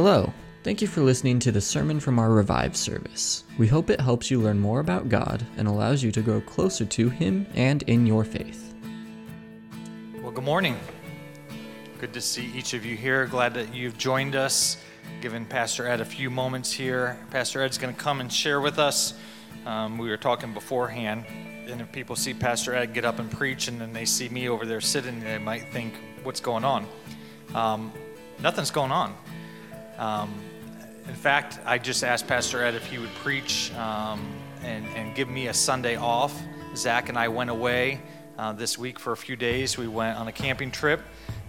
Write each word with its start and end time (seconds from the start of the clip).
Hello. 0.00 0.32
Thank 0.62 0.80
you 0.80 0.86
for 0.86 1.00
listening 1.00 1.40
to 1.40 1.50
the 1.50 1.60
sermon 1.60 1.98
from 1.98 2.20
our 2.20 2.30
Revive 2.30 2.76
service. 2.76 3.42
We 3.58 3.66
hope 3.66 3.90
it 3.90 4.00
helps 4.00 4.30
you 4.30 4.40
learn 4.40 4.60
more 4.60 4.78
about 4.78 5.08
God 5.08 5.44
and 5.56 5.66
allows 5.66 6.04
you 6.04 6.12
to 6.12 6.22
grow 6.22 6.40
closer 6.40 6.84
to 6.84 7.08
Him 7.08 7.48
and 7.56 7.82
in 7.82 8.06
your 8.06 8.22
faith. 8.22 8.76
Well, 10.22 10.30
good 10.30 10.44
morning. 10.44 10.78
Good 11.98 12.12
to 12.12 12.20
see 12.20 12.48
each 12.54 12.74
of 12.74 12.86
you 12.86 12.96
here. 12.96 13.26
Glad 13.26 13.54
that 13.54 13.74
you've 13.74 13.98
joined 13.98 14.36
us, 14.36 14.76
given 15.20 15.44
Pastor 15.44 15.88
Ed 15.88 16.00
a 16.00 16.04
few 16.04 16.30
moments 16.30 16.70
here. 16.70 17.18
Pastor 17.32 17.60
Ed's 17.64 17.76
going 17.76 17.92
to 17.92 18.00
come 18.00 18.20
and 18.20 18.32
share 18.32 18.60
with 18.60 18.78
us. 18.78 19.14
Um, 19.66 19.98
we 19.98 20.08
were 20.10 20.16
talking 20.16 20.54
beforehand, 20.54 21.24
and 21.66 21.80
if 21.80 21.90
people 21.90 22.14
see 22.14 22.34
Pastor 22.34 22.72
Ed 22.72 22.94
get 22.94 23.04
up 23.04 23.18
and 23.18 23.28
preach 23.28 23.66
and 23.66 23.80
then 23.80 23.92
they 23.92 24.04
see 24.04 24.28
me 24.28 24.48
over 24.48 24.64
there 24.64 24.80
sitting, 24.80 25.18
they 25.18 25.38
might 25.38 25.72
think, 25.72 25.94
What's 26.22 26.40
going 26.40 26.64
on? 26.64 26.86
Um, 27.52 27.92
nothing's 28.40 28.70
going 28.70 28.92
on. 28.92 29.16
Um, 29.98 30.32
in 31.08 31.14
fact, 31.14 31.58
I 31.66 31.78
just 31.78 32.04
asked 32.04 32.28
Pastor 32.28 32.62
Ed 32.62 32.76
if 32.76 32.86
he 32.86 32.98
would 32.98 33.12
preach 33.16 33.74
um, 33.74 34.24
and, 34.62 34.86
and 34.94 35.14
give 35.16 35.28
me 35.28 35.48
a 35.48 35.54
Sunday 35.54 35.96
off. 35.96 36.40
Zach 36.76 37.08
and 37.08 37.18
I 37.18 37.26
went 37.28 37.50
away 37.50 38.00
uh, 38.38 38.52
this 38.52 38.78
week 38.78 39.00
for 39.00 39.12
a 39.12 39.16
few 39.16 39.34
days. 39.34 39.76
We 39.76 39.88
went 39.88 40.16
on 40.16 40.28
a 40.28 40.32
camping 40.32 40.70
trip 40.70 41.00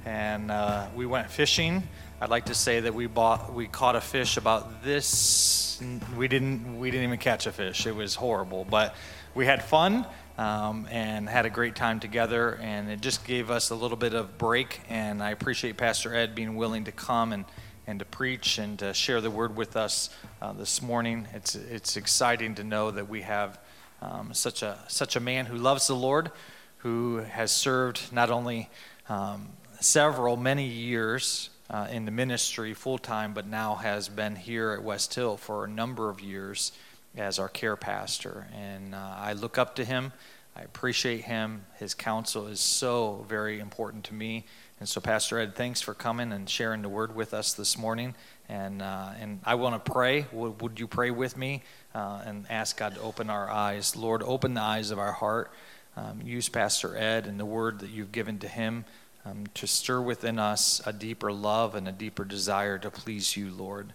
and 0.03 0.49
uh, 0.49 0.87
we 0.95 1.05
went 1.05 1.29
fishing. 1.29 1.83
I'd 2.19 2.31
like 2.31 2.45
to 2.45 2.55
say 2.55 2.79
that 2.79 2.93
we 2.93 3.05
bought, 3.05 3.53
we 3.53 3.67
caught 3.67 3.95
a 3.95 4.01
fish 4.01 4.37
about 4.37 4.83
this. 4.83 5.79
We 6.17 6.27
didn't, 6.27 6.79
we 6.79 6.89
didn't 6.89 7.05
even 7.05 7.19
catch 7.19 7.45
a 7.45 7.51
fish. 7.51 7.85
It 7.85 7.95
was 7.95 8.15
horrible, 8.15 8.65
but 8.67 8.95
we 9.35 9.45
had 9.45 9.63
fun 9.63 10.07
um, 10.39 10.87
and 10.89 11.29
had 11.29 11.45
a 11.45 11.49
great 11.51 11.75
time 11.75 11.99
together. 11.99 12.57
And 12.61 12.89
it 12.89 13.01
just 13.01 13.25
gave 13.25 13.51
us 13.51 13.69
a 13.69 13.75
little 13.75 13.95
bit 13.95 14.15
of 14.15 14.39
break. 14.39 14.81
And 14.89 15.21
I 15.21 15.29
appreciate 15.29 15.77
Pastor 15.77 16.15
Ed 16.15 16.33
being 16.33 16.55
willing 16.55 16.85
to 16.85 16.91
come 16.91 17.31
and 17.31 17.45
and 17.89 17.97
to 17.97 18.05
preach 18.05 18.59
and 18.59 18.77
to 18.77 18.93
share 18.93 19.19
the 19.19 19.31
word 19.31 19.55
with 19.55 19.75
us 19.75 20.11
uh, 20.43 20.53
this 20.53 20.79
morning. 20.79 21.27
It's, 21.33 21.55
it's 21.55 21.97
exciting 21.97 22.53
to 22.55 22.63
know 22.63 22.91
that 22.91 23.09
we 23.09 23.23
have 23.23 23.59
um, 23.99 24.31
such, 24.31 24.61
a, 24.61 24.77
such 24.87 25.15
a 25.15 25.19
man 25.19 25.47
who 25.47 25.57
loves 25.57 25.87
the 25.87 25.95
Lord, 25.95 26.29
who 26.77 27.17
has 27.17 27.51
served 27.51 28.13
not 28.13 28.29
only 28.29 28.69
um, 29.09 29.49
several, 29.79 30.37
many 30.37 30.67
years 30.67 31.49
uh, 31.71 31.87
in 31.89 32.05
the 32.05 32.11
ministry 32.11 32.75
full 32.75 32.99
time, 32.99 33.33
but 33.33 33.47
now 33.47 33.73
has 33.73 34.07
been 34.07 34.35
here 34.35 34.71
at 34.73 34.83
West 34.83 35.15
Hill 35.15 35.35
for 35.35 35.65
a 35.65 35.67
number 35.67 36.11
of 36.11 36.21
years 36.21 36.71
as 37.17 37.39
our 37.39 37.49
care 37.49 37.75
pastor. 37.75 38.45
And 38.55 38.93
uh, 38.93 39.15
I 39.17 39.33
look 39.33 39.57
up 39.57 39.75
to 39.77 39.83
him. 39.83 40.13
I 40.55 40.61
appreciate 40.61 41.21
him. 41.21 41.65
His 41.79 41.95
counsel 41.95 42.45
is 42.45 42.59
so 42.59 43.25
very 43.27 43.59
important 43.59 44.03
to 44.05 44.13
me. 44.13 44.45
And 44.79 44.87
so, 44.87 45.01
Pastor 45.01 45.37
Ed, 45.39 45.55
thanks 45.55 45.81
for 45.81 45.93
coming 45.93 46.31
and 46.31 46.49
sharing 46.49 46.81
the 46.81 46.89
word 46.89 47.13
with 47.13 47.33
us 47.33 47.53
this 47.53 47.77
morning. 47.77 48.15
And, 48.47 48.81
uh, 48.81 49.09
and 49.19 49.41
I 49.43 49.55
want 49.55 49.83
to 49.83 49.91
pray. 49.91 50.25
Would, 50.31 50.61
would, 50.61 50.79
you 50.79 50.87
pray 50.87 51.11
with 51.11 51.35
me 51.35 51.63
uh, 51.93 52.21
and 52.25 52.45
ask 52.49 52.77
God 52.77 52.95
to 52.95 53.01
open 53.01 53.29
our 53.29 53.49
eyes? 53.49 53.97
Lord, 53.97 54.23
open 54.23 54.53
the 54.53 54.61
eyes 54.61 54.91
of 54.91 54.97
our 54.97 55.11
heart. 55.11 55.51
Um, 55.97 56.21
use 56.23 56.47
Pastor 56.47 56.95
Ed 56.95 57.27
and 57.27 57.37
the 57.37 57.45
word 57.45 57.79
that 57.79 57.89
you've 57.89 58.13
given 58.13 58.39
to 58.39 58.47
him 58.47 58.85
um, 59.25 59.47
to 59.55 59.67
stir 59.67 59.99
within 59.99 60.39
us 60.39 60.81
a 60.85 60.93
deeper 60.93 61.33
love 61.33 61.75
and 61.75 61.85
a 61.85 61.91
deeper 61.91 62.23
desire 62.23 62.77
to 62.79 62.89
please 62.89 63.35
you, 63.35 63.51
Lord. 63.51 63.93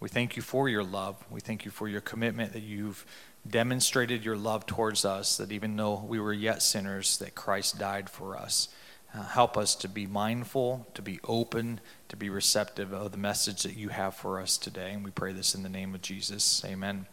We 0.00 0.10
thank 0.10 0.36
you 0.36 0.42
for 0.42 0.68
your 0.68 0.84
love. 0.84 1.16
We 1.30 1.40
thank 1.40 1.64
you 1.64 1.70
for 1.70 1.88
your 1.88 2.02
commitment 2.02 2.52
that 2.52 2.62
you've 2.62 3.06
demonstrated 3.48 4.22
your 4.22 4.36
love 4.36 4.66
towards 4.66 5.06
us, 5.06 5.38
that 5.38 5.50
even 5.50 5.76
though 5.76 6.04
we 6.06 6.20
were 6.20 6.34
yet 6.34 6.60
sinners, 6.60 7.16
that 7.18 7.34
Christ 7.34 7.78
died 7.78 8.10
for 8.10 8.36
us. 8.36 8.68
Uh, 9.14 9.22
help 9.22 9.56
us 9.56 9.74
to 9.74 9.88
be 9.88 10.06
mindful, 10.06 10.86
to 10.94 11.00
be 11.00 11.18
open, 11.24 11.80
to 12.08 12.16
be 12.16 12.28
receptive 12.28 12.92
of 12.92 13.12
the 13.12 13.18
message 13.18 13.62
that 13.62 13.76
you 13.76 13.88
have 13.88 14.14
for 14.14 14.40
us 14.40 14.58
today. 14.58 14.92
And 14.92 15.04
we 15.04 15.10
pray 15.10 15.32
this 15.32 15.54
in 15.54 15.62
the 15.62 15.68
name 15.68 15.94
of 15.94 16.02
Jesus. 16.02 16.62
Amen. 16.64 17.06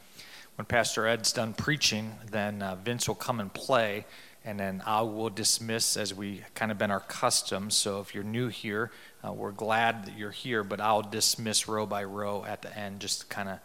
When 0.55 0.65
Pastor 0.65 1.07
Ed's 1.07 1.33
done 1.33 1.53
preaching, 1.53 2.13
then 2.29 2.61
uh, 2.61 2.75
Vince 2.75 3.07
will 3.07 3.15
come 3.15 3.39
and 3.39 3.51
play, 3.51 4.05
and 4.45 4.59
then 4.59 4.83
I 4.85 5.01
will 5.01 5.29
dismiss 5.29 5.97
as 5.97 6.13
we 6.13 6.43
kind 6.53 6.71
of 6.71 6.77
been 6.77 6.91
our 6.91 6.99
custom. 6.99 7.71
So 7.71 8.01
if 8.01 8.13
you're 8.13 8.23
new 8.23 8.49
here, 8.49 8.91
uh, 9.25 9.31
we're 9.31 9.51
glad 9.51 10.05
that 10.05 10.17
you're 10.17 10.29
here, 10.29 10.63
but 10.63 10.79
I'll 10.79 11.01
dismiss 11.01 11.67
row 11.67 11.85
by 11.85 12.03
row 12.03 12.45
at 12.45 12.61
the 12.61 12.77
end 12.77 12.99
just 12.99 13.21
to 13.21 13.25
kind 13.27 13.49
of 13.49 13.59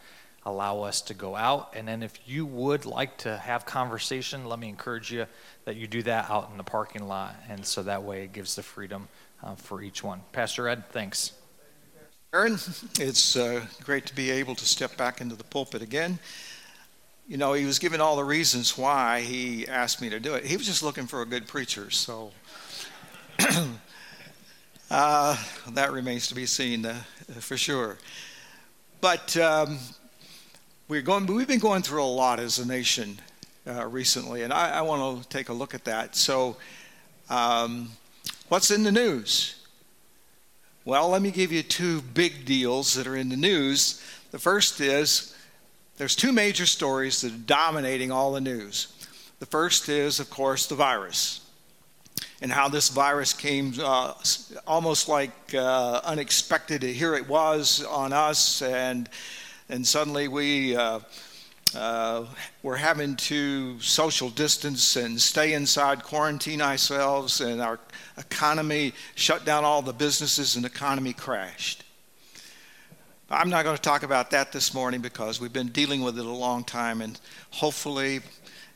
allow 0.48 0.82
us 0.82 1.00
to 1.02 1.14
go 1.14 1.36
out. 1.36 1.72
And 1.74 1.86
then 1.86 2.02
if 2.02 2.18
you 2.26 2.46
would 2.46 2.86
like 2.86 3.16
to 3.18 3.36
have 3.36 3.66
conversation, 3.66 4.46
let 4.46 4.58
me 4.58 4.68
encourage 4.68 5.12
you 5.12 5.26
that 5.64 5.76
you 5.76 5.86
do 5.86 6.02
that 6.02 6.30
out 6.30 6.50
in 6.50 6.56
the 6.56 6.64
parking 6.64 7.06
lot. 7.06 7.36
And 7.48 7.64
so 7.64 7.82
that 7.82 8.02
way 8.02 8.24
it 8.24 8.32
gives 8.32 8.56
the 8.56 8.62
freedom 8.62 9.08
uh, 9.42 9.54
for 9.54 9.82
each 9.82 10.02
one. 10.02 10.22
Pastor 10.32 10.68
Ed, 10.68 10.84
thanks. 10.90 11.32
Aaron, 12.32 12.58
it's 12.98 13.36
uh, 13.36 13.64
great 13.84 14.04
to 14.06 14.14
be 14.14 14.30
able 14.30 14.54
to 14.54 14.64
step 14.66 14.96
back 14.96 15.20
into 15.20 15.34
the 15.34 15.44
pulpit 15.44 15.80
again. 15.80 16.18
You 17.26 17.36
know, 17.36 17.52
he 17.52 17.64
was 17.64 17.78
given 17.78 18.00
all 18.00 18.16
the 18.16 18.24
reasons 18.24 18.76
why 18.76 19.20
he 19.20 19.66
asked 19.66 20.00
me 20.00 20.10
to 20.10 20.20
do 20.20 20.34
it. 20.34 20.44
He 20.44 20.56
was 20.56 20.66
just 20.66 20.82
looking 20.82 21.06
for 21.06 21.22
a 21.22 21.26
good 21.26 21.46
preacher, 21.46 21.90
so 21.90 22.32
uh, 24.90 25.36
that 25.70 25.92
remains 25.92 26.28
to 26.28 26.34
be 26.34 26.46
seen 26.46 26.84
uh, 26.84 27.00
for 27.40 27.56
sure. 27.56 27.98
But 29.00 29.36
um, 29.36 29.78
we're 30.88 31.02
going, 31.02 31.26
we've 31.26 31.46
been 31.46 31.58
going 31.58 31.82
through 31.82 32.02
a 32.02 32.06
lot 32.06 32.40
as 32.40 32.58
a 32.58 32.66
nation 32.66 33.20
uh, 33.66 33.86
recently, 33.86 34.42
and 34.42 34.52
I, 34.52 34.78
I 34.78 34.80
want 34.80 35.22
to 35.22 35.28
take 35.28 35.50
a 35.50 35.52
look 35.52 35.74
at 35.74 35.84
that. 35.84 36.16
So, 36.16 36.56
um, 37.28 37.90
what's 38.48 38.70
in 38.70 38.84
the 38.84 38.92
news? 38.92 39.66
Well, 40.86 41.10
let 41.10 41.20
me 41.20 41.30
give 41.30 41.52
you 41.52 41.62
two 41.62 42.00
big 42.00 42.46
deals 42.46 42.94
that 42.94 43.06
are 43.06 43.16
in 43.16 43.28
the 43.28 43.36
news. 43.36 44.02
The 44.30 44.38
first 44.38 44.80
is 44.80 45.36
there's 45.98 46.16
two 46.16 46.32
major 46.32 46.64
stories 46.64 47.20
that 47.20 47.34
are 47.34 47.36
dominating 47.36 48.10
all 48.10 48.32
the 48.32 48.40
news. 48.40 48.88
The 49.40 49.46
first 49.46 49.90
is, 49.90 50.20
of 50.20 50.30
course, 50.30 50.66
the 50.66 50.74
virus 50.74 51.42
and 52.40 52.50
how 52.50 52.68
this 52.68 52.88
virus 52.88 53.34
came 53.34 53.74
uh, 53.82 54.14
almost 54.66 55.06
like 55.06 55.54
uh, 55.54 56.00
unexpected. 56.04 56.82
Here 56.82 57.14
it 57.14 57.28
was 57.28 57.84
on 57.84 58.14
us, 58.14 58.62
and 58.62 59.08
and 59.68 59.86
suddenly 59.86 60.28
we 60.28 60.76
uh, 60.76 61.00
uh, 61.74 62.24
we're 62.62 62.76
having 62.76 63.14
to 63.14 63.78
social 63.80 64.30
distance 64.30 64.96
and 64.96 65.20
stay 65.20 65.52
inside, 65.52 66.02
quarantine 66.02 66.62
ourselves, 66.62 67.40
and 67.42 67.60
our 67.60 67.78
economy 68.16 68.94
shut 69.14 69.44
down 69.44 69.64
all 69.64 69.82
the 69.82 69.92
businesses, 69.92 70.56
and 70.56 70.64
the 70.64 70.68
economy 70.68 71.12
crashed. 71.12 71.84
I'm 73.30 73.50
not 73.50 73.64
going 73.64 73.76
to 73.76 73.82
talk 73.82 74.02
about 74.02 74.30
that 74.30 74.52
this 74.52 74.72
morning 74.72 75.02
because 75.02 75.38
we've 75.38 75.52
been 75.52 75.68
dealing 75.68 76.00
with 76.00 76.18
it 76.18 76.24
a 76.24 76.30
long 76.30 76.64
time, 76.64 77.02
and 77.02 77.20
hopefully, 77.50 78.20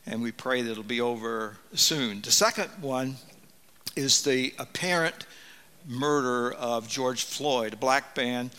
and 0.05 0.23
we 0.23 0.31
pray 0.31 0.61
that 0.61 0.71
it'll 0.71 0.83
be 0.83 1.01
over 1.01 1.57
soon. 1.73 2.21
The 2.21 2.31
second 2.31 2.69
one 2.83 3.17
is 3.97 4.23
the 4.23 4.53
apparent 4.59 5.27
murder 5.89 6.53
of 6.53 6.89
George 6.89 7.25
Floyd, 7.25 7.73
a 7.73 7.77
black 7.77 8.15
man 8.15 8.51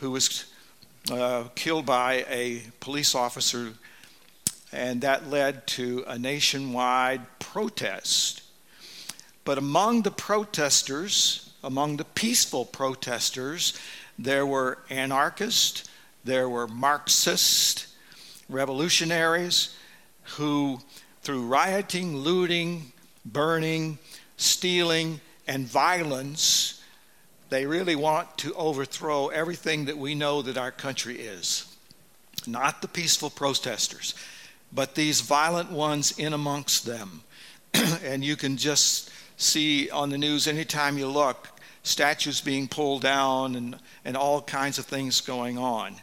who 0.00 0.10
was 0.10 0.46
uh, 1.10 1.44
killed 1.54 1.86
by 1.86 2.24
a 2.28 2.62
police 2.80 3.14
officer, 3.14 3.74
and 4.72 5.02
that 5.02 5.28
led 5.28 5.66
to 5.66 6.04
a 6.06 6.18
nationwide 6.18 7.20
protest. 7.38 8.42
But 9.44 9.58
among 9.58 10.02
the 10.02 10.10
protesters, 10.10 11.50
among 11.62 11.98
the 11.98 12.04
peaceful 12.04 12.64
protesters, 12.64 13.78
there 14.18 14.46
were 14.46 14.78
anarchists, 14.90 15.84
there 16.24 16.48
were 16.48 16.66
Marxist 16.66 17.86
revolutionaries 18.48 19.76
who, 20.36 20.80
through 21.22 21.46
rioting, 21.46 22.16
looting, 22.16 22.92
burning, 23.24 23.98
stealing, 24.36 25.20
and 25.46 25.66
violence, 25.66 26.73
they 27.54 27.66
really 27.66 27.94
want 27.94 28.36
to 28.38 28.52
overthrow 28.54 29.28
everything 29.28 29.84
that 29.84 29.96
we 29.96 30.16
know 30.16 30.42
that 30.42 30.58
our 30.58 30.72
country 30.72 31.20
is. 31.20 31.72
Not 32.48 32.82
the 32.82 32.88
peaceful 32.88 33.30
protesters, 33.30 34.16
but 34.72 34.96
these 34.96 35.20
violent 35.20 35.70
ones 35.70 36.18
in 36.18 36.32
amongst 36.32 36.84
them. 36.84 37.22
and 38.04 38.24
you 38.24 38.34
can 38.34 38.56
just 38.56 39.08
see 39.36 39.88
on 39.88 40.10
the 40.10 40.18
news 40.18 40.48
anytime 40.48 40.98
you 40.98 41.06
look 41.06 41.48
statues 41.84 42.40
being 42.40 42.66
pulled 42.66 43.02
down 43.02 43.54
and, 43.54 43.76
and 44.04 44.16
all 44.16 44.42
kinds 44.42 44.78
of 44.80 44.86
things 44.86 45.20
going 45.20 45.56
on. 45.56 45.94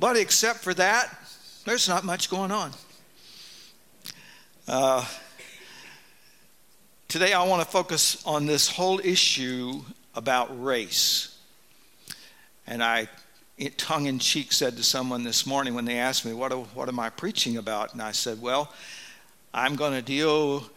But 0.00 0.16
except 0.16 0.60
for 0.60 0.72
that, 0.72 1.14
there's 1.66 1.86
not 1.86 2.02
much 2.02 2.30
going 2.30 2.50
on. 2.50 2.70
Uh, 4.66 5.04
today, 7.08 7.34
I 7.34 7.46
want 7.46 7.62
to 7.62 7.68
focus 7.68 8.24
on 8.24 8.46
this 8.46 8.70
whole 8.70 9.00
issue 9.00 9.82
about 10.18 10.62
race. 10.62 11.38
And 12.66 12.82
I, 12.82 13.08
tongue 13.76 14.06
in 14.06 14.18
cheek, 14.18 14.52
said 14.52 14.76
to 14.76 14.82
someone 14.82 15.22
this 15.22 15.46
morning 15.46 15.74
when 15.74 15.84
they 15.84 15.98
asked 15.98 16.26
me, 16.26 16.32
What, 16.32 16.52
what 16.74 16.88
am 16.88 16.98
I 16.98 17.08
preaching 17.08 17.56
about? 17.56 17.92
And 17.92 18.02
I 18.02 18.10
said, 18.10 18.42
Well, 18.42 18.72
I'm 19.54 19.76
going 19.76 19.92
to 19.92 20.02
deal 20.02 20.68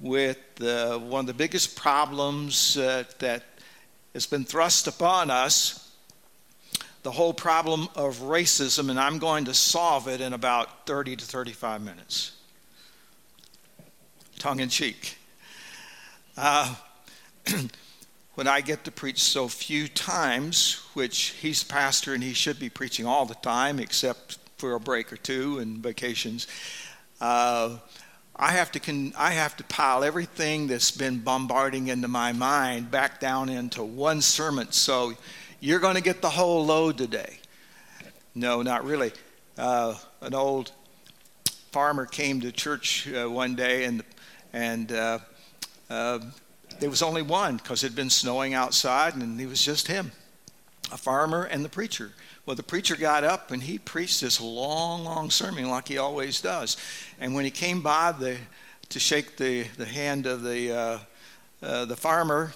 with 0.00 0.36
the, 0.56 1.00
one 1.02 1.20
of 1.20 1.26
the 1.28 1.34
biggest 1.34 1.76
problems 1.76 2.76
uh, 2.76 3.04
that 3.20 3.44
has 4.14 4.26
been 4.26 4.44
thrust 4.44 4.88
upon 4.88 5.30
us 5.30 5.88
the 7.04 7.12
whole 7.12 7.32
problem 7.32 7.88
of 7.94 8.18
racism, 8.18 8.90
and 8.90 8.98
I'm 8.98 9.18
going 9.18 9.44
to 9.44 9.54
solve 9.54 10.08
it 10.08 10.20
in 10.20 10.32
about 10.32 10.86
30 10.86 11.16
to 11.16 11.24
35 11.24 11.80
minutes. 11.80 12.32
Tongue 14.40 14.58
in 14.58 14.68
cheek. 14.68 15.16
Uh, 16.36 16.74
when 18.38 18.46
I 18.46 18.60
get 18.60 18.84
to 18.84 18.92
preach 18.92 19.20
so 19.20 19.48
few 19.48 19.88
times, 19.88 20.74
which 20.94 21.34
he's 21.40 21.64
pastor 21.64 22.14
and 22.14 22.22
he 22.22 22.34
should 22.34 22.60
be 22.60 22.70
preaching 22.70 23.04
all 23.04 23.26
the 23.26 23.34
time, 23.34 23.80
except 23.80 24.38
for 24.58 24.74
a 24.74 24.80
break 24.80 25.12
or 25.12 25.16
two 25.16 25.58
and 25.58 25.78
vacations, 25.78 26.46
uh, 27.20 27.78
I 28.36 28.52
have 28.52 28.70
to 28.70 28.78
con- 28.78 29.12
I 29.18 29.32
have 29.32 29.56
to 29.56 29.64
pile 29.64 30.04
everything 30.04 30.68
that's 30.68 30.92
been 30.92 31.18
bombarding 31.18 31.88
into 31.88 32.06
my 32.06 32.30
mind 32.30 32.92
back 32.92 33.18
down 33.18 33.48
into 33.48 33.82
one 33.82 34.20
sermon. 34.20 34.70
So 34.70 35.14
you're 35.58 35.80
going 35.80 35.96
to 35.96 36.00
get 36.00 36.22
the 36.22 36.30
whole 36.30 36.64
load 36.64 36.96
today. 36.96 37.40
No, 38.36 38.62
not 38.62 38.84
really. 38.84 39.10
Uh, 39.56 39.96
an 40.20 40.34
old 40.34 40.70
farmer 41.72 42.06
came 42.06 42.40
to 42.42 42.52
church 42.52 43.12
uh, 43.12 43.28
one 43.28 43.56
day 43.56 43.82
and 43.82 44.04
and 44.52 44.92
uh, 44.92 45.18
uh 45.90 46.20
there 46.80 46.90
was 46.90 47.02
only 47.02 47.22
one 47.22 47.56
because 47.56 47.82
it 47.82 47.88
had 47.88 47.96
been 47.96 48.10
snowing 48.10 48.54
outside 48.54 49.14
and 49.14 49.40
it 49.40 49.46
was 49.46 49.64
just 49.64 49.88
him, 49.88 50.12
a 50.92 50.96
farmer 50.96 51.44
and 51.44 51.64
the 51.64 51.68
preacher. 51.68 52.12
Well, 52.46 52.56
the 52.56 52.62
preacher 52.62 52.96
got 52.96 53.24
up 53.24 53.50
and 53.50 53.62
he 53.62 53.78
preached 53.78 54.20
this 54.20 54.40
long, 54.40 55.04
long 55.04 55.30
sermon 55.30 55.68
like 55.68 55.88
he 55.88 55.98
always 55.98 56.40
does. 56.40 56.76
And 57.20 57.34
when 57.34 57.44
he 57.44 57.50
came 57.50 57.82
by 57.82 58.12
the, 58.12 58.38
to 58.88 58.98
shake 58.98 59.36
the, 59.36 59.64
the 59.76 59.84
hand 59.84 60.26
of 60.26 60.42
the, 60.42 60.72
uh, 60.72 60.98
uh, 61.62 61.84
the 61.84 61.96
farmer, 61.96 62.52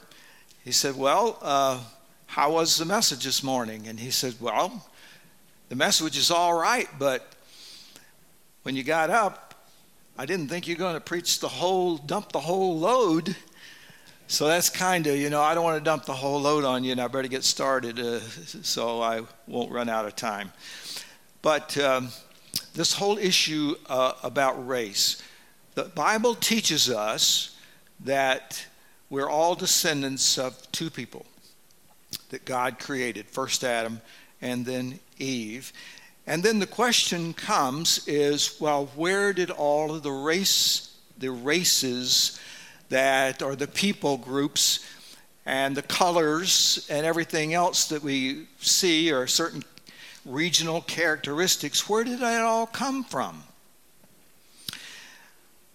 he 0.64 0.72
said, 0.72 0.96
Well, 0.96 1.38
uh, 1.42 1.80
how 2.26 2.52
was 2.52 2.78
the 2.78 2.84
message 2.84 3.24
this 3.24 3.42
morning? 3.42 3.86
And 3.86 4.00
he 4.00 4.10
said, 4.10 4.36
Well, 4.40 4.86
the 5.68 5.76
message 5.76 6.16
is 6.16 6.30
all 6.30 6.54
right, 6.54 6.88
but 6.98 7.26
when 8.62 8.76
you 8.76 8.84
got 8.84 9.10
up, 9.10 9.66
I 10.16 10.24
didn't 10.24 10.48
think 10.48 10.68
you're 10.68 10.76
going 10.76 10.94
to 10.94 11.00
preach 11.00 11.40
the 11.40 11.48
whole, 11.48 11.96
dump 11.96 12.32
the 12.32 12.40
whole 12.40 12.78
load. 12.78 13.36
So 14.32 14.46
that's 14.46 14.70
kind 14.70 15.06
of, 15.08 15.18
you 15.18 15.28
know, 15.28 15.42
I 15.42 15.52
don't 15.52 15.62
want 15.62 15.76
to 15.76 15.84
dump 15.84 16.06
the 16.06 16.14
whole 16.14 16.40
load 16.40 16.64
on 16.64 16.84
you, 16.84 16.92
and 16.92 17.00
I 17.02 17.06
better 17.06 17.28
get 17.28 17.44
started 17.44 18.00
uh, 18.00 18.20
so 18.20 19.02
I 19.02 19.20
won't 19.46 19.70
run 19.70 19.90
out 19.90 20.06
of 20.06 20.16
time. 20.16 20.54
But 21.42 21.76
um, 21.76 22.08
this 22.72 22.94
whole 22.94 23.18
issue 23.18 23.74
uh, 23.90 24.14
about 24.22 24.66
race, 24.66 25.22
the 25.74 25.84
Bible 25.84 26.34
teaches 26.34 26.88
us 26.88 27.58
that 28.00 28.64
we're 29.10 29.28
all 29.28 29.54
descendants 29.54 30.38
of 30.38 30.56
two 30.72 30.88
people 30.88 31.26
that 32.30 32.46
God 32.46 32.78
created 32.78 33.26
first 33.26 33.62
Adam 33.62 34.00
and 34.40 34.64
then 34.64 34.98
Eve. 35.18 35.74
And 36.26 36.42
then 36.42 36.58
the 36.58 36.66
question 36.66 37.34
comes 37.34 38.08
is 38.08 38.56
well, 38.58 38.86
where 38.96 39.34
did 39.34 39.50
all 39.50 39.94
of 39.94 40.02
the 40.02 40.10
race, 40.10 40.96
the 41.18 41.30
races, 41.30 42.40
that 42.92 43.42
are 43.42 43.56
the 43.56 43.66
people 43.66 44.18
groups 44.18 44.86
and 45.46 45.74
the 45.74 45.82
colors 45.82 46.86
and 46.90 47.06
everything 47.06 47.54
else 47.54 47.86
that 47.86 48.02
we 48.02 48.46
see 48.60 49.10
are 49.10 49.26
certain 49.26 49.64
regional 50.26 50.82
characteristics. 50.82 51.88
Where 51.88 52.04
did 52.04 52.18
that 52.20 52.42
all 52.42 52.66
come 52.66 53.02
from? 53.02 53.44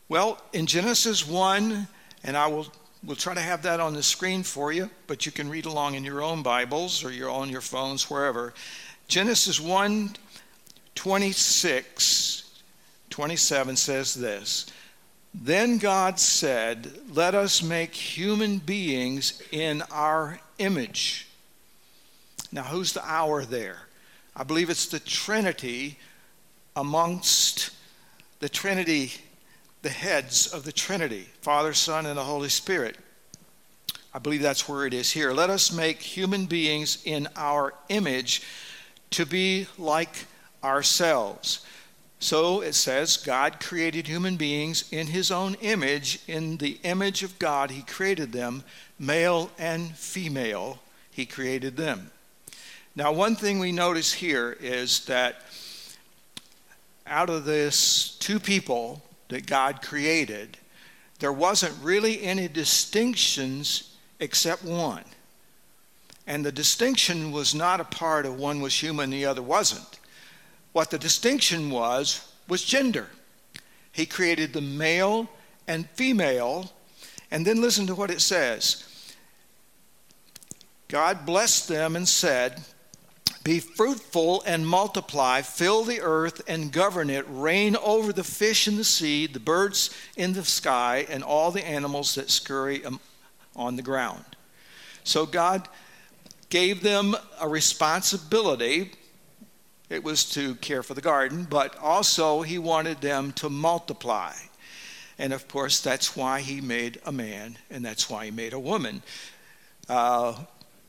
Well, 0.07 0.39
in 0.53 0.67
Genesis 0.67 1.27
1, 1.27 1.87
and 2.23 2.37
I 2.37 2.45
will 2.47 2.67
we'll 3.03 3.15
try 3.15 3.33
to 3.33 3.41
have 3.41 3.63
that 3.63 3.79
on 3.79 3.95
the 3.95 4.03
screen 4.03 4.43
for 4.43 4.71
you, 4.71 4.87
but 5.07 5.25
you 5.25 5.31
can 5.31 5.49
read 5.49 5.65
along 5.65 5.95
in 5.95 6.03
your 6.03 6.21
own 6.21 6.43
Bibles 6.43 7.03
or 7.03 7.11
your 7.11 7.31
on 7.31 7.49
your 7.49 7.61
phones, 7.61 8.11
wherever. 8.11 8.53
Genesis 9.07 9.59
1 9.59 10.15
26, 10.93 12.61
27 13.09 13.75
says 13.75 14.13
this 14.13 14.67
then 15.39 15.77
God 15.77 16.19
said, 16.19 16.91
Let 17.13 17.35
us 17.35 17.61
make 17.61 17.93
human 17.93 18.57
beings 18.57 19.41
in 19.51 19.83
our 19.91 20.39
image. 20.57 21.27
Now, 22.51 22.63
who's 22.63 22.93
the 22.93 23.05
hour 23.05 23.45
there? 23.45 23.79
I 24.35 24.43
believe 24.43 24.69
it's 24.69 24.87
the 24.87 24.99
Trinity 24.99 25.97
amongst 26.75 27.71
the 28.39 28.49
Trinity, 28.49 29.11
the 29.81 29.89
heads 29.89 30.47
of 30.47 30.63
the 30.63 30.71
Trinity 30.71 31.27
Father, 31.41 31.73
Son, 31.73 32.05
and 32.05 32.17
the 32.17 32.23
Holy 32.23 32.49
Spirit. 32.49 32.97
I 34.13 34.19
believe 34.19 34.41
that's 34.41 34.67
where 34.67 34.85
it 34.85 34.93
is 34.93 35.11
here. 35.11 35.31
Let 35.31 35.49
us 35.49 35.71
make 35.71 36.01
human 36.01 36.45
beings 36.45 37.03
in 37.05 37.27
our 37.35 37.73
image 37.89 38.41
to 39.11 39.25
be 39.25 39.67
like 39.77 40.25
ourselves. 40.63 41.65
So 42.19 42.61
it 42.61 42.73
says, 42.73 43.17
God 43.17 43.59
created 43.59 44.07
human 44.07 44.37
beings 44.37 44.85
in 44.91 45.07
his 45.07 45.31
own 45.31 45.55
image. 45.55 46.19
In 46.27 46.57
the 46.57 46.79
image 46.83 47.21
of 47.23 47.37
God, 47.37 47.71
he 47.71 47.83
created 47.83 48.31
them, 48.31 48.63
male 48.97 49.51
and 49.57 49.95
female, 49.95 50.79
he 51.11 51.25
created 51.25 51.77
them. 51.77 52.11
Now, 52.95 53.11
one 53.11 53.35
thing 53.35 53.59
we 53.59 53.71
notice 53.71 54.13
here 54.13 54.57
is 54.59 55.05
that 55.05 55.43
out 57.05 57.29
of 57.29 57.45
this 57.45 58.17
two 58.17 58.39
people 58.39 59.03
that 59.27 59.45
God 59.45 59.83
created, 59.83 60.57
there 61.19 61.31
wasn't 61.33 61.75
really 61.83 62.23
any 62.23 62.47
distinctions 62.47 63.95
except 64.19 64.63
one. 64.63 65.03
And 66.25 66.45
the 66.45 66.51
distinction 66.51 67.31
was 67.31 67.55
not 67.55 67.79
a 67.79 67.85
part 67.85 68.25
of 68.25 68.39
one 68.39 68.61
was 68.61 68.81
human, 68.81 69.11
the 69.11 69.25
other 69.25 69.41
wasn't. 69.41 69.99
What 70.77 70.91
the 70.91 70.99
distinction 70.99 71.71
was, 71.71 72.31
was 72.47 72.63
gender. 72.63 73.07
He 73.91 74.05
created 74.05 74.53
the 74.53 74.61
male 74.61 75.27
and 75.67 75.89
female. 75.95 76.71
And 77.31 77.47
then 77.47 77.61
listen 77.61 77.87
to 77.87 77.95
what 77.95 78.11
it 78.11 78.21
says 78.21 78.85
God 80.87 81.25
blessed 81.25 81.67
them 81.67 81.95
and 81.95 82.07
said, 82.07 82.61
Be 83.43 83.59
fruitful 83.59 84.43
and 84.45 84.67
multiply, 84.67 85.41
fill 85.41 85.83
the 85.83 85.99
earth 85.99 86.43
and 86.47 86.71
govern 86.71 87.09
it, 87.09 87.25
reign 87.27 87.75
over 87.77 88.13
the 88.13 88.23
fish 88.23 88.67
in 88.67 88.77
the 88.77 88.83
sea, 88.83 89.25
the 89.25 89.39
birds 89.39 89.89
in 90.15 90.33
the 90.33 90.45
sky, 90.45 91.07
and 91.09 91.23
all 91.23 91.49
the 91.49 91.67
animals 91.67 92.13
that 92.13 92.29
scurry 92.29 92.83
on 93.55 93.77
the 93.77 93.81
ground. 93.81 94.25
So 95.03 95.25
God 95.25 95.67
gave 96.51 96.83
them 96.83 97.15
a 97.41 97.49
responsibility 97.49 98.91
it 99.89 100.03
was 100.03 100.25
to 100.31 100.55
care 100.55 100.83
for 100.83 100.93
the 100.93 101.01
garden, 101.01 101.47
but 101.49 101.77
also 101.77 102.41
he 102.41 102.57
wanted 102.57 103.01
them 103.01 103.31
to 103.33 103.49
multiply. 103.49 104.33
And 105.17 105.33
of 105.33 105.47
course, 105.47 105.79
that's 105.79 106.15
why 106.15 106.41
he 106.41 106.61
made 106.61 106.99
a 107.05 107.11
man 107.11 107.57
and 107.69 107.83
that's 107.83 108.09
why 108.09 108.25
he 108.25 108.31
made 108.31 108.53
a 108.53 108.59
woman. 108.59 109.01
Uh, 109.89 110.35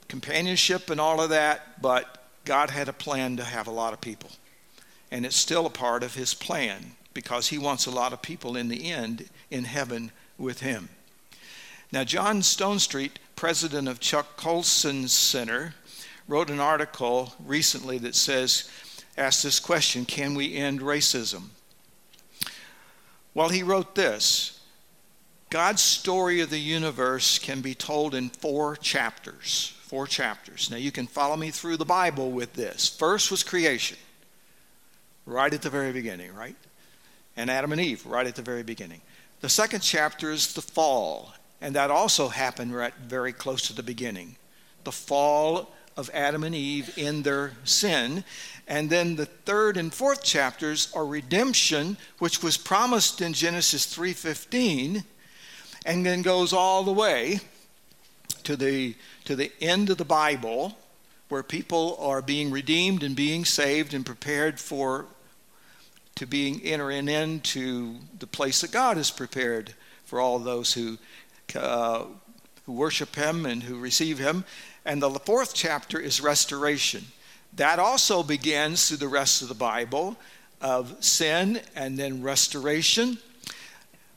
companionship 0.08 0.90
and 0.90 1.00
all 1.00 1.20
of 1.20 1.30
that, 1.30 1.80
but 1.80 2.18
God 2.44 2.70
had 2.70 2.88
a 2.88 2.92
plan 2.92 3.36
to 3.36 3.44
have 3.44 3.66
a 3.66 3.72
lot 3.72 3.92
of 3.92 4.00
people. 4.00 4.30
And 5.10 5.24
it's 5.24 5.36
still 5.36 5.66
a 5.66 5.70
part 5.70 6.02
of 6.02 6.14
his 6.14 6.34
plan 6.34 6.92
because 7.14 7.48
he 7.48 7.58
wants 7.58 7.86
a 7.86 7.90
lot 7.90 8.12
of 8.12 8.20
people 8.20 8.56
in 8.56 8.68
the 8.68 8.90
end 8.90 9.28
in 9.50 9.64
heaven 9.64 10.10
with 10.36 10.60
him. 10.60 10.88
Now, 11.90 12.04
John 12.04 12.40
Stonestreet, 12.40 13.12
president 13.34 13.88
of 13.88 14.00
Chuck 14.00 14.36
Colson 14.36 15.08
Center, 15.08 15.74
wrote 16.26 16.50
an 16.50 16.60
article 16.60 17.32
recently 17.44 17.96
that 17.98 18.14
says 18.14 18.68
asked 19.18 19.42
this 19.42 19.60
question 19.60 20.04
Can 20.04 20.34
we 20.34 20.54
end 20.54 20.80
racism? 20.80 21.48
Well, 23.34 23.50
he 23.50 23.62
wrote 23.62 23.94
this 23.94 24.58
God's 25.50 25.82
story 25.82 26.40
of 26.40 26.50
the 26.50 26.58
universe 26.58 27.38
can 27.38 27.60
be 27.60 27.74
told 27.74 28.14
in 28.14 28.28
four 28.28 28.76
chapters. 28.76 29.74
Four 29.82 30.06
chapters. 30.06 30.70
Now, 30.70 30.76
you 30.76 30.92
can 30.92 31.06
follow 31.06 31.36
me 31.36 31.50
through 31.50 31.78
the 31.78 31.84
Bible 31.84 32.30
with 32.30 32.52
this. 32.52 32.88
First 32.88 33.30
was 33.30 33.42
creation, 33.42 33.96
right 35.24 35.52
at 35.52 35.62
the 35.62 35.70
very 35.70 35.92
beginning, 35.92 36.34
right? 36.34 36.56
And 37.38 37.50
Adam 37.50 37.72
and 37.72 37.80
Eve, 37.80 38.04
right 38.04 38.26
at 38.26 38.34
the 38.34 38.42
very 38.42 38.62
beginning. 38.62 39.00
The 39.40 39.48
second 39.48 39.80
chapter 39.80 40.30
is 40.30 40.52
the 40.52 40.60
fall, 40.60 41.32
and 41.62 41.74
that 41.74 41.90
also 41.90 42.28
happened 42.28 42.74
right 42.74 42.92
very 42.96 43.32
close 43.32 43.62
to 43.68 43.72
the 43.72 43.82
beginning. 43.82 44.36
The 44.84 44.92
fall 44.92 45.70
of 45.98 46.08
Adam 46.14 46.44
and 46.44 46.54
Eve 46.54 46.96
in 46.96 47.22
their 47.22 47.52
sin. 47.64 48.22
And 48.68 48.88
then 48.88 49.16
the 49.16 49.26
third 49.26 49.76
and 49.76 49.92
fourth 49.92 50.22
chapters 50.22 50.92
are 50.94 51.04
redemption, 51.04 51.96
which 52.20 52.40
was 52.40 52.56
promised 52.56 53.20
in 53.20 53.32
Genesis 53.32 53.84
3:15 53.84 55.04
and 55.84 56.06
then 56.06 56.22
goes 56.22 56.52
all 56.52 56.84
the 56.84 56.92
way 56.92 57.40
to 58.44 58.56
the 58.56 58.94
to 59.24 59.34
the 59.34 59.50
end 59.60 59.90
of 59.90 59.98
the 59.98 60.04
Bible 60.04 60.78
where 61.28 61.42
people 61.42 61.96
are 62.00 62.22
being 62.22 62.50
redeemed 62.50 63.02
and 63.02 63.16
being 63.16 63.44
saved 63.44 63.92
and 63.92 64.06
prepared 64.06 64.60
for 64.60 65.06
to 66.14 66.26
being 66.26 66.60
entering 66.62 67.08
into 67.08 67.96
the 68.18 68.26
place 68.26 68.60
that 68.60 68.70
God 68.70 68.96
has 68.96 69.10
prepared 69.10 69.74
for 70.04 70.20
all 70.20 70.38
those 70.38 70.74
who 70.74 70.96
uh, 71.56 72.04
who 72.66 72.72
worship 72.72 73.16
him 73.16 73.46
and 73.46 73.62
who 73.62 73.78
receive 73.78 74.18
him 74.18 74.44
and 74.88 75.02
the 75.02 75.10
fourth 75.10 75.52
chapter 75.54 76.00
is 76.00 76.18
restoration. 76.22 77.04
That 77.56 77.78
also 77.78 78.22
begins 78.22 78.88
through 78.88 78.96
the 78.96 79.08
rest 79.08 79.42
of 79.42 79.48
the 79.48 79.54
Bible 79.54 80.16
of 80.62 81.04
sin 81.04 81.60
and 81.76 81.98
then 81.98 82.22
restoration, 82.22 83.18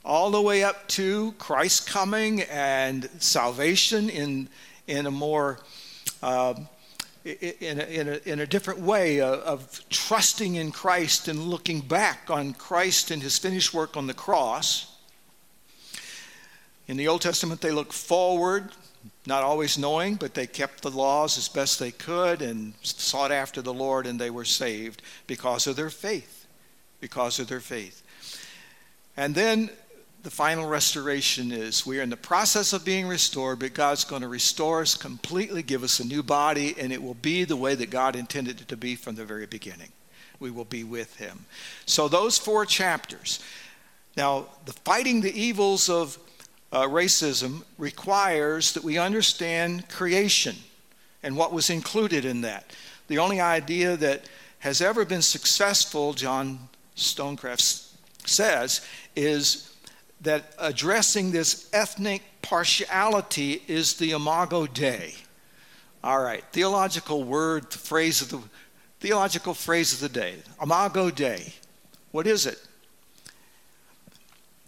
all 0.05 0.31
the 0.31 0.41
way 0.41 0.63
up 0.63 0.87
to 0.87 1.33
Christ 1.33 1.89
coming 1.89 2.43
and 2.43 3.09
salvation 3.19 4.09
in, 4.09 4.47
in 4.87 5.07
a 5.07 5.11
more 5.11 5.59
uh, 6.23 6.53
in, 7.25 7.79
a, 7.79 7.83
in, 7.83 8.07
a, 8.07 8.19
in 8.25 8.39
a 8.39 8.47
different 8.47 8.79
way 8.79 9.19
of, 9.19 9.39
of 9.41 9.89
trusting 9.89 10.55
in 10.55 10.71
Christ 10.71 11.27
and 11.27 11.37
looking 11.37 11.81
back 11.81 12.29
on 12.29 12.53
Christ 12.53 13.11
and 13.11 13.21
his 13.21 13.37
finished 13.37 13.73
work 13.73 13.97
on 13.97 14.07
the 14.07 14.13
cross. 14.13 14.95
In 16.87 16.95
the 16.95 17.09
Old 17.09 17.21
Testament, 17.21 17.59
they 17.59 17.71
look 17.71 17.91
forward, 17.91 18.71
not 19.25 19.43
always 19.43 19.77
knowing, 19.77 20.15
but 20.15 20.33
they 20.33 20.47
kept 20.47 20.81
the 20.81 20.91
laws 20.91 21.37
as 21.37 21.47
best 21.47 21.79
they 21.79 21.91
could 21.91 22.41
and 22.41 22.73
sought 22.81 23.31
after 23.31 23.61
the 23.61 23.73
Lord, 23.73 24.07
and 24.07 24.19
they 24.19 24.29
were 24.29 24.45
saved 24.45 25.01
because 25.27 25.67
of 25.67 25.75
their 25.75 25.89
faith. 25.89 26.47
Because 26.99 27.39
of 27.39 27.47
their 27.47 27.59
faith. 27.59 28.03
And 29.17 29.35
then 29.35 29.69
the 30.23 30.31
final 30.31 30.67
restoration 30.67 31.51
is. 31.51 31.85
We 31.85 31.99
are 31.99 32.03
in 32.03 32.09
the 32.09 32.17
process 32.17 32.73
of 32.73 32.85
being 32.85 33.07
restored, 33.07 33.59
but 33.59 33.73
God's 33.73 34.03
going 34.03 34.21
to 34.21 34.27
restore 34.27 34.81
us 34.81 34.95
completely, 34.95 35.63
give 35.63 35.83
us 35.83 35.99
a 35.99 36.07
new 36.07 36.21
body, 36.21 36.75
and 36.77 36.93
it 36.93 37.01
will 37.01 37.15
be 37.15 37.43
the 37.43 37.55
way 37.55 37.75
that 37.75 37.89
God 37.89 38.15
intended 38.15 38.61
it 38.61 38.67
to 38.67 38.77
be 38.77 38.95
from 38.95 39.15
the 39.15 39.25
very 39.25 39.47
beginning. 39.47 39.91
We 40.39 40.51
will 40.51 40.65
be 40.65 40.83
with 40.83 41.17
Him. 41.17 41.45
So, 41.85 42.07
those 42.07 42.37
four 42.37 42.65
chapters. 42.65 43.39
Now, 44.17 44.47
the 44.65 44.73
fighting 44.73 45.21
the 45.21 45.39
evils 45.39 45.89
of 45.89 46.17
uh, 46.71 46.83
racism 46.83 47.63
requires 47.77 48.73
that 48.73 48.83
we 48.83 48.97
understand 48.97 49.89
creation 49.89 50.55
and 51.23 51.35
what 51.35 51.53
was 51.53 51.69
included 51.69 52.25
in 52.25 52.41
that. 52.41 52.65
The 53.07 53.17
only 53.17 53.41
idea 53.41 53.97
that 53.97 54.25
has 54.59 54.81
ever 54.81 55.05
been 55.05 55.21
successful, 55.21 56.13
John 56.13 56.69
Stonecraft 56.95 57.61
says, 58.25 58.85
is 59.15 59.75
that 60.21 60.53
addressing 60.59 61.31
this 61.31 61.69
ethnic 61.73 62.21
partiality 62.41 63.61
is 63.67 63.95
the 63.95 64.11
imago 64.11 64.67
Dei. 64.67 65.15
All 66.03 66.21
right, 66.21 66.43
theological 66.51 67.23
word, 67.23 67.71
phrase 67.73 68.21
of 68.21 68.29
the 68.29 68.41
theological 68.99 69.53
phrase 69.53 69.93
of 69.93 69.99
the 69.99 70.09
day, 70.09 70.35
imago 70.61 71.09
Dei. 71.09 71.53
What 72.11 72.27
is 72.27 72.45
it? 72.45 72.59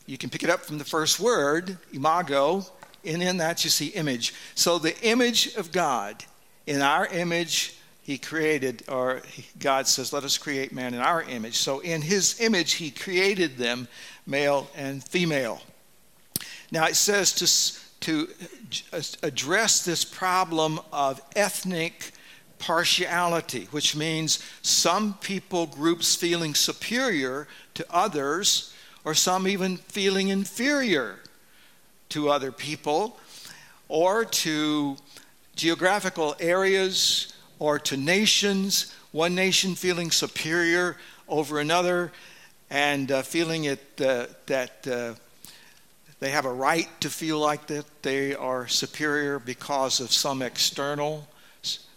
You 0.06 0.18
can 0.18 0.30
pick 0.30 0.44
it 0.44 0.50
up 0.50 0.62
from 0.62 0.78
the 0.78 0.86
first 0.86 1.20
word, 1.20 1.78
imago, 1.94 2.66
and 3.06 3.24
in 3.24 3.38
that 3.38 3.64
you 3.64 3.70
see 3.70 3.88
image. 3.88 4.34
So 4.56 4.78
the 4.78 5.00
image 5.02 5.56
of 5.56 5.72
God, 5.72 6.24
in 6.68 6.82
our 6.82 7.08
image, 7.08 7.78
he 8.02 8.18
created, 8.18 8.84
or 8.90 9.22
God 9.60 9.88
says, 9.88 10.12
let 10.12 10.26
us 10.26 10.38
create 10.38 10.74
man 10.74 10.94
in 10.94 11.00
our 11.00 11.24
image. 11.24 11.56
So 11.56 11.80
in 11.80 12.02
his 12.02 12.42
image, 12.42 12.74
he 12.74 12.92
created 12.92 13.58
them 13.58 13.88
male 14.28 14.70
and 14.76 15.02
female. 15.04 15.62
Now 16.70 16.86
it 16.88 16.96
says 16.96 17.32
to, 17.34 17.48
to 18.02 18.28
address 19.22 19.86
this 19.86 20.04
problem 20.04 20.82
of 20.92 21.22
ethnic 21.36 22.12
partiality, 22.60 23.68
which 23.72 23.96
means 23.96 24.44
some 24.62 25.14
people 25.16 25.66
groups 25.66 26.16
feeling 26.16 26.56
superior 26.56 27.48
to 27.76 27.86
others, 27.90 28.73
or 29.06 29.14
some 29.14 29.48
even 29.48 29.78
feeling 29.78 30.30
inferior 30.30 31.20
to 32.10 32.30
other 32.30 32.52
people, 32.52 33.20
or 33.90 34.24
to 34.26 34.96
geographical 35.56 36.36
areas, 36.40 37.34
or 37.60 37.80
to 37.80 37.98
nations, 37.98 38.94
one 39.12 39.36
nation 39.36 39.76
feeling 39.76 40.12
superior 40.12 40.98
over 41.28 41.60
another, 41.60 42.12
and 42.70 43.12
uh, 43.12 43.22
feeling 43.22 43.66
it 43.66 44.02
uh, 44.02 44.26
that 44.48 44.88
uh, 44.88 45.14
they 46.20 46.32
have 46.32 46.46
a 46.46 46.54
right 46.54 46.90
to 47.02 47.10
feel 47.10 47.40
like 47.40 47.68
that 47.68 47.86
they 48.02 48.34
are 48.34 48.68
superior 48.68 49.40
because 49.40 50.00
of 50.00 50.12
some 50.12 50.42
external 50.42 51.28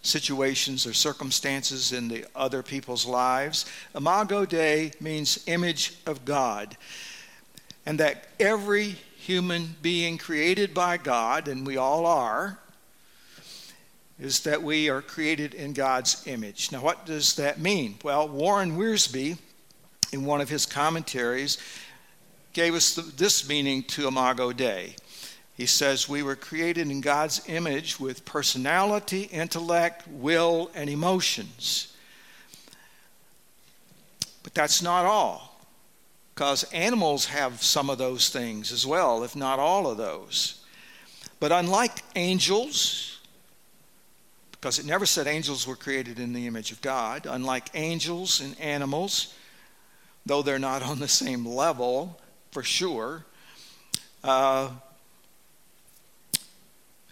situations 0.07 0.87
or 0.87 0.93
circumstances 0.93 1.91
in 1.91 2.07
the 2.07 2.25
other 2.35 2.63
people's 2.63 3.05
lives. 3.05 3.65
Imago 3.95 4.45
Dei 4.45 4.91
means 4.99 5.43
image 5.47 5.95
of 6.05 6.25
God, 6.25 6.77
and 7.85 7.99
that 7.99 8.25
every 8.39 8.95
human 9.17 9.75
being 9.81 10.17
created 10.17 10.73
by 10.73 10.97
God, 10.97 11.47
and 11.47 11.67
we 11.67 11.77
all 11.77 12.05
are, 12.05 12.59
is 14.19 14.39
that 14.41 14.63
we 14.63 14.89
are 14.89 15.01
created 15.01 15.53
in 15.53 15.73
God's 15.73 16.25
image. 16.25 16.71
Now, 16.71 16.81
what 16.81 17.05
does 17.05 17.35
that 17.35 17.59
mean? 17.59 17.97
Well, 18.03 18.27
Warren 18.27 18.77
Wiersbe 18.77 19.37
in 20.11 20.25
one 20.25 20.41
of 20.41 20.49
his 20.49 20.65
commentaries, 20.65 21.57
gave 22.53 22.73
us 22.73 22.95
this 22.95 23.47
meaning 23.47 23.83
to 23.83 24.07
Imago 24.07 24.51
Dei. 24.51 24.95
He 25.57 25.65
says, 25.65 26.07
We 26.07 26.21
were 26.21 26.35
created 26.35 26.89
in 26.91 27.01
God's 27.01 27.41
image 27.47 27.99
with 27.99 28.25
personality, 28.25 29.23
intellect, 29.23 30.07
will, 30.07 30.69
and 30.75 30.87
emotions. 30.87 31.95
But 34.43 34.53
that's 34.53 34.83
not 34.83 35.03
all, 35.03 35.59
because 36.35 36.63
animals 36.71 37.25
have 37.25 37.63
some 37.63 37.89
of 37.89 37.97
those 37.97 38.29
things 38.29 38.71
as 38.71 38.85
well, 38.85 39.23
if 39.23 39.35
not 39.35 39.57
all 39.57 39.87
of 39.87 39.97
those. 39.97 40.63
But 41.39 41.51
unlike 41.51 42.03
angels, 42.15 43.19
because 44.51 44.77
it 44.77 44.85
never 44.85 45.07
said 45.07 45.25
angels 45.25 45.65
were 45.65 45.75
created 45.75 46.19
in 46.19 46.33
the 46.33 46.45
image 46.45 46.71
of 46.71 46.81
God, 46.81 47.25
unlike 47.27 47.69
angels 47.73 48.41
and 48.41 48.59
animals, 48.59 49.33
though 50.23 50.43
they're 50.43 50.59
not 50.59 50.83
on 50.83 50.99
the 50.99 51.07
same 51.07 51.47
level 51.47 52.19
for 52.51 52.61
sure. 52.61 53.25
Uh, 54.23 54.69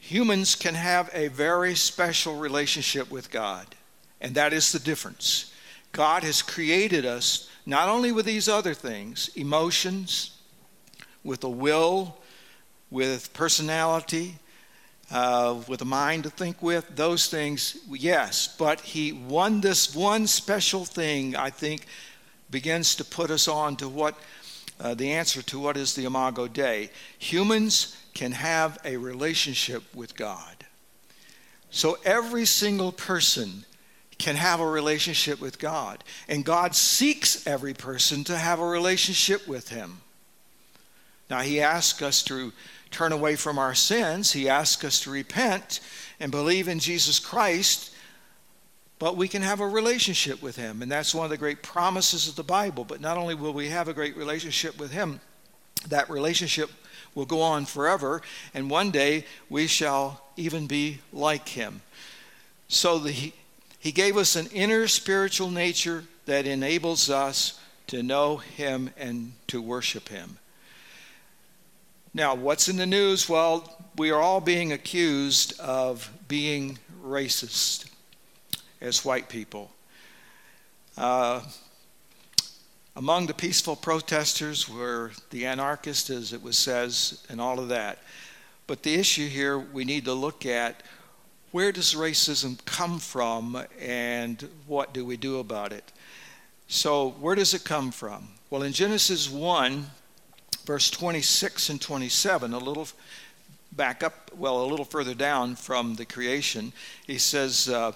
humans 0.06 0.54
can 0.54 0.76
have 0.76 1.10
a 1.14 1.30
very 1.30 1.74
special 1.74 2.36
relationship 2.38 3.10
with 3.10 3.32
God, 3.32 3.66
and 4.22 4.36
that 4.36 4.54
is 4.54 4.72
the 4.72 4.80
difference. 4.80 5.52
God 5.94 6.24
has 6.24 6.44
created 6.44 7.06
us 7.06 7.50
not 7.66 7.90
only 7.90 8.12
with 8.12 8.28
these 8.28 8.48
other 8.48 8.76
things 8.76 9.30
emotions, 9.36 10.38
with 11.24 11.44
a 11.44 11.50
will, 11.50 12.18
with 12.92 13.34
personality, 13.34 14.36
uh, 15.10 15.60
with 15.68 15.82
a 15.82 15.86
mind 15.86 16.24
to 16.24 16.30
think 16.30 16.62
with, 16.62 16.96
those 16.96 17.28
things, 17.28 17.78
yes, 17.90 18.56
but 18.60 18.82
He 18.82 19.12
won 19.12 19.62
this 19.62 19.96
one 19.96 20.28
special 20.28 20.86
thing, 20.86 21.36
I 21.36 21.50
think, 21.50 21.88
begins 22.52 22.94
to 22.98 23.04
put 23.04 23.32
us 23.32 23.48
on 23.48 23.76
to 23.78 23.90
what 23.90 24.16
uh, 24.80 24.94
the 24.94 25.12
answer 25.14 25.42
to 25.42 25.60
what 25.60 25.78
is 25.78 25.96
the 25.96 26.06
Imago 26.06 26.48
Dei. 26.48 26.92
Humans 27.18 27.98
can 28.16 28.32
have 28.32 28.80
a 28.84 28.98
relationship 28.98 29.84
with 29.94 30.16
God. 30.16 30.66
So 31.70 32.00
every 32.04 32.46
single 32.46 32.92
person 32.92 33.66
can 34.18 34.38
have 34.38 34.62
a 34.62 34.68
relationship 34.68 35.40
with 35.40 35.60
God. 35.60 36.04
And 36.28 36.44
God 36.44 36.74
seeks 36.74 37.46
every 37.46 37.74
person 37.74 38.24
to 38.24 38.38
have 38.38 38.60
a 38.60 38.66
relationship 38.66 39.48
with 39.48 39.70
Him. 39.70 40.02
Now, 41.30 41.42
He 41.42 41.62
asks 41.62 42.02
us 42.02 42.24
to 42.24 42.54
turn 42.90 43.12
away 43.12 43.36
from 43.36 43.60
our 43.60 43.76
sins, 43.76 44.32
He 44.32 44.48
asks 44.48 44.84
us 44.84 45.02
to 45.02 45.12
repent 45.12 45.82
and 46.20 46.32
believe 46.32 46.68
in 46.68 46.80
Jesus 46.80 47.20
Christ 47.20 47.92
but 48.98 49.18
we 49.18 49.28
can 49.28 49.42
have 49.42 49.60
a 49.60 49.68
relationship 49.68 50.42
with 50.42 50.56
him 50.56 50.82
and 50.82 50.90
that's 50.90 51.14
one 51.14 51.26
of 51.26 51.30
the 51.30 51.38
great 51.38 51.62
promises 51.62 52.28
of 52.28 52.36
the 52.36 52.44
bible 52.44 52.86
but 52.86 53.02
not 53.02 53.18
only 53.18 53.36
will 53.36 53.54
we 53.54 53.68
have 53.68 53.88
a 53.90 53.94
great 53.94 54.16
relationship 54.16 54.80
with 54.80 54.92
him 54.92 55.20
that 55.90 56.10
relationship 56.10 56.70
will 57.16 57.26
go 57.26 57.42
on 57.42 57.66
forever 57.66 58.22
and 58.54 58.70
one 58.70 58.92
day 58.92 59.26
we 59.50 59.66
shall 59.66 60.22
even 60.38 60.68
be 60.68 61.00
like 61.12 61.50
him. 61.50 61.82
So 62.68 63.00
the, 63.00 63.12
he, 63.12 63.34
he 63.80 63.92
gave 63.92 64.18
us 64.18 64.36
an 64.36 64.48
inner 64.48 64.88
spiritual 64.88 65.50
nature 65.50 66.04
that 66.26 66.46
enables 66.46 67.10
us 67.10 67.60
to 67.88 68.04
know 68.04 68.38
him 68.38 68.92
and 68.98 69.34
to 69.48 69.62
worship 69.62 70.10
him. 70.10 70.38
Now 72.14 72.36
what's 72.36 72.68
in 72.68 72.78
the 72.78 72.86
news? 72.86 73.28
Well 73.28 73.72
we 73.98 74.12
are 74.12 74.22
all 74.22 74.42
being 74.42 74.74
accused 74.74 75.60
of 75.60 76.12
being 76.28 76.78
racist 77.04 77.90
as 78.82 79.06
white 79.06 79.30
people. 79.30 79.72
Uh, 80.98 81.42
among 82.96 83.28
the 83.28 83.34
peaceful 83.34 83.76
protesters 83.76 84.70
were 84.70 85.12
the 85.30 85.46
anarchists, 85.46 86.10
as 86.10 86.32
it 86.32 86.42
was 86.42 86.58
says, 86.58 87.24
and 87.30 87.42
all 87.42 87.60
of 87.60 87.70
that. 87.70 88.00
But 88.68 88.84
the 88.84 88.96
issue 88.96 89.28
here 89.28 89.60
we 89.60 89.84
need 89.84 90.06
to 90.06 90.14
look 90.14 90.46
at 90.46 90.82
where 91.52 91.72
does 91.72 91.94
racism 91.94 92.64
come 92.66 93.00
from 93.00 93.64
and 93.80 94.50
what 94.66 94.94
do 94.94 95.06
we 95.06 95.18
do 95.18 95.40
about 95.40 95.72
it? 95.72 95.92
So, 96.68 97.12
where 97.20 97.36
does 97.36 97.54
it 97.54 97.64
come 97.64 97.92
from? 97.92 98.28
Well, 98.50 98.64
in 98.64 98.74
Genesis 98.74 99.30
1, 99.30 99.86
verse 100.66 100.90
26 100.90 101.70
and 101.70 101.82
27, 101.82 102.54
a 102.54 102.58
little 102.58 102.88
back 103.72 104.04
up, 104.04 104.32
well, 104.36 104.64
a 104.64 104.66
little 104.66 104.86
further 104.86 105.14
down 105.14 105.56
from 105.56 105.96
the 105.96 106.06
creation, 106.06 106.74
he 107.06 107.18
says, 107.18 107.70
uh, 107.70 107.92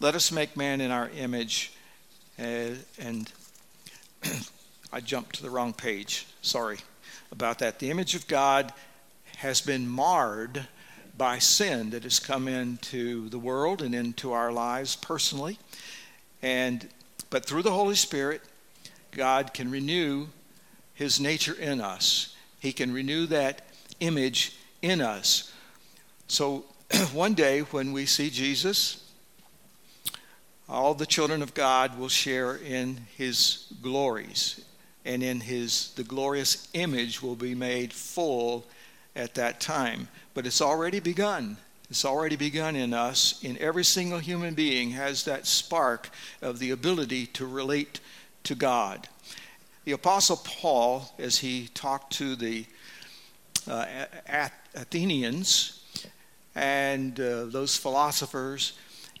let 0.00 0.14
us 0.14 0.32
make 0.32 0.56
man 0.56 0.80
in 0.80 0.90
our 0.90 1.10
image. 1.10 1.72
Uh, 2.38 2.70
and 2.98 3.30
I 4.92 5.00
jumped 5.00 5.36
to 5.36 5.42
the 5.42 5.50
wrong 5.50 5.72
page. 5.72 6.26
Sorry 6.42 6.78
about 7.30 7.58
that. 7.58 7.78
The 7.78 7.90
image 7.90 8.14
of 8.14 8.26
God 8.26 8.72
has 9.38 9.60
been 9.60 9.88
marred 9.88 10.66
by 11.16 11.38
sin 11.38 11.90
that 11.90 12.04
has 12.04 12.20
come 12.20 12.48
into 12.48 13.28
the 13.28 13.38
world 13.38 13.82
and 13.82 13.94
into 13.94 14.32
our 14.32 14.52
lives 14.52 14.96
personally. 14.96 15.58
And 16.42 16.88
but 17.30 17.44
through 17.44 17.62
the 17.62 17.72
Holy 17.72 17.94
Spirit, 17.94 18.40
God 19.10 19.52
can 19.52 19.70
renew 19.70 20.28
his 20.94 21.20
nature 21.20 21.54
in 21.54 21.80
us. 21.80 22.34
He 22.60 22.72
can 22.72 22.92
renew 22.92 23.26
that 23.26 23.66
image 24.00 24.56
in 24.82 25.00
us. 25.00 25.52
So 26.28 26.64
one 27.12 27.34
day 27.34 27.60
when 27.60 27.92
we 27.92 28.06
see 28.06 28.30
Jesus, 28.30 29.07
all 30.68 30.94
the 30.94 31.06
children 31.06 31.42
of 31.42 31.54
God 31.54 31.98
will 31.98 32.08
share 32.08 32.56
in 32.56 33.06
his 33.16 33.66
glories 33.80 34.64
and 35.04 35.22
in 35.22 35.40
his 35.40 35.92
the 35.96 36.04
glorious 36.04 36.68
image 36.74 37.22
will 37.22 37.34
be 37.34 37.54
made 37.54 37.92
full 37.92 38.66
at 39.16 39.34
that 39.34 39.60
time. 39.60 40.08
But 40.34 40.46
it's 40.46 40.60
already 40.60 41.00
begun. 41.00 41.56
It's 41.90 42.04
already 42.04 42.36
begun 42.36 42.76
in 42.76 42.92
us 42.92 43.42
in 43.42 43.56
every 43.58 43.84
single 43.84 44.18
human 44.18 44.52
being 44.52 44.90
has 44.90 45.24
that 45.24 45.46
spark 45.46 46.10
of 46.42 46.58
the 46.58 46.70
ability 46.70 47.26
to 47.28 47.46
relate 47.46 48.00
to 48.44 48.54
God. 48.54 49.08
The 49.86 49.92
apostle 49.92 50.36
Paul 50.44 51.10
as 51.18 51.38
he 51.38 51.68
talked 51.72 52.12
to 52.14 52.36
the 52.36 52.66
uh, 53.66 53.86
Athenians 54.74 55.82
and 56.54 57.18
uh, 57.18 57.46
those 57.46 57.76
philosophers 57.76 58.74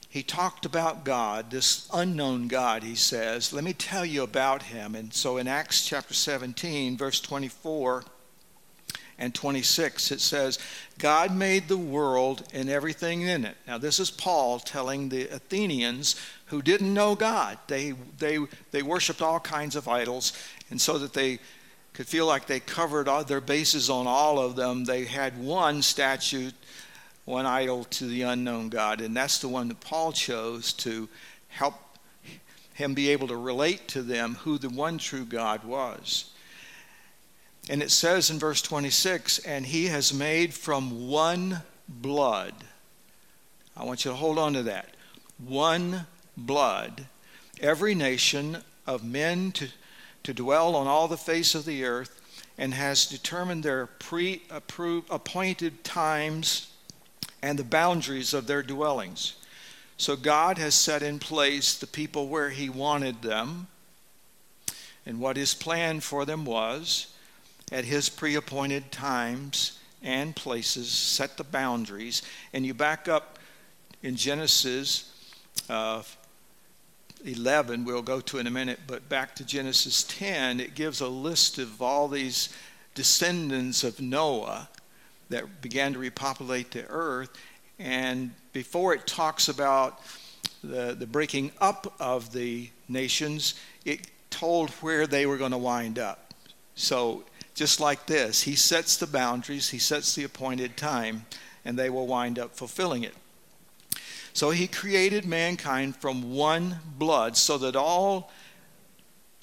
he 0.08 0.22
talked 0.22 0.64
about 0.64 1.04
God, 1.04 1.50
this 1.50 1.86
unknown 1.92 2.48
God, 2.48 2.82
he 2.82 2.94
says. 2.94 3.52
Let 3.52 3.62
me 3.62 3.74
tell 3.74 4.06
you 4.06 4.22
about 4.22 4.62
him. 4.62 4.94
And 4.94 5.12
so 5.12 5.36
in 5.36 5.46
Acts 5.46 5.86
chapter 5.86 6.14
17, 6.14 6.96
verse 6.96 7.20
24 7.20 8.04
and 9.18 9.34
26, 9.34 10.10
it 10.10 10.20
says, 10.20 10.58
God 10.96 11.34
made 11.34 11.68
the 11.68 11.76
world 11.76 12.44
and 12.54 12.70
everything 12.70 13.22
in 13.22 13.44
it. 13.44 13.56
Now, 13.66 13.76
this 13.76 14.00
is 14.00 14.10
Paul 14.10 14.60
telling 14.60 15.08
the 15.08 15.28
Athenians 15.28 16.16
who 16.46 16.62
didn't 16.62 16.94
know 16.94 17.14
God. 17.14 17.58
They, 17.66 17.92
they, 18.18 18.38
they 18.70 18.82
worshiped 18.82 19.20
all 19.20 19.40
kinds 19.40 19.76
of 19.76 19.88
idols, 19.88 20.32
and 20.70 20.80
so 20.80 20.98
that 20.98 21.12
they 21.12 21.38
could 21.92 22.06
feel 22.06 22.26
like 22.26 22.46
they 22.46 22.60
covered 22.60 23.08
all 23.08 23.24
their 23.24 23.40
bases 23.40 23.90
on 23.90 24.06
all 24.06 24.38
of 24.38 24.54
them, 24.54 24.84
they 24.84 25.04
had 25.04 25.36
one 25.36 25.82
statute 25.82 26.54
one 27.28 27.46
idol 27.46 27.84
to 27.84 28.06
the 28.06 28.22
unknown 28.22 28.70
God. 28.70 29.00
And 29.02 29.14
that's 29.14 29.38
the 29.38 29.48
one 29.48 29.68
that 29.68 29.80
Paul 29.80 30.12
chose 30.12 30.72
to 30.74 31.08
help 31.48 31.74
him 32.72 32.94
be 32.94 33.10
able 33.10 33.28
to 33.28 33.36
relate 33.36 33.86
to 33.88 34.02
them 34.02 34.36
who 34.36 34.56
the 34.56 34.70
one 34.70 34.96
true 34.96 35.24
God 35.24 35.62
was. 35.64 36.30
And 37.68 37.82
it 37.82 37.90
says 37.90 38.30
in 38.30 38.38
verse 38.38 38.62
26 38.62 39.40
and 39.40 39.66
he 39.66 39.86
has 39.86 40.14
made 40.14 40.54
from 40.54 41.08
one 41.08 41.60
blood. 41.86 42.54
I 43.76 43.84
want 43.84 44.04
you 44.04 44.10
to 44.10 44.16
hold 44.16 44.38
on 44.38 44.54
to 44.54 44.62
that. 44.64 44.94
One 45.36 46.06
blood, 46.36 47.06
every 47.60 47.94
nation 47.94 48.58
of 48.86 49.04
men 49.04 49.52
to, 49.52 49.68
to 50.22 50.32
dwell 50.32 50.74
on 50.74 50.86
all 50.86 51.08
the 51.08 51.18
face 51.18 51.54
of 51.54 51.64
the 51.64 51.84
earth, 51.84 52.14
and 52.56 52.74
has 52.74 53.06
determined 53.06 53.62
their 53.62 53.86
pre 53.86 54.42
appointed 54.50 55.84
times 55.84 56.68
and 57.42 57.58
the 57.58 57.64
boundaries 57.64 58.34
of 58.34 58.46
their 58.46 58.62
dwellings. 58.62 59.34
So 59.96 60.16
God 60.16 60.58
has 60.58 60.74
set 60.74 61.02
in 61.02 61.18
place 61.18 61.74
the 61.76 61.86
people 61.86 62.28
where 62.28 62.50
He 62.50 62.68
wanted 62.68 63.22
them 63.22 63.66
and 65.04 65.20
what 65.20 65.36
His 65.36 65.54
plan 65.54 66.00
for 66.00 66.24
them 66.24 66.44
was 66.44 67.12
at 67.72 67.84
His 67.84 68.08
pre 68.08 68.34
appointed 68.34 68.92
times 68.92 69.78
and 70.02 70.36
places, 70.36 70.88
set 70.90 71.36
the 71.36 71.44
boundaries. 71.44 72.22
And 72.52 72.64
you 72.64 72.74
back 72.74 73.08
up 73.08 73.38
in 74.02 74.14
Genesis 74.14 75.12
uh, 75.68 76.02
11, 77.24 77.84
we'll 77.84 78.02
go 78.02 78.20
to 78.20 78.38
in 78.38 78.46
a 78.46 78.50
minute, 78.50 78.80
but 78.86 79.08
back 79.08 79.34
to 79.34 79.44
Genesis 79.44 80.04
10, 80.04 80.60
it 80.60 80.76
gives 80.76 81.00
a 81.00 81.08
list 81.08 81.58
of 81.58 81.82
all 81.82 82.06
these 82.06 82.48
descendants 82.94 83.82
of 83.82 84.00
Noah 84.00 84.68
that 85.28 85.60
began 85.60 85.92
to 85.92 85.98
repopulate 85.98 86.70
the 86.70 86.86
earth. 86.88 87.30
And 87.78 88.32
before 88.52 88.94
it 88.94 89.06
talks 89.06 89.48
about 89.48 90.00
the, 90.62 90.94
the 90.98 91.06
breaking 91.06 91.52
up 91.60 91.94
of 92.00 92.32
the 92.32 92.70
nations, 92.88 93.54
it 93.84 94.08
told 94.30 94.70
where 94.70 95.06
they 95.06 95.26
were 95.26 95.36
going 95.36 95.52
to 95.52 95.58
wind 95.58 95.98
up. 95.98 96.34
So, 96.74 97.24
just 97.54 97.80
like 97.80 98.06
this, 98.06 98.42
he 98.42 98.54
sets 98.54 98.96
the 98.96 99.06
boundaries, 99.06 99.70
he 99.70 99.78
sets 99.78 100.14
the 100.14 100.24
appointed 100.24 100.76
time, 100.76 101.26
and 101.64 101.76
they 101.76 101.90
will 101.90 102.06
wind 102.06 102.38
up 102.38 102.54
fulfilling 102.54 103.02
it. 103.02 103.14
So, 104.32 104.50
he 104.50 104.68
created 104.68 105.24
mankind 105.24 105.96
from 105.96 106.34
one 106.34 106.78
blood 106.96 107.36
so 107.36 107.58
that 107.58 107.74
all 107.74 108.30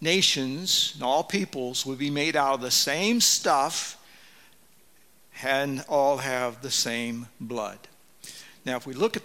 nations 0.01 0.91
and 0.95 1.03
all 1.03 1.23
peoples 1.23 1.85
would 1.85 1.97
be 1.97 2.09
made 2.09 2.35
out 2.35 2.55
of 2.55 2.61
the 2.61 2.71
same 2.71 3.19
stuff 3.19 3.97
and 5.43 5.83
all 5.87 6.17
have 6.17 6.61
the 6.61 6.71
same 6.71 7.27
blood. 7.39 7.79
Now, 8.65 8.77
if 8.77 8.87
we 8.87 8.93
look 8.93 9.17
at 9.17 9.23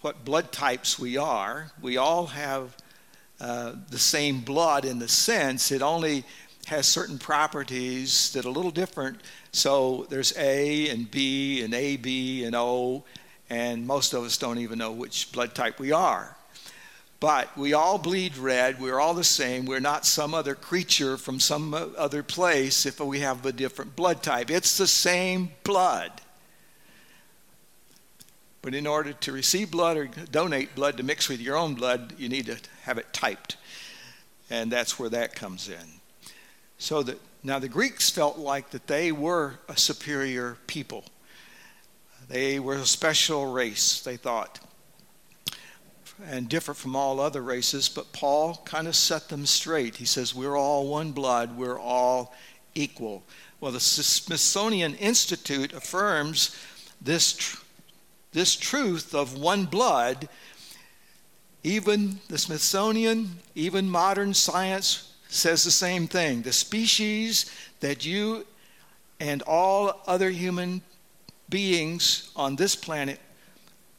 what 0.00 0.24
blood 0.24 0.50
types 0.52 0.98
we 0.98 1.16
are, 1.16 1.72
we 1.80 1.96
all 1.96 2.26
have 2.26 2.76
uh, 3.40 3.74
the 3.90 3.98
same 3.98 4.40
blood 4.40 4.84
in 4.84 4.98
the 4.98 5.08
sense 5.08 5.72
it 5.72 5.82
only 5.82 6.24
has 6.66 6.86
certain 6.86 7.18
properties 7.18 8.32
that 8.32 8.44
are 8.44 8.48
a 8.48 8.52
little 8.52 8.70
different. 8.70 9.20
So 9.50 10.06
there's 10.10 10.36
A 10.38 10.88
and 10.90 11.10
B 11.10 11.62
and 11.62 11.74
AB 11.74 12.44
and 12.44 12.54
O, 12.54 13.04
and 13.50 13.86
most 13.86 14.14
of 14.14 14.22
us 14.24 14.38
don't 14.38 14.58
even 14.58 14.78
know 14.78 14.92
which 14.92 15.32
blood 15.32 15.54
type 15.54 15.78
we 15.78 15.92
are. 15.92 16.36
But 17.22 17.56
we 17.56 17.72
all 17.72 17.98
bleed 17.98 18.36
red. 18.36 18.80
We're 18.80 18.98
all 18.98 19.14
the 19.14 19.22
same. 19.22 19.64
We're 19.64 19.78
not 19.78 20.04
some 20.04 20.34
other 20.34 20.56
creature 20.56 21.16
from 21.16 21.38
some 21.38 21.72
other 21.72 22.24
place 22.24 22.84
if 22.84 22.98
we 22.98 23.20
have 23.20 23.46
a 23.46 23.52
different 23.52 23.94
blood 23.94 24.24
type. 24.24 24.50
It's 24.50 24.76
the 24.76 24.88
same 24.88 25.52
blood. 25.62 26.10
But 28.60 28.74
in 28.74 28.88
order 28.88 29.12
to 29.12 29.30
receive 29.30 29.70
blood 29.70 29.96
or 29.96 30.06
donate 30.32 30.74
blood 30.74 30.96
to 30.96 31.04
mix 31.04 31.28
with 31.28 31.40
your 31.40 31.56
own 31.56 31.76
blood, 31.76 32.14
you 32.18 32.28
need 32.28 32.46
to 32.46 32.58
have 32.82 32.98
it 32.98 33.12
typed. 33.12 33.56
And 34.50 34.72
that's 34.72 34.98
where 34.98 35.10
that 35.10 35.36
comes 35.36 35.68
in. 35.68 36.00
So 36.78 37.04
that 37.04 37.20
now 37.44 37.60
the 37.60 37.68
Greeks 37.68 38.10
felt 38.10 38.36
like 38.36 38.70
that 38.70 38.88
they 38.88 39.12
were 39.12 39.60
a 39.68 39.76
superior 39.76 40.56
people. 40.66 41.04
They 42.28 42.58
were 42.58 42.74
a 42.74 42.84
special 42.84 43.46
race, 43.52 44.00
they 44.00 44.16
thought 44.16 44.58
and 46.28 46.48
different 46.48 46.78
from 46.78 46.96
all 46.96 47.20
other 47.20 47.42
races, 47.42 47.88
but 47.88 48.12
Paul 48.12 48.60
kind 48.64 48.86
of 48.86 48.96
set 48.96 49.28
them 49.28 49.46
straight. 49.46 49.96
He 49.96 50.04
says, 50.04 50.34
We're 50.34 50.56
all 50.56 50.88
one 50.88 51.12
blood, 51.12 51.56
we're 51.56 51.78
all 51.78 52.34
equal. 52.74 53.22
Well, 53.60 53.72
the 53.72 53.80
Smithsonian 53.80 54.94
Institute 54.96 55.72
affirms 55.72 56.56
this, 57.00 57.32
tr- 57.32 57.62
this 58.32 58.56
truth 58.56 59.14
of 59.14 59.38
one 59.38 59.66
blood. 59.66 60.28
Even 61.62 62.18
the 62.28 62.38
Smithsonian, 62.38 63.38
even 63.54 63.88
modern 63.88 64.34
science 64.34 65.12
says 65.28 65.62
the 65.62 65.70
same 65.70 66.08
thing. 66.08 66.42
The 66.42 66.52
species 66.52 67.50
that 67.80 68.04
you 68.04 68.46
and 69.20 69.42
all 69.42 70.02
other 70.06 70.30
human 70.30 70.82
beings 71.48 72.30
on 72.34 72.56
this 72.56 72.74
planet 72.74 73.20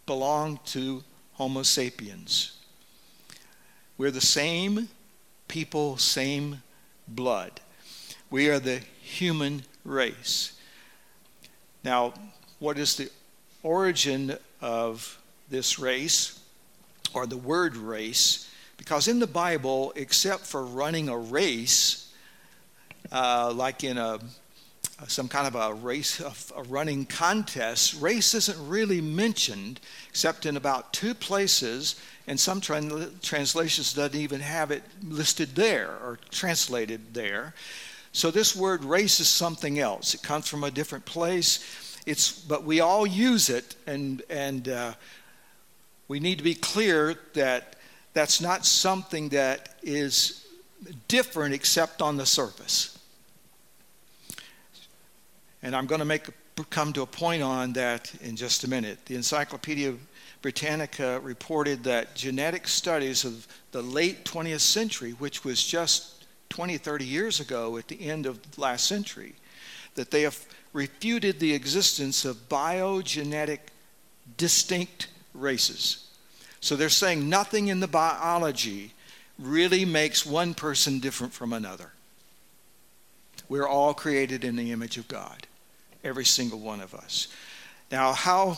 belong 0.06 0.60
to 0.66 1.04
Homo 1.44 1.64
sapiens. 1.64 2.54
We're 3.98 4.12
the 4.12 4.22
same 4.22 4.88
people, 5.50 5.98
same 5.98 6.64
blood. 7.06 7.60
We 8.30 8.48
are 8.48 8.60
the 8.60 8.80
human 9.02 9.64
race. 9.84 10.58
Now, 11.84 12.14
what 12.60 12.78
is 12.78 12.96
the 12.96 13.10
origin 13.62 14.38
of 14.62 15.20
this 15.50 15.78
race 15.78 16.40
or 17.14 17.28
the 17.28 17.36
word 17.36 17.76
race? 17.76 18.50
Because 18.78 19.10
in 19.10 19.20
the 19.20 19.28
Bible, 19.28 19.92
except 19.98 20.46
for 20.46 20.64
running 20.64 21.10
a 21.10 21.18
race, 21.18 22.14
uh, 23.12 23.52
like 23.54 23.84
in 23.84 23.98
a 23.98 24.18
some 25.08 25.28
kind 25.28 25.48
of 25.48 25.56
a 25.56 25.74
race, 25.74 26.20
a 26.20 26.64
running 26.64 27.06
contest. 27.06 28.00
Race 28.02 28.34
isn't 28.34 28.68
really 28.68 29.02
mentioned 29.02 29.80
except 30.10 30.46
in 30.46 30.56
about 30.56 30.94
two 30.94 31.14
places, 31.14 31.96
and 32.28 32.40
some 32.40 32.62
translations 32.62 33.94
doesn't 33.94 34.20
even 34.20 34.40
have 34.40 34.72
it 34.72 34.84
listed 35.04 35.56
there 35.56 35.90
or 35.90 36.20
translated 36.30 37.14
there. 37.14 37.54
So 38.12 38.30
this 38.30 38.56
word 38.56 38.84
race 38.84 39.20
is 39.20 39.28
something 39.28 39.80
else. 39.80 40.14
It 40.14 40.22
comes 40.22 40.48
from 40.48 40.64
a 40.64 40.72
different 40.72 41.06
place. 41.06 42.00
It's 42.06 42.32
but 42.32 42.64
we 42.64 42.80
all 42.80 43.08
use 43.08 43.50
it, 43.50 43.76
and 43.88 44.22
and 44.30 44.70
uh, 44.70 44.94
we 46.08 46.20
need 46.20 46.38
to 46.38 46.44
be 46.44 46.54
clear 46.54 47.16
that 47.34 47.76
that's 48.14 48.40
not 48.40 48.66
something 48.66 49.30
that 49.30 49.76
is 49.82 50.46
different 51.08 51.56
except 51.56 52.02
on 52.02 52.18
the 52.18 52.26
surface. 52.26 52.93
And 55.64 55.76
I'm 55.76 55.88
going 55.88 56.00
to 56.00 56.06
make 56.06 56.28
come 56.70 56.94
to 56.94 57.02
a 57.02 57.08
point 57.08 57.42
on 57.42 57.74
that 57.74 58.14
in 58.22 58.36
just 58.36 58.64
a 58.64 58.70
minute. 58.70 59.00
The 59.06 59.16
Encyclopedia 59.16 59.96
Britannica 60.44 61.20
reported 61.22 61.84
that 61.86 62.14
genetic 62.16 62.68
studies 62.68 63.26
of 63.26 63.48
the 63.72 63.82
late 63.82 64.24
20th 64.26 64.60
century, 64.60 65.12
which 65.14 65.44
was 65.44 65.64
just 65.64 66.26
20, 66.50 66.78
30 66.78 67.06
years 67.06 67.40
ago 67.40 67.78
at 67.78 67.88
the 67.88 68.08
end 68.08 68.28
of 68.28 68.40
last 68.58 68.86
century, 68.86 69.34
that 69.96 70.12
they 70.12 70.22
have 70.22 70.46
refuted 70.74 71.40
the 71.40 71.54
existence 71.54 72.26
of 72.26 72.50
biogenetic 72.50 73.60
distinct 74.38 75.08
races. 75.34 76.10
So 76.60 76.76
they're 76.76 76.90
saying 76.90 77.28
nothing 77.28 77.68
in 77.68 77.80
the 77.80 77.88
biology 77.88 78.94
really 79.40 79.86
makes 79.86 80.26
one 80.26 80.54
person 80.54 81.00
different 81.00 81.34
from 81.34 81.54
another. 81.54 81.92
We're 83.50 83.68
all 83.68 83.94
created 83.94 84.44
in 84.44 84.56
the 84.56 84.72
image 84.72 84.98
of 84.98 85.08
God, 85.08 85.48
every 86.04 86.26
single 86.26 86.60
one 86.60 86.82
of 86.82 86.94
us. 86.94 87.28
Now, 87.92 88.14
how 88.14 88.58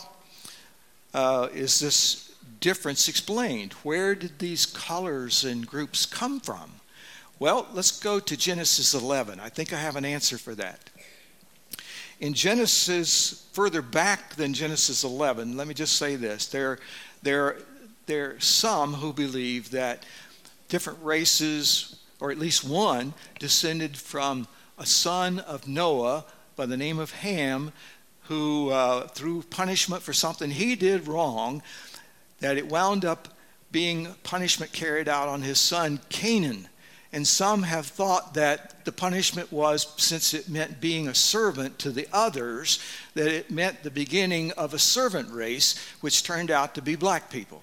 uh, 1.14 1.48
is 1.54 1.80
this 1.80 2.34
difference 2.60 3.08
explained? 3.08 3.72
Where 3.82 4.14
did 4.14 4.38
these 4.38 4.66
colors 4.66 5.44
and 5.44 5.66
groups 5.66 6.06
come 6.06 6.40
from? 6.40 6.72
Well, 7.38 7.66
let's 7.72 8.00
go 8.00 8.18
to 8.18 8.36
Genesis 8.36 8.94
11. 8.94 9.40
I 9.40 9.48
think 9.48 9.72
I 9.72 9.76
have 9.76 9.96
an 9.96 10.04
answer 10.04 10.38
for 10.38 10.54
that. 10.54 10.90
In 12.18 12.32
Genesis, 12.32 13.46
further 13.52 13.82
back 13.82 14.34
than 14.36 14.54
Genesis 14.54 15.04
11, 15.04 15.56
let 15.56 15.68
me 15.68 15.74
just 15.74 15.96
say 15.96 16.16
this. 16.16 16.46
There, 16.46 16.78
there, 17.22 17.58
there 18.06 18.30
are 18.30 18.40
some 18.40 18.94
who 18.94 19.12
believe 19.12 19.70
that 19.72 20.06
different 20.68 20.98
races, 21.02 22.00
or 22.18 22.30
at 22.30 22.38
least 22.38 22.64
one, 22.64 23.12
descended 23.38 23.98
from 23.98 24.48
a 24.78 24.86
son 24.86 25.40
of 25.40 25.68
Noah 25.68 26.24
by 26.56 26.66
the 26.66 26.76
name 26.76 26.98
of 26.98 27.12
Ham, 27.12 27.72
who, 28.22 28.70
uh, 28.70 29.06
through 29.08 29.42
punishment 29.42 30.02
for 30.02 30.12
something 30.12 30.50
he 30.50 30.74
did 30.74 31.06
wrong, 31.06 31.62
that 32.40 32.56
it 32.56 32.68
wound 32.68 33.04
up 33.04 33.28
being 33.70 34.14
punishment 34.22 34.72
carried 34.72 35.08
out 35.08 35.28
on 35.28 35.42
his 35.42 35.60
son 35.60 36.00
Canaan. 36.08 36.68
And 37.12 37.26
some 37.26 37.62
have 37.62 37.86
thought 37.86 38.34
that 38.34 38.84
the 38.84 38.92
punishment 38.92 39.52
was, 39.52 39.94
since 39.96 40.34
it 40.34 40.48
meant 40.48 40.80
being 40.80 41.08
a 41.08 41.14
servant 41.14 41.78
to 41.80 41.90
the 41.90 42.08
others, 42.12 42.78
that 43.14 43.28
it 43.28 43.50
meant 43.50 43.82
the 43.82 43.90
beginning 43.90 44.52
of 44.52 44.74
a 44.74 44.78
servant 44.78 45.30
race, 45.30 45.78
which 46.00 46.22
turned 46.22 46.50
out 46.50 46.74
to 46.74 46.82
be 46.82 46.96
black 46.96 47.30
people. 47.30 47.62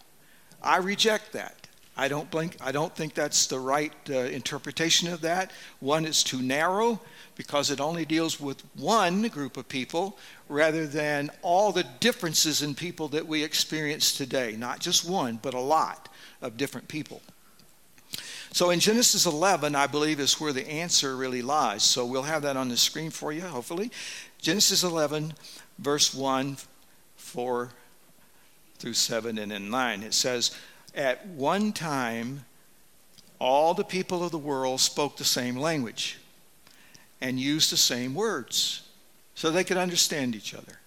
I 0.62 0.78
reject 0.78 1.34
that. 1.34 1.63
I 1.96 2.08
don't, 2.08 2.30
blink, 2.32 2.58
I 2.60 2.72
don't 2.72 2.96
think 2.96 3.14
that's 3.14 3.46
the 3.46 3.60
right 3.60 3.94
uh, 4.10 4.14
interpretation 4.14 5.14
of 5.14 5.22
that. 5.22 5.52
One 5.80 6.06
is 6.06 6.24
too 6.24 6.42
narrow 6.42 7.00
because 7.36 7.70
it 7.70 7.80
only 7.80 8.04
deals 8.04 8.40
with 8.40 8.64
one 8.76 9.28
group 9.28 9.58
of 9.58 9.70
people 9.70 10.18
rather 10.50 10.88
than 10.88 11.30
all 11.44 11.72
the 11.72 11.86
differences 12.00 12.64
in 12.64 12.74
people 12.74 13.10
that 13.10 13.28
we 13.28 13.44
experience 13.44 14.18
today. 14.18 14.56
Not 14.58 14.80
just 14.80 15.08
one, 15.08 15.40
but 15.42 15.54
a 15.54 15.60
lot 15.60 16.10
of 16.42 16.58
different 16.58 16.88
people. 16.88 17.22
So 18.54 18.70
in 18.70 18.80
Genesis 18.80 19.26
11, 19.26 19.76
I 19.76 19.88
believe, 19.88 20.20
is 20.20 20.40
where 20.40 20.54
the 20.54 20.68
answer 20.70 21.16
really 21.16 21.42
lies. 21.42 21.84
So 21.84 22.06
we'll 22.06 22.24
have 22.24 22.44
that 22.44 22.58
on 22.58 22.70
the 22.70 22.78
screen 22.78 23.10
for 23.10 23.32
you, 23.32 23.42
hopefully. 23.42 23.92
Genesis 24.40 24.84
11, 24.84 25.34
verse 25.80 26.14
1, 26.14 26.58
4 27.16 27.70
through 28.78 28.94
7, 28.94 29.38
and 29.40 29.52
then 29.52 29.70
9. 29.72 30.04
It 30.04 30.14
says, 30.14 30.56
At 30.96 31.26
one 31.26 31.74
time, 31.74 32.46
all 33.40 33.74
the 33.74 33.84
people 33.84 34.24
of 34.24 34.32
the 34.32 34.38
world 34.38 34.80
spoke 34.80 35.18
the 35.18 35.24
same 35.24 35.58
language 35.58 36.20
and 37.20 37.40
used 37.40 37.72
the 37.72 37.78
same 37.78 38.14
words 38.14 38.88
so 39.34 39.50
they 39.50 39.64
could 39.64 39.78
understand 39.78 40.36
each 40.36 40.54
other. 40.54 40.80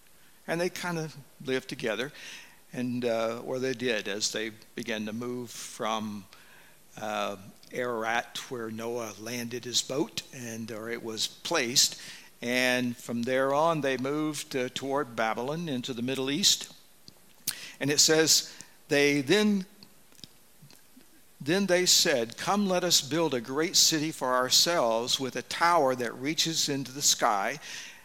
And 0.46 0.60
they 0.60 0.68
kind 0.68 0.96
of 0.96 1.16
lived 1.44 1.68
together, 1.68 2.12
and 2.72 3.04
uh, 3.04 3.40
or 3.44 3.58
they 3.58 3.72
did 3.72 4.06
as 4.06 4.30
they 4.30 4.52
began 4.76 5.06
to 5.06 5.12
move 5.12 5.50
from 5.50 6.24
uh, 7.00 7.36
Ararat, 7.72 8.38
where 8.48 8.70
Noah 8.70 9.12
landed 9.20 9.64
his 9.64 9.82
boat, 9.82 10.22
and 10.32 10.70
or 10.70 10.88
it 10.88 11.02
was 11.02 11.26
placed. 11.26 12.00
And 12.40 12.96
from 12.96 13.22
there 13.22 13.52
on, 13.52 13.80
they 13.80 13.96
moved 13.96 14.54
uh, 14.54 14.68
toward 14.72 15.16
Babylon 15.16 15.68
into 15.68 15.92
the 15.92 16.02
Middle 16.02 16.30
East. 16.30 16.72
And 17.80 17.90
it 17.90 17.98
says, 17.98 18.52
they 18.88 19.20
then 19.20 19.66
then 21.40 21.66
they 21.66 21.86
said, 21.86 22.36
Come, 22.36 22.68
let 22.68 22.84
us 22.84 23.00
build 23.00 23.34
a 23.34 23.40
great 23.40 23.76
city 23.76 24.10
for 24.10 24.34
ourselves 24.34 25.20
with 25.20 25.36
a 25.36 25.42
tower 25.42 25.94
that 25.94 26.18
reaches 26.18 26.68
into 26.68 26.92
the 26.92 27.02
sky, 27.02 27.58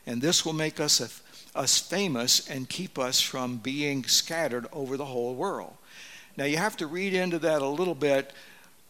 and 0.05 0.21
this 0.21 0.45
will 0.45 0.53
make 0.53 0.79
us, 0.79 0.99
a, 0.99 1.57
us 1.57 1.77
famous 1.77 2.47
and 2.49 2.67
keep 2.67 2.99
us 2.99 3.21
from 3.21 3.57
being 3.57 4.03
scattered 4.03 4.67
over 4.73 4.97
the 4.97 5.05
whole 5.05 5.33
world. 5.33 5.73
Now, 6.35 6.45
you 6.45 6.57
have 6.57 6.77
to 6.77 6.87
read 6.87 7.13
into 7.13 7.39
that 7.39 7.61
a 7.61 7.67
little 7.67 7.95
bit 7.95 8.33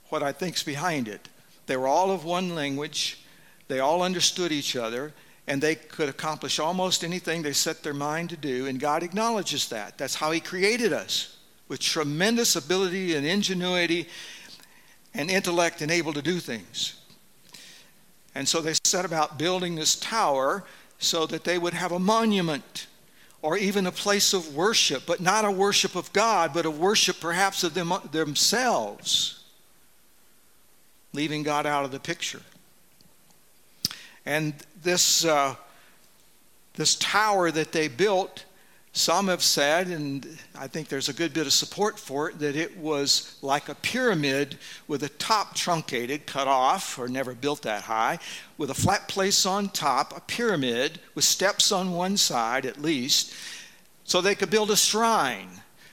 what 0.10 0.24
I 0.24 0.32
think's 0.32 0.64
behind 0.64 1.08
it. 1.08 1.30
They 1.68 1.78
were 1.78 1.88
all 1.88 2.12
of 2.12 2.26
one 2.26 2.56
language, 2.56 3.20
they 3.68 3.80
all 3.80 4.02
understood 4.02 4.52
each 4.52 4.76
other, 4.76 5.14
and 5.48 5.62
they 5.62 5.76
could 5.76 6.10
accomplish 6.10 6.60
almost 6.60 7.04
anything 7.04 7.42
they 7.42 7.54
set 7.54 7.84
their 7.84 7.94
mind 7.94 8.32
to 8.32 8.38
do, 8.38 8.66
and 8.66 8.80
God 8.80 9.04
acknowledges 9.04 9.70
that. 9.70 9.98
That's 9.98 10.16
how 10.16 10.32
He 10.32 10.40
created 10.40 10.94
us 10.94 11.38
with 11.72 11.80
tremendous 11.80 12.58
ability 12.58 13.16
and 13.16 13.26
ingenuity 13.26 14.06
and 15.14 15.32
intellect 15.32 15.82
and 15.82 15.90
able 15.90 16.12
to 16.12 16.22
do 16.22 16.38
things. 16.38 17.00
And 18.36 18.46
so 18.46 18.60
they 18.60 18.74
set 18.84 19.06
about 19.06 19.40
building 19.40 19.76
this 19.76 19.96
tower 19.96 20.66
so 21.00 21.26
that 21.28 21.46
they 21.46 21.58
would 21.58 21.74
have 21.74 21.94
a 21.94 22.00
monument 22.00 22.88
or 23.42 23.56
even 23.56 23.88
a 23.88 23.92
place 23.92 24.34
of 24.34 24.54
worship, 24.54 25.04
but 25.08 25.22
not 25.22 25.46
a 25.46 25.52
worship 25.52 25.96
of 25.96 26.12
God, 26.12 26.54
but 26.54 26.66
a 26.66 26.70
worship 26.70 27.22
perhaps 27.22 27.64
of 27.64 27.74
them, 27.74 27.94
themselves, 28.12 29.42
leaving 31.14 31.42
God 31.42 31.66
out 31.66 31.86
of 31.86 31.92
the 31.92 32.02
picture. 32.02 32.42
And 34.26 34.56
this, 34.84 35.24
uh, 35.24 35.56
this 36.74 36.96
tower 36.96 37.50
that 37.50 37.72
they 37.72 37.88
built 37.88 38.44
some 38.94 39.30
have 39.30 39.42
said, 39.42 39.88
and 39.88 40.28
I 40.54 40.68
think 40.68 40.90
there's 40.90 41.08
a 41.08 41.14
good 41.14 41.34
bit 41.34 41.48
of 41.48 41.54
support 41.54 41.98
for 41.98 42.30
it, 42.30 42.40
that 42.40 42.58
it 42.58 42.78
was 42.78 43.38
like 43.42 43.70
a 43.70 43.76
pyramid 43.76 44.58
with 44.88 45.04
a 45.04 45.10
top 45.10 45.56
truncated, 45.56 46.26
cut 46.26 46.48
off, 46.48 47.00
or 47.00 47.08
never 47.08 47.34
built 47.34 47.62
that 47.62 47.84
high, 47.84 48.20
with 48.58 48.70
a 48.70 48.76
flat 48.76 49.08
place 49.08 49.46
on 49.46 49.70
top, 49.70 50.16
a 50.16 50.20
pyramid 50.20 51.00
with 51.16 51.24
steps 51.24 51.72
on 51.72 51.94
one 51.94 52.18
side 52.18 52.66
at 52.66 52.82
least, 52.82 53.34
so 54.04 54.20
they 54.20 54.36
could 54.36 54.50
build 54.50 54.70
a 54.72 54.76
shrine. 54.76 55.50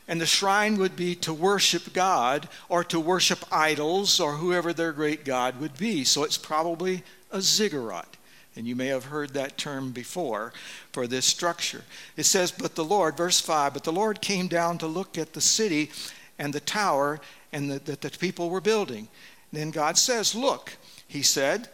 And 0.09 0.21
the 0.21 0.27
shrine 0.27 0.77
would 0.79 0.97
be 0.97 1.15
to 1.17 1.33
worship 1.33 1.93
God 1.93 2.49
or 2.69 2.83
to 2.85 2.99
worship 2.99 3.45
idols 3.53 4.19
or 4.19 4.33
whoever 4.33 4.73
their 4.73 4.93
great 4.93 5.25
God 5.25 5.61
would 5.61 5.77
be. 5.77 6.03
So 6.03 6.25
it's 6.25 6.39
probably 6.39 7.05
a 7.31 7.43
ziggurat 7.43 8.17
and 8.59 8.67
you 8.67 8.75
may 8.75 8.89
have 8.89 9.05
heard 9.05 9.35
that 9.35 9.57
term 9.57 9.93
before 9.93 10.53
for 10.93 11.07
this 11.07 11.25
structure. 11.25 11.85
It 12.17 12.25
says, 12.25 12.51
But 12.51 12.75
the 12.75 12.85
Lord, 12.85 13.17
verse 13.17 13.41
5, 13.41 13.73
but 13.73 13.85
the 13.85 13.93
Lord 13.93 14.21
came 14.21 14.49
down 14.49 14.79
to 14.79 14.89
look 14.89 15.17
at 15.17 15.33
the 15.33 15.41
city 15.41 15.93
and 16.41 16.53
the 16.53 16.59
tower 16.61 17.21
and 17.53 17.71
that 17.71 17.87
the, 17.87 17.97
the 17.97 18.11
people 18.19 18.51
were 18.51 18.61
building. 18.61 19.07
And 19.53 19.61
then 19.61 19.71
God 19.71 19.97
says, 19.97 20.35
Look, 20.35 20.77
he 21.07 21.23
said, 21.23 21.69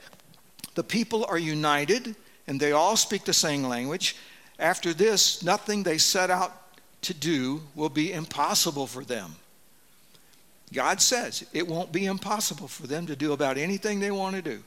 the 0.74 0.84
people 0.84 1.24
are 1.24 1.38
united 1.38 2.14
and 2.46 2.60
they 2.60 2.72
all 2.72 2.96
speak 2.96 3.24
the 3.24 3.32
same 3.32 3.64
language. 3.64 4.16
After 4.58 4.92
this, 4.92 5.42
nothing 5.42 5.82
they 5.82 5.96
set 5.96 6.30
out 6.30 6.52
to 7.02 7.14
do 7.14 7.62
will 7.74 7.88
be 7.88 8.12
impossible 8.12 8.86
for 8.86 9.04
them. 9.04 9.36
God 10.72 11.00
says 11.00 11.46
it 11.54 11.66
won't 11.66 11.92
be 11.92 12.04
impossible 12.04 12.68
for 12.68 12.86
them 12.86 13.06
to 13.06 13.16
do 13.16 13.32
about 13.32 13.56
anything 13.56 14.00
they 14.00 14.10
want 14.10 14.36
to 14.36 14.42
do. 14.42 14.62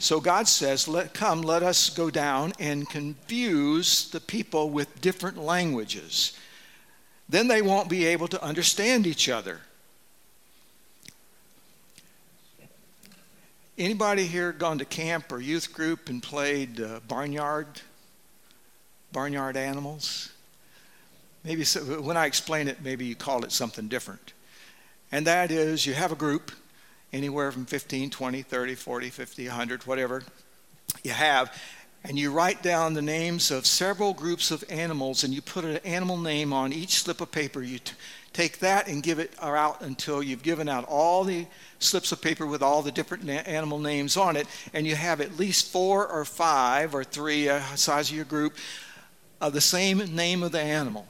So 0.00 0.18
God 0.18 0.48
says, 0.48 0.88
let, 0.88 1.12
Come, 1.12 1.42
let 1.42 1.62
us 1.62 1.90
go 1.90 2.08
down 2.08 2.54
and 2.58 2.88
confuse 2.88 4.10
the 4.10 4.20
people 4.20 4.70
with 4.70 5.02
different 5.02 5.36
languages. 5.36 6.32
Then 7.28 7.48
they 7.48 7.60
won't 7.60 7.90
be 7.90 8.06
able 8.06 8.26
to 8.28 8.42
understand 8.42 9.06
each 9.06 9.28
other. 9.28 9.60
Anybody 13.76 14.24
here 14.24 14.52
gone 14.52 14.78
to 14.78 14.86
camp 14.86 15.30
or 15.30 15.38
youth 15.38 15.72
group 15.72 16.08
and 16.08 16.22
played 16.22 16.80
uh, 16.80 17.00
barnyard, 17.06 17.66
barnyard 19.12 19.56
animals? 19.56 20.30
Maybe 21.44 21.64
so, 21.64 21.80
when 22.00 22.16
I 22.16 22.24
explain 22.24 22.68
it, 22.68 22.82
maybe 22.82 23.04
you 23.04 23.14
call 23.14 23.44
it 23.44 23.52
something 23.52 23.86
different. 23.86 24.32
And 25.12 25.26
that 25.26 25.50
is, 25.50 25.84
you 25.84 25.92
have 25.92 26.10
a 26.10 26.16
group, 26.16 26.52
anywhere 27.12 27.50
from 27.52 27.66
15, 27.66 28.10
20, 28.10 28.42
30, 28.42 28.74
40, 28.74 29.10
50, 29.10 29.46
100, 29.48 29.86
whatever 29.86 30.22
you 31.02 31.10
have, 31.10 31.56
and 32.04 32.18
you 32.18 32.30
write 32.30 32.62
down 32.62 32.94
the 32.94 33.02
names 33.02 33.50
of 33.50 33.66
several 33.66 34.14
groups 34.14 34.50
of 34.50 34.64
animals 34.70 35.22
and 35.22 35.34
you 35.34 35.42
put 35.42 35.64
an 35.64 35.76
animal 35.78 36.16
name 36.16 36.52
on 36.52 36.72
each 36.72 37.02
slip 37.02 37.20
of 37.20 37.30
paper 37.30 37.62
you 37.62 37.78
t- 37.78 37.92
take 38.32 38.58
that 38.60 38.88
and 38.88 39.02
give 39.02 39.18
it 39.18 39.32
out 39.40 39.82
until 39.82 40.22
you've 40.22 40.42
given 40.42 40.68
out 40.68 40.84
all 40.84 41.24
the 41.24 41.46
slips 41.78 42.12
of 42.12 42.22
paper 42.22 42.46
with 42.46 42.62
all 42.62 42.80
the 42.80 42.92
different 42.92 43.24
na- 43.24 43.32
animal 43.32 43.78
names 43.78 44.16
on 44.16 44.36
it, 44.36 44.46
and 44.72 44.86
you 44.86 44.94
have 44.94 45.20
at 45.20 45.36
least 45.36 45.72
four 45.72 46.06
or 46.06 46.24
five 46.24 46.94
or 46.94 47.02
three, 47.02 47.48
uh, 47.48 47.60
size 47.74 48.10
of 48.10 48.16
your 48.16 48.24
group, 48.24 48.54
of 49.40 49.52
the 49.52 49.60
same 49.60 49.98
name 50.14 50.42
of 50.42 50.52
the 50.52 50.60
animal. 50.60 51.06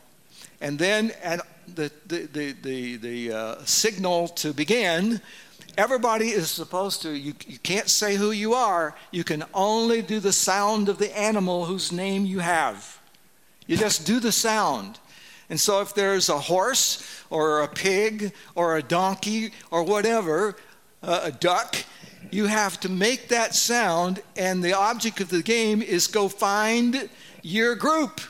And 0.60 0.78
then 0.78 1.12
at 1.22 1.40
the, 1.74 1.90
the, 2.06 2.26
the, 2.26 2.52
the, 2.52 2.96
the 2.96 3.32
uh, 3.32 3.64
signal 3.64 4.28
to 4.28 4.52
begin, 4.52 5.20
everybody 5.76 6.28
is 6.28 6.50
supposed 6.50 7.02
to, 7.02 7.10
you, 7.10 7.34
you 7.46 7.58
can't 7.58 7.88
say 7.88 8.16
who 8.16 8.30
you 8.30 8.54
are, 8.54 8.94
you 9.10 9.24
can 9.24 9.44
only 9.54 10.02
do 10.02 10.20
the 10.20 10.32
sound 10.32 10.88
of 10.88 10.98
the 10.98 11.16
animal 11.18 11.64
whose 11.64 11.92
name 11.92 12.26
you 12.26 12.38
have. 12.40 12.98
You 13.66 13.76
just 13.76 14.06
do 14.06 14.20
the 14.20 14.32
sound. 14.32 14.98
And 15.48 15.58
so 15.58 15.80
if 15.80 15.94
there's 15.94 16.28
a 16.28 16.38
horse 16.38 17.24
or 17.28 17.62
a 17.62 17.68
pig 17.68 18.32
or 18.54 18.76
a 18.76 18.82
donkey 18.82 19.52
or 19.70 19.82
whatever, 19.82 20.56
uh, 21.02 21.20
a 21.24 21.32
duck, 21.32 21.76
you 22.30 22.46
have 22.46 22.78
to 22.80 22.88
make 22.88 23.28
that 23.28 23.54
sound, 23.54 24.22
and 24.36 24.62
the 24.62 24.74
object 24.74 25.20
of 25.20 25.28
the 25.28 25.42
game 25.42 25.82
is 25.82 26.06
go 26.06 26.28
find 26.28 27.08
your 27.42 27.74
group. 27.74 28.20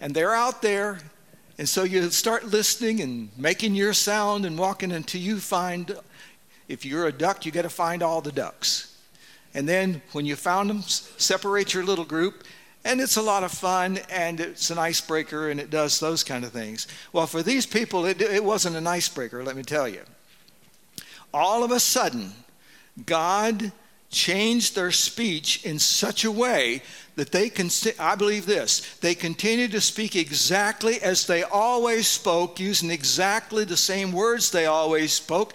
And 0.00 0.14
they're 0.14 0.34
out 0.34 0.62
there, 0.62 1.00
and 1.58 1.68
so 1.68 1.82
you 1.82 2.08
start 2.10 2.46
listening 2.46 3.00
and 3.00 3.30
making 3.36 3.74
your 3.74 3.92
sound 3.92 4.46
and 4.46 4.56
walking 4.56 4.92
until 4.92 5.20
you 5.20 5.40
find, 5.40 5.96
if 6.68 6.84
you're 6.84 7.08
a 7.08 7.12
duck, 7.12 7.44
you 7.44 7.50
got 7.50 7.62
to 7.62 7.68
find 7.68 8.00
all 8.00 8.20
the 8.20 8.30
ducks. 8.30 8.96
And 9.54 9.68
then 9.68 10.00
when 10.12 10.24
you 10.24 10.36
found 10.36 10.70
them, 10.70 10.82
separate 10.82 11.74
your 11.74 11.84
little 11.84 12.04
group 12.04 12.44
and 12.84 13.00
it's 13.00 13.16
a 13.16 13.22
lot 13.22 13.42
of 13.42 13.50
fun 13.50 13.98
and 14.08 14.38
it's 14.38 14.70
an 14.70 14.78
icebreaker 14.78 15.50
and 15.50 15.58
it 15.58 15.68
does 15.68 15.98
those 15.98 16.22
kind 16.22 16.44
of 16.44 16.52
things. 16.52 16.86
Well, 17.12 17.26
for 17.26 17.42
these 17.42 17.66
people, 17.66 18.06
it, 18.06 18.22
it 18.22 18.44
wasn't 18.44 18.76
an 18.76 18.86
icebreaker, 18.86 19.42
let 19.42 19.56
me 19.56 19.62
tell 19.62 19.88
you. 19.88 20.02
All 21.34 21.64
of 21.64 21.72
a 21.72 21.80
sudden, 21.80 22.32
God 23.04 23.72
changed 24.10 24.74
their 24.74 24.90
speech 24.90 25.64
in 25.64 25.78
such 25.78 26.24
a 26.24 26.30
way 26.30 26.82
that 27.16 27.32
they 27.32 27.50
can, 27.50 27.68
I 27.98 28.14
believe 28.14 28.46
this, 28.46 28.96
they 28.98 29.14
continued 29.14 29.72
to 29.72 29.80
speak 29.80 30.14
exactly 30.16 31.00
as 31.02 31.26
they 31.26 31.42
always 31.42 32.06
spoke, 32.06 32.60
using 32.60 32.90
exactly 32.90 33.64
the 33.64 33.76
same 33.76 34.12
words 34.12 34.50
they 34.50 34.66
always 34.66 35.12
spoke. 35.12 35.54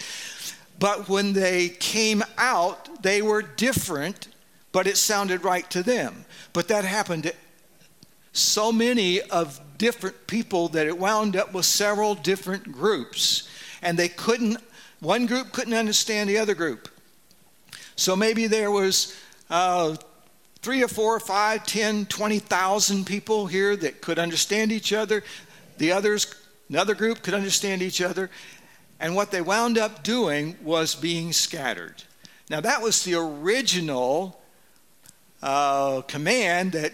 But 0.77 1.07
when 1.07 1.33
they 1.33 1.69
came 1.69 2.23
out, 2.37 3.01
they 3.01 3.21
were 3.21 3.41
different, 3.41 4.27
but 4.71 4.87
it 4.87 4.97
sounded 4.97 5.43
right 5.43 5.69
to 5.71 5.83
them. 5.83 6.25
But 6.51 6.67
that 6.67 6.83
happened 6.83 7.23
to 7.23 7.33
so 8.33 8.71
many 8.71 9.21
of 9.21 9.61
different 9.77 10.27
people 10.27 10.67
that 10.69 10.87
it 10.87 10.97
wound 10.97 11.35
up 11.35 11.53
with 11.53 11.65
several 11.65 12.15
different 12.15 12.71
groups. 12.71 13.47
And 13.81 13.97
they 13.97 14.09
couldn't, 14.09 14.57
one 14.99 15.25
group 15.27 15.51
couldn't 15.53 15.73
understand 15.73 16.29
the 16.29 16.39
other 16.39 16.55
group. 16.55 16.89
So 17.95 18.15
maybe 18.15 18.47
there 18.47 18.71
was 18.71 19.15
uh, 19.49 19.95
three 20.61 20.81
or 20.83 20.87
four, 20.87 21.19
five, 21.19 21.65
ten, 21.65 22.05
twenty 22.05 22.39
thousand 22.39 23.05
people 23.05 23.47
here 23.47 23.75
that 23.75 24.01
could 24.01 24.19
understand 24.19 24.71
each 24.71 24.93
other. 24.93 25.23
The 25.77 25.91
others, 25.91 26.33
another 26.69 26.95
group 26.95 27.21
could 27.21 27.33
understand 27.33 27.81
each 27.81 28.01
other. 28.01 28.29
And 28.99 29.15
what 29.15 29.31
they 29.31 29.41
wound 29.41 29.77
up 29.77 30.03
doing 30.03 30.55
was 30.63 30.95
being 30.95 31.33
scattered. 31.33 32.03
Now, 32.49 32.61
that 32.61 32.81
was 32.81 33.03
the 33.03 33.15
original 33.15 34.39
uh, 35.41 36.01
command 36.01 36.71
that 36.71 36.93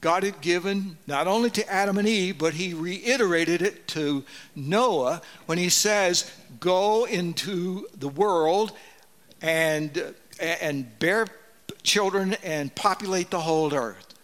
God 0.00 0.22
had 0.22 0.40
given 0.40 0.96
not 1.06 1.26
only 1.26 1.50
to 1.50 1.70
Adam 1.70 1.98
and 1.98 2.08
Eve, 2.08 2.38
but 2.38 2.54
he 2.54 2.72
reiterated 2.72 3.60
it 3.60 3.86
to 3.88 4.24
Noah 4.56 5.20
when 5.44 5.58
he 5.58 5.68
says, 5.68 6.30
Go 6.58 7.04
into 7.04 7.86
the 7.94 8.08
world 8.08 8.72
and, 9.42 10.14
and 10.40 10.98
bear 10.98 11.26
children 11.82 12.34
and 12.42 12.74
populate 12.74 13.30
the 13.30 13.40
whole 13.40 13.72
earth. 13.74 14.14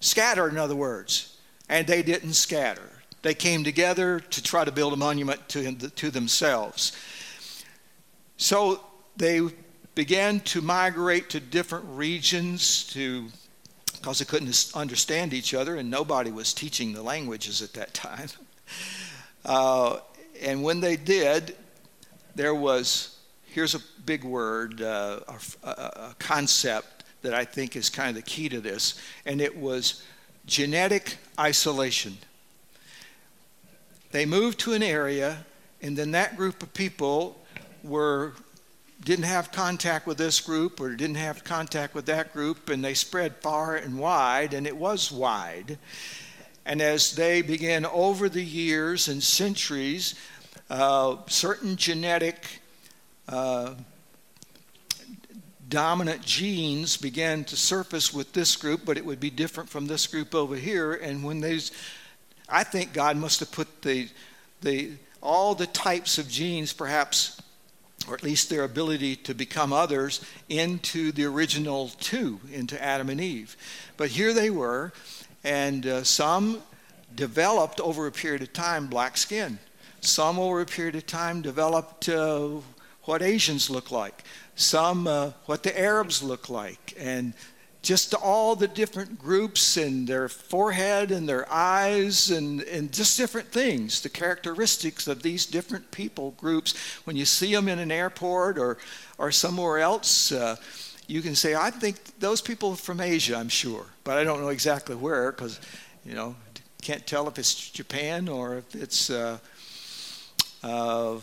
Scatter, 0.00 0.48
in 0.48 0.58
other 0.58 0.76
words. 0.76 1.36
And 1.68 1.86
they 1.86 2.02
didn't 2.02 2.34
scatter. 2.34 2.90
They 3.22 3.34
came 3.34 3.64
together 3.64 4.20
to 4.20 4.42
try 4.42 4.64
to 4.64 4.72
build 4.72 4.92
a 4.92 4.96
monument 4.96 5.48
to, 5.50 5.72
to 5.72 6.10
themselves. 6.10 6.92
So 8.36 8.80
they 9.16 9.40
began 9.94 10.40
to 10.40 10.60
migrate 10.60 11.30
to 11.30 11.40
different 11.40 11.84
regions 11.88 12.86
to 12.88 13.28
because 13.92 14.18
they 14.18 14.24
couldn't 14.24 14.72
understand 14.74 15.32
each 15.32 15.54
other 15.54 15.76
and 15.76 15.88
nobody 15.88 16.32
was 16.32 16.52
teaching 16.52 16.92
the 16.92 17.02
languages 17.02 17.62
at 17.62 17.72
that 17.74 17.94
time. 17.94 18.28
Uh, 19.44 19.98
and 20.40 20.62
when 20.62 20.78
they 20.78 20.94
did, 20.94 21.56
there 22.36 22.54
was 22.54 23.18
here's 23.52 23.74
a 23.74 23.80
big 24.06 24.24
word, 24.24 24.80
uh, 24.80 25.20
a, 25.62 25.70
a 25.70 26.14
concept 26.18 27.04
that 27.22 27.34
I 27.34 27.44
think 27.44 27.76
is 27.76 27.90
kind 27.90 28.08
of 28.08 28.16
the 28.16 28.22
key 28.22 28.48
to 28.48 28.60
this, 28.60 29.00
and 29.26 29.40
it 29.40 29.56
was 29.56 30.02
genetic 30.46 31.16
isolation. 31.38 32.16
They 34.10 34.26
moved 34.26 34.58
to 34.60 34.72
an 34.72 34.82
area, 34.82 35.44
and 35.80 35.96
then 35.96 36.10
that 36.12 36.36
group 36.36 36.62
of 36.62 36.74
people 36.74 37.38
were 37.82 38.32
didn't 39.04 39.24
have 39.24 39.50
contact 39.50 40.06
with 40.06 40.16
this 40.16 40.40
group 40.40 40.80
or 40.80 40.94
didn't 40.94 41.16
have 41.16 41.42
contact 41.42 41.92
with 41.92 42.06
that 42.06 42.32
group, 42.32 42.70
and 42.70 42.84
they 42.84 42.94
spread 42.94 43.34
far 43.36 43.74
and 43.74 43.98
wide, 43.98 44.54
and 44.54 44.64
it 44.64 44.76
was 44.76 45.10
wide. 45.10 45.76
And 46.64 46.80
as 46.80 47.16
they 47.16 47.42
began 47.42 47.84
over 47.84 48.28
the 48.28 48.44
years 48.44 49.08
and 49.08 49.20
centuries, 49.20 50.14
uh, 50.70 51.16
certain 51.26 51.74
genetic 51.74 52.61
dominant 55.68 56.22
genes 56.22 56.96
began 56.96 57.44
to 57.44 57.56
surface 57.56 58.12
with 58.12 58.32
this 58.32 58.56
group, 58.56 58.82
but 58.84 58.96
it 58.96 59.04
would 59.04 59.20
be 59.20 59.30
different 59.30 59.70
from 59.70 59.86
this 59.86 60.06
group 60.06 60.34
over 60.34 60.56
here. 60.56 60.92
And 60.92 61.24
when 61.24 61.40
these, 61.40 61.72
I 62.48 62.64
think 62.64 62.92
God 62.92 63.16
must 63.16 63.40
have 63.40 63.50
put 63.52 63.82
the, 63.82 64.08
the, 64.60 64.92
all 65.22 65.54
the 65.54 65.66
types 65.66 66.18
of 66.18 66.28
genes 66.28 66.72
perhaps 66.72 67.40
or 68.08 68.14
at 68.14 68.22
least 68.22 68.50
their 68.50 68.64
ability 68.64 69.16
to 69.16 69.34
become 69.34 69.72
others, 69.72 70.24
into 70.48 71.12
the 71.12 71.24
original 71.24 71.88
two, 72.00 72.40
into 72.52 72.82
Adam 72.82 73.08
and 73.08 73.20
Eve. 73.20 73.56
But 73.96 74.10
here 74.10 74.32
they 74.32 74.50
were, 74.50 74.92
and 75.44 75.86
uh, 75.86 76.04
some 76.04 76.62
developed 77.14 77.80
over 77.80 78.06
a 78.06 78.12
period 78.12 78.42
of 78.42 78.52
time 78.52 78.86
black 78.86 79.16
skin. 79.16 79.58
Some 80.00 80.38
over 80.38 80.60
a 80.60 80.66
period 80.66 80.96
of 80.96 81.06
time 81.06 81.42
developed 81.42 82.08
uh, 82.08 82.56
what 83.04 83.22
Asians 83.22 83.70
look 83.70 83.90
like. 83.90 84.24
Some 84.54 85.06
uh, 85.06 85.32
what 85.46 85.62
the 85.62 85.78
Arabs 85.78 86.22
look 86.22 86.48
like. 86.48 86.94
And 86.98 87.34
just 87.82 88.14
all 88.14 88.54
the 88.54 88.68
different 88.68 89.18
groups 89.18 89.76
and 89.76 90.06
their 90.06 90.28
forehead 90.28 91.10
and 91.10 91.28
their 91.28 91.52
eyes 91.52 92.30
and, 92.30 92.62
and 92.62 92.92
just 92.92 93.16
different 93.16 93.48
things, 93.48 94.00
the 94.00 94.08
characteristics 94.08 95.08
of 95.08 95.22
these 95.22 95.46
different 95.46 95.90
people 95.90 96.30
groups. 96.38 96.74
When 97.04 97.16
you 97.16 97.24
see 97.24 97.52
them 97.52 97.66
in 97.68 97.80
an 97.80 97.90
airport 97.90 98.56
or, 98.56 98.78
or 99.18 99.32
somewhere 99.32 99.80
else, 99.80 100.30
uh, 100.30 100.56
you 101.08 101.22
can 101.22 101.34
say, 101.34 101.56
I 101.56 101.70
think 101.70 102.20
those 102.20 102.40
people 102.40 102.70
are 102.70 102.76
from 102.76 103.00
Asia, 103.00 103.36
I'm 103.36 103.48
sure, 103.48 103.86
but 104.04 104.16
I 104.16 104.22
don't 104.22 104.40
know 104.40 104.48
exactly 104.48 104.94
where 104.94 105.32
because, 105.32 105.60
you 106.04 106.14
know, 106.14 106.36
can't 106.82 107.04
tell 107.06 107.26
if 107.26 107.38
it's 107.38 107.70
Japan 107.70 108.28
or 108.28 108.58
if 108.58 108.74
it's 108.76 109.10
uh, 109.10 109.38
uh, 110.62 111.16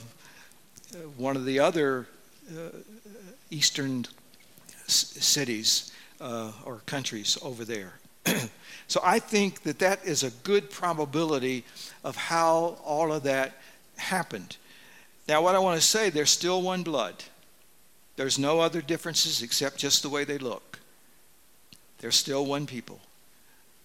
one 1.18 1.36
of 1.36 1.46
the 1.46 1.60
other 1.60 2.08
uh, 2.52 2.70
eastern 3.50 4.06
c- 4.88 5.20
cities 5.20 5.92
uh, 6.22 6.52
or 6.66 6.82
countries 6.86 7.38
over 7.42 7.64
there. 7.64 7.94
so 8.88 9.00
I 9.04 9.20
think 9.20 9.64
that 9.64 9.80
that 9.80 10.04
is 10.06 10.24
a 10.24 10.32
good 10.32 10.70
probability 10.70 11.64
of 12.04 12.16
how 12.16 12.78
all 12.84 13.12
of 13.12 13.24
that 13.24 13.58
happened. 13.98 14.58
Now, 15.28 15.42
what 15.42 15.56
I 15.56 15.60
want 15.60 15.80
to 15.80 15.86
say, 15.86 16.10
there's 16.10 16.32
still 16.32 16.62
one 16.62 16.84
blood. 16.84 17.24
There's 18.16 18.40
no 18.40 18.60
other 18.60 18.82
differences 18.82 19.42
except 19.42 19.78
just 19.78 20.02
the 20.02 20.10
way 20.10 20.24
they 20.24 20.38
look. 20.38 20.80
They're 22.00 22.12
still 22.12 22.46
one 22.46 22.66
people. 22.66 23.00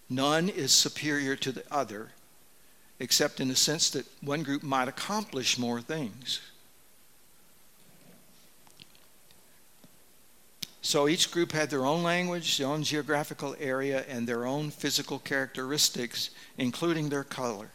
None 0.09 0.49
is 0.49 0.73
superior 0.73 1.37
to 1.37 1.53
the 1.53 1.65
other, 1.71 2.13
except 2.99 3.41
in 3.41 3.49
the 3.49 3.57
sense 3.57 3.91
that 3.91 4.07
one 4.23 4.43
group 4.43 4.63
might 4.63 4.89
accomplish 4.89 5.59
more 5.59 5.81
things. 5.81 6.41
So 10.85 11.09
each 11.09 11.31
group 11.31 11.53
had 11.53 11.71
their 11.71 11.87
own 11.87 12.03
language, 12.03 12.59
their 12.59 12.67
own 12.67 12.83
geographical 12.83 13.57
area, 13.59 14.05
and 14.07 14.29
their 14.29 14.45
own 14.45 14.71
physical 14.71 15.19
characteristics, 15.19 16.29
including 16.59 17.09
their 17.09 17.25
color. 17.25 17.71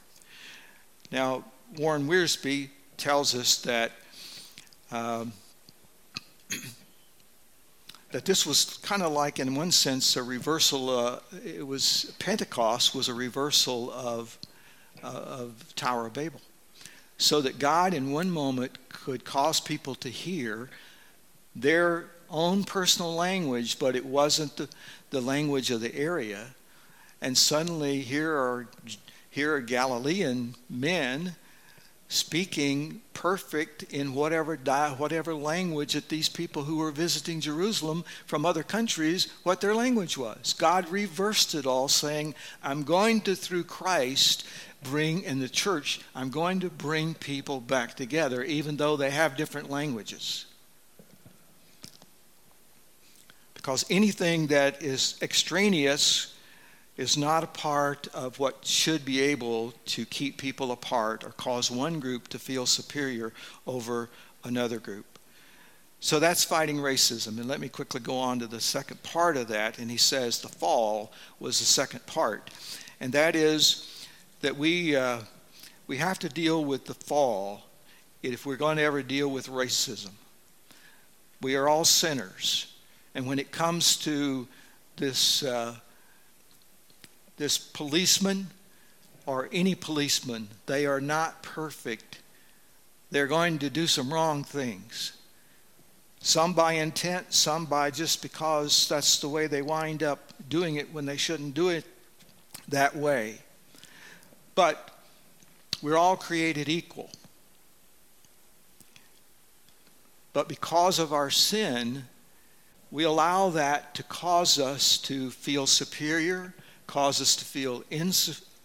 Now, 1.12 1.44
Warren 1.76 2.08
Wiersbe 2.08 2.70
tells 2.98 3.34
us 3.34 3.58
that 3.64 3.94
um, 4.92 5.34
that 8.12 8.26
this 8.26 8.46
was 8.46 8.78
kind 8.84 9.02
of 9.02 9.12
like, 9.12 9.40
in 9.40 9.56
one 9.56 9.72
sense, 9.72 10.16
a 10.16 10.22
reversal. 10.22 10.92
Uh, 10.92 11.20
it 11.44 11.66
was 11.66 12.14
Pentecost 12.20 12.94
was 12.94 13.10
a 13.10 13.14
reversal 13.16 13.92
of 13.92 14.38
uh, 15.04 15.08
of 15.08 15.76
Tower 15.76 16.06
of 16.06 16.14
Babel. 16.14 16.42
So 17.18 17.42
that 17.42 17.58
God, 17.58 17.96
in 17.96 18.12
one 18.12 18.30
moment, 18.30 18.78
could 18.88 19.26
cause 19.26 19.60
people 19.60 19.96
to 19.96 20.10
hear 20.10 20.70
their 21.56 22.12
own 22.32 22.64
personal 22.64 23.14
language, 23.16 23.80
but 23.80 23.96
it 23.96 24.06
wasn't 24.06 24.58
the, 24.58 24.70
the 25.10 25.22
language 25.22 25.72
of 25.72 25.82
the 25.82 25.96
area. 25.96 26.48
And 27.22 27.38
suddenly, 27.38 28.02
here 28.02 28.34
are, 28.34 28.68
here 29.30 29.56
are 29.56 29.62
Galilean 29.62 30.56
men 30.70 31.36
speaking 32.10 33.02
perfect 33.14 33.84
in 33.84 34.16
whatever 34.16 34.58
di- 34.58 34.96
whatever 34.98 35.36
language 35.36 35.94
that 35.94 36.10
these 36.10 36.28
people 36.28 36.64
who 36.64 36.78
were 36.78 36.92
visiting 36.92 37.40
Jerusalem 37.40 38.04
from 38.26 38.46
other 38.46 38.64
countries 38.64 39.28
what 39.44 39.62
their 39.62 39.76
language 39.76 40.18
was. 40.18 40.54
God 40.54 40.90
reversed 40.90 41.54
it 41.54 41.68
all 41.68 41.88
saying, 41.88 42.34
"I'm 42.64 42.84
going 42.84 43.22
to 43.22 43.36
through 43.36 43.66
Christ 43.66 44.44
bring 44.82 45.22
in 45.22 45.40
the 45.40 45.50
church, 45.50 46.02
I'm 46.16 46.32
going 46.32 46.62
to 46.62 46.70
bring 46.70 47.14
people 47.14 47.62
back 47.62 47.96
together 47.96 48.44
even 48.44 48.78
though 48.78 48.98
they 48.98 49.12
have 49.12 49.38
different 49.38 49.70
languages." 49.70 50.46
Because 53.60 53.86
anything 53.90 54.48
that 54.48 54.82
is 54.82 55.20
extraneous 55.22 56.34
is 56.96 57.18
not 57.18 57.44
a 57.44 57.48
part 57.48 58.08
of 58.14 58.40
what 58.40 58.66
should 58.66 59.04
be 59.04 59.20
able 59.20 59.74
to 59.86 60.06
keep 60.06 60.38
people 60.38 60.72
apart 60.72 61.26
or 61.26 61.32
cause 61.32 61.70
one 61.70 62.00
group 62.00 62.30
to 62.30 62.40
feel 62.40 62.66
superior 62.66 63.34
over 63.68 64.10
another 64.46 64.80
group. 64.80 65.20
So 66.00 66.22
that's 66.22 66.46
fighting 66.46 66.78
racism. 66.78 67.38
And 67.38 67.50
let 67.50 67.60
me 67.60 67.68
quickly 67.68 68.00
go 68.00 68.18
on 68.18 68.40
to 68.40 68.48
the 68.48 68.62
second 68.62 69.04
part 69.04 69.36
of 69.36 69.50
that. 69.50 69.78
And 69.78 69.92
he 69.92 69.98
says 69.98 70.40
the 70.40 70.48
fall 70.48 71.12
was 71.38 71.60
the 71.60 71.66
second 71.66 72.06
part. 72.06 72.52
And 73.02 73.12
that 73.12 73.36
is 73.36 74.08
that 74.40 74.56
we, 74.56 74.96
uh, 74.96 75.20
we 75.86 75.98
have 75.98 76.18
to 76.20 76.30
deal 76.30 76.64
with 76.64 76.86
the 76.86 76.94
fall 76.94 77.64
if 78.24 78.46
we're 78.46 78.56
going 78.56 78.78
to 78.78 78.84
ever 78.84 79.04
deal 79.04 79.28
with 79.28 79.50
racism. 79.50 80.12
We 81.42 81.58
are 81.58 81.68
all 81.68 81.84
sinners. 81.84 82.74
And 83.20 83.28
when 83.28 83.38
it 83.38 83.52
comes 83.52 83.98
to 83.98 84.48
this. 84.96 85.44
Uh, 85.44 85.76
this 87.40 87.58
policeman 87.58 88.48
or 89.26 89.50
any 89.52 89.74
policeman, 89.74 90.50
they 90.68 90.86
are 90.86 91.02
not 91.02 91.42
perfect. 91.42 92.20
They're 93.10 93.28
going 93.28 93.60
to 93.60 93.70
do 93.70 93.88
some 93.88 94.14
wrong 94.14 94.44
things. 94.44 95.14
Some 96.20 96.54
by 96.54 96.74
intent, 96.74 97.34
some 97.34 97.66
by 97.66 97.92
just 97.92 98.22
because 98.22 98.90
that's 98.90 99.20
the 99.20 99.30
way 99.30 99.48
they 99.48 99.62
wind 99.62 100.04
up 100.04 100.34
doing 100.50 100.76
it 100.76 100.94
when 100.94 101.06
they 101.06 101.16
shouldn't 101.18 101.54
do 101.54 101.70
it 101.70 101.86
that 102.68 102.96
way. 102.96 103.40
But 104.54 104.92
we're 105.82 105.98
all 105.98 106.18
created 106.18 106.68
equal. 106.68 107.10
But 110.34 110.50
because 110.50 111.00
of 111.00 111.14
our 111.14 111.30
sin, 111.30 112.04
we 112.92 113.04
allow 113.04 113.50
that 113.52 113.96
to 113.96 114.04
cause 114.04 114.60
us 114.60 114.98
to 114.98 115.30
feel 115.30 115.68
superior 115.68 116.54
cause 116.90 117.22
us 117.22 117.36
to 117.36 117.46
feel 117.46 117.84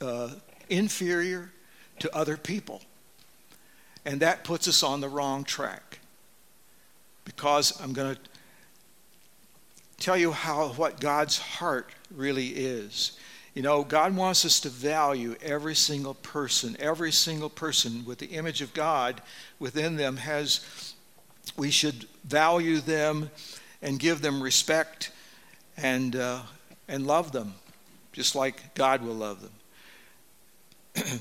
uh, 0.01 0.31
inferior 0.71 1.53
to 1.99 2.17
other 2.17 2.39
people. 2.39 2.81
And 4.07 4.21
that 4.21 4.45
puts 4.45 4.67
us 4.67 4.83
on 4.83 5.03
the 5.03 5.11
wrong 5.11 5.45
track. 5.45 5.99
Because 7.27 7.79
I'm 7.83 7.93
going 7.93 8.15
to 8.15 8.21
tell 9.99 10.17
you 10.17 10.33
how 10.33 10.69
what 10.69 11.01
God's 11.01 11.39
heart 11.39 11.91
really 12.11 12.49
is. 12.49 13.19
You 13.53 13.61
know, 13.61 13.85
God 13.85 14.17
wants 14.17 14.47
us 14.47 14.59
to 14.61 14.71
value 14.71 15.37
every 15.43 15.75
single 15.75 16.15
person. 16.15 16.77
Every 16.79 17.13
single 17.13 17.51
person 17.51 18.07
with 18.07 18.19
the 18.19 18.29
image 18.29 18.63
of 18.63 18.73
God 18.73 19.21
within 19.59 19.97
them 19.97 20.17
has, 20.17 20.95
we 21.59 21.71
should 21.71 22.07
value 22.25 22.81
them 22.81 23.31
and 23.85 24.01
give 24.01 24.21
them 24.21 24.43
respect 24.43 25.13
and, 25.77 26.17
uh, 26.17 26.41
and 26.89 27.07
love 27.07 27.31
them 27.31 27.55
just 28.15 28.35
like 28.37 28.75
God 28.75 29.03
will 29.03 29.15
love 29.15 29.43
them. 30.95 31.21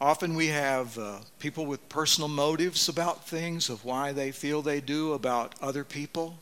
Often 0.00 0.34
we 0.34 0.48
have 0.48 0.98
uh, 0.98 1.18
people 1.38 1.66
with 1.66 1.86
personal 1.90 2.28
motives 2.28 2.88
about 2.88 3.26
things, 3.26 3.68
of 3.68 3.84
why 3.84 4.12
they 4.12 4.32
feel 4.32 4.62
they 4.62 4.80
do 4.80 5.12
about 5.12 5.54
other 5.60 5.84
people. 5.84 6.38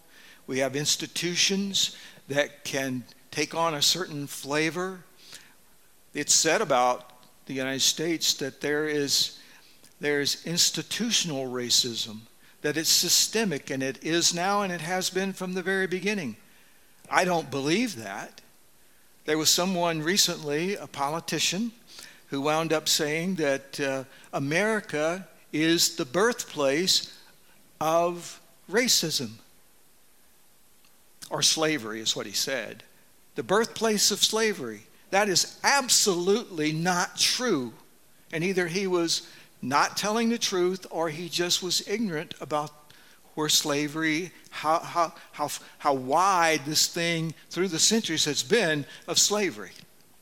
We 0.46 0.60
have 0.60 0.76
institutions 0.76 1.96
that 2.28 2.64
can 2.64 3.04
take 3.32 3.54
on 3.54 3.74
a 3.74 3.82
certain 3.82 4.28
flavor. 4.28 5.00
It's 6.14 6.34
said 6.34 6.62
about 6.62 7.10
the 7.46 7.54
United 7.54 7.82
States 7.82 8.34
that 8.34 8.60
there 8.60 8.86
is 8.86 9.38
there's 10.00 10.46
institutional 10.46 11.50
racism, 11.50 12.20
that 12.62 12.76
it's 12.76 12.90
systemic, 12.90 13.70
and 13.70 13.82
it 13.82 14.02
is 14.02 14.34
now, 14.34 14.62
and 14.62 14.72
it 14.72 14.80
has 14.80 15.10
been 15.10 15.32
from 15.32 15.54
the 15.54 15.62
very 15.62 15.86
beginning. 15.86 16.36
I 17.10 17.24
don't 17.24 17.50
believe 17.50 17.96
that. 17.96 18.40
There 19.24 19.38
was 19.38 19.50
someone 19.50 20.02
recently, 20.02 20.74
a 20.74 20.86
politician, 20.86 21.72
who 22.28 22.40
wound 22.40 22.72
up 22.72 22.88
saying 22.88 23.36
that 23.36 23.80
uh, 23.80 24.04
America 24.32 25.26
is 25.52 25.96
the 25.96 26.04
birthplace 26.04 27.16
of 27.80 28.40
racism. 28.70 29.30
Or 31.28 31.42
slavery, 31.42 32.00
is 32.00 32.14
what 32.14 32.26
he 32.26 32.32
said. 32.32 32.82
The 33.34 33.42
birthplace 33.42 34.10
of 34.10 34.22
slavery. 34.22 34.82
That 35.10 35.28
is 35.28 35.58
absolutely 35.64 36.72
not 36.72 37.16
true. 37.16 37.72
And 38.32 38.44
either 38.44 38.66
he 38.68 38.86
was 38.86 39.28
not 39.62 39.96
telling 39.96 40.28
the 40.28 40.38
truth 40.38 40.86
or 40.90 41.08
he 41.08 41.28
just 41.28 41.62
was 41.62 41.86
ignorant 41.88 42.34
about 42.40 42.70
where 43.34 43.48
slavery, 43.48 44.32
how, 44.50 44.80
how, 44.80 45.12
how, 45.32 45.48
how 45.78 45.94
wide 45.94 46.60
this 46.66 46.86
thing 46.86 47.34
through 47.48 47.68
the 47.68 47.78
centuries 47.78 48.24
has 48.24 48.42
been 48.42 48.84
of 49.06 49.18
slavery. 49.18 49.70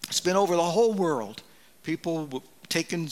It's 0.09 0.20
been 0.20 0.37
over 0.37 0.57
the 0.57 0.62
whole 0.62 0.92
world. 0.92 1.42
People 1.83 2.42
taking 2.68 3.09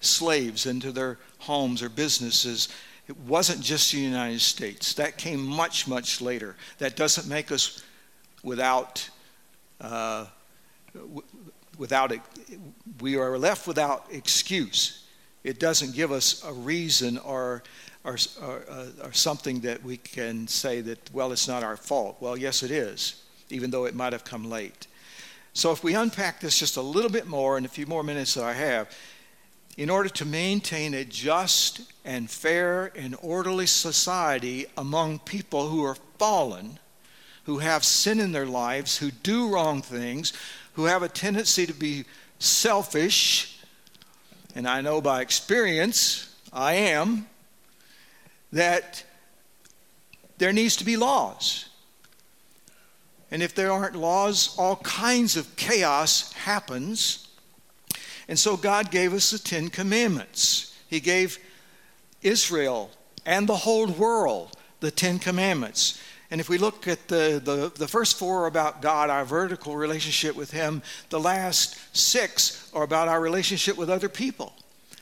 slaves 0.00 0.66
into 0.66 0.92
their 0.92 1.18
homes 1.38 1.82
or 1.82 1.88
businesses. 1.88 2.68
It 3.06 3.16
wasn't 3.18 3.60
just 3.60 3.92
the 3.92 3.98
United 3.98 4.40
States. 4.40 4.94
That 4.94 5.18
came 5.18 5.44
much, 5.44 5.86
much 5.86 6.20
later. 6.20 6.56
That 6.78 6.96
doesn't 6.96 7.28
make 7.28 7.52
us 7.52 7.82
without, 8.42 9.08
uh, 9.80 10.26
without, 11.76 12.12
we 13.00 13.16
are 13.16 13.38
left 13.38 13.66
without 13.66 14.06
excuse. 14.10 15.03
It 15.44 15.60
doesn't 15.60 15.94
give 15.94 16.10
us 16.10 16.42
a 16.44 16.52
reason 16.52 17.18
or 17.18 17.62
or, 18.04 18.18
or, 18.42 18.62
uh, 18.68 18.86
or 19.02 19.12
something 19.12 19.60
that 19.60 19.82
we 19.82 19.96
can 19.96 20.46
say 20.46 20.80
that, 20.82 21.10
well, 21.12 21.32
it's 21.32 21.48
not 21.48 21.62
our 21.62 21.76
fault. 21.76 22.18
Well, 22.20 22.36
yes, 22.36 22.62
it 22.62 22.70
is, 22.70 23.22
even 23.48 23.70
though 23.70 23.86
it 23.86 23.94
might 23.94 24.12
have 24.12 24.24
come 24.24 24.48
late. 24.50 24.86
So, 25.54 25.72
if 25.72 25.82
we 25.82 25.94
unpack 25.94 26.40
this 26.40 26.58
just 26.58 26.76
a 26.76 26.82
little 26.82 27.10
bit 27.10 27.26
more 27.26 27.56
in 27.56 27.64
a 27.64 27.68
few 27.68 27.86
more 27.86 28.02
minutes 28.02 28.34
that 28.34 28.44
I 28.44 28.52
have, 28.52 28.90
in 29.76 29.88
order 29.88 30.08
to 30.08 30.24
maintain 30.24 30.94
a 30.94 31.04
just 31.04 31.80
and 32.04 32.30
fair 32.30 32.92
and 32.94 33.16
orderly 33.22 33.66
society 33.66 34.66
among 34.76 35.20
people 35.20 35.68
who 35.68 35.84
are 35.84 35.96
fallen, 36.18 36.78
who 37.44 37.58
have 37.58 37.84
sin 37.84 38.20
in 38.20 38.32
their 38.32 38.46
lives, 38.46 38.98
who 38.98 39.10
do 39.10 39.48
wrong 39.48 39.80
things, 39.80 40.32
who 40.74 40.84
have 40.84 41.02
a 41.02 41.08
tendency 41.08 41.66
to 41.66 41.72
be 41.72 42.04
selfish, 42.38 43.53
and 44.54 44.68
I 44.68 44.80
know 44.80 45.00
by 45.00 45.20
experience 45.20 46.34
I 46.52 46.74
am, 46.74 47.26
that 48.52 49.04
there 50.38 50.52
needs 50.52 50.76
to 50.76 50.84
be 50.84 50.96
laws. 50.96 51.68
And 53.30 53.42
if 53.42 53.54
there 53.54 53.72
aren't 53.72 53.96
laws, 53.96 54.54
all 54.56 54.76
kinds 54.76 55.36
of 55.36 55.56
chaos 55.56 56.32
happens. 56.32 57.26
And 58.28 58.38
so 58.38 58.56
God 58.56 58.90
gave 58.90 59.12
us 59.12 59.30
the 59.30 59.38
Ten 59.38 59.68
Commandments. 59.68 60.76
He 60.88 61.00
gave 61.00 61.38
Israel 62.22 62.90
and 63.26 63.48
the 63.48 63.56
whole 63.56 63.88
world 63.88 64.56
the 64.80 64.90
Ten 64.90 65.18
Commandments. 65.18 66.00
And 66.30 66.40
if 66.40 66.48
we 66.48 66.58
look 66.58 66.88
at 66.88 67.08
the, 67.08 67.40
the, 67.42 67.72
the 67.74 67.88
first 67.88 68.18
four 68.18 68.46
about 68.46 68.82
God, 68.82 69.10
our 69.10 69.24
vertical 69.24 69.76
relationship 69.76 70.34
with 70.34 70.50
Him, 70.50 70.82
the 71.10 71.20
last 71.20 71.96
six 71.96 72.70
are 72.74 72.82
about 72.82 73.08
our 73.08 73.20
relationship 73.20 73.76
with 73.76 73.90
other 73.90 74.08
people. 74.08 74.54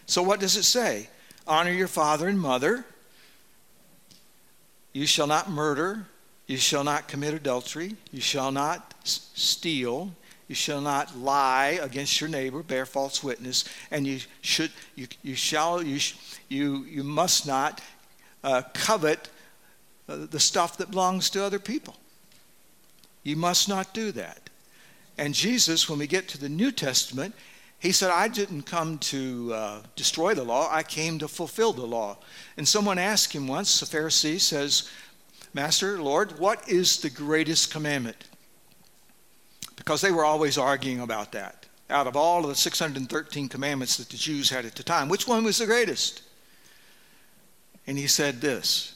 So, 0.06 0.22
what 0.22 0.40
does 0.40 0.56
it 0.56 0.64
say? 0.64 1.08
Honor 1.46 1.72
your 1.72 1.88
father 1.88 2.28
and 2.28 2.38
mother. 2.38 2.84
You 4.92 5.06
shall 5.06 5.26
not 5.26 5.50
murder. 5.50 6.06
You 6.46 6.56
shall 6.58 6.84
not 6.84 7.08
commit 7.08 7.34
adultery. 7.34 7.96
You 8.10 8.20
shall 8.20 8.52
not 8.52 8.94
steal. 9.04 10.12
You 10.48 10.54
shall 10.54 10.82
not 10.82 11.16
lie 11.16 11.78
against 11.80 12.20
your 12.20 12.28
neighbor, 12.28 12.62
bear 12.62 12.84
false 12.84 13.24
witness, 13.24 13.64
and 13.90 14.06
you 14.06 14.20
should 14.42 14.70
you, 14.96 15.06
you 15.22 15.34
shall 15.34 15.82
you 15.82 15.98
you 16.50 16.84
you 16.84 17.04
must 17.04 17.46
not 17.46 17.80
uh, 18.44 18.60
covet 18.74 19.30
the 20.06 20.40
stuff 20.40 20.76
that 20.78 20.90
belongs 20.90 21.30
to 21.30 21.44
other 21.44 21.58
people. 21.58 21.96
You 23.22 23.36
must 23.36 23.68
not 23.68 23.94
do 23.94 24.12
that. 24.12 24.50
And 25.16 25.34
Jesus, 25.34 25.88
when 25.88 25.98
we 25.98 26.06
get 26.06 26.28
to 26.28 26.38
the 26.38 26.48
New 26.48 26.72
Testament, 26.72 27.34
He 27.82 27.90
said, 27.90 28.10
I 28.10 28.28
didn't 28.28 28.62
come 28.62 28.98
to 28.98 29.52
uh, 29.52 29.82
destroy 29.96 30.34
the 30.34 30.44
law, 30.44 30.68
I 30.70 30.84
came 30.84 31.18
to 31.18 31.26
fulfill 31.26 31.72
the 31.72 31.84
law. 31.84 32.16
And 32.56 32.66
someone 32.66 32.96
asked 32.96 33.32
him 33.32 33.48
once, 33.48 33.82
a 33.82 33.86
Pharisee 33.86 34.38
says, 34.38 34.88
Master, 35.52 36.00
Lord, 36.00 36.38
what 36.38 36.68
is 36.68 36.98
the 36.98 37.10
greatest 37.10 37.72
commandment? 37.72 38.28
Because 39.74 40.00
they 40.00 40.12
were 40.12 40.24
always 40.24 40.58
arguing 40.58 41.00
about 41.00 41.32
that. 41.32 41.66
Out 41.90 42.06
of 42.06 42.16
all 42.16 42.44
of 42.44 42.50
the 42.50 42.54
613 42.54 43.48
commandments 43.48 43.96
that 43.96 44.08
the 44.08 44.16
Jews 44.16 44.48
had 44.48 44.64
at 44.64 44.76
the 44.76 44.84
time, 44.84 45.08
which 45.08 45.26
one 45.26 45.42
was 45.42 45.58
the 45.58 45.66
greatest? 45.66 46.22
And 47.88 47.98
he 47.98 48.06
said 48.06 48.40
this, 48.40 48.94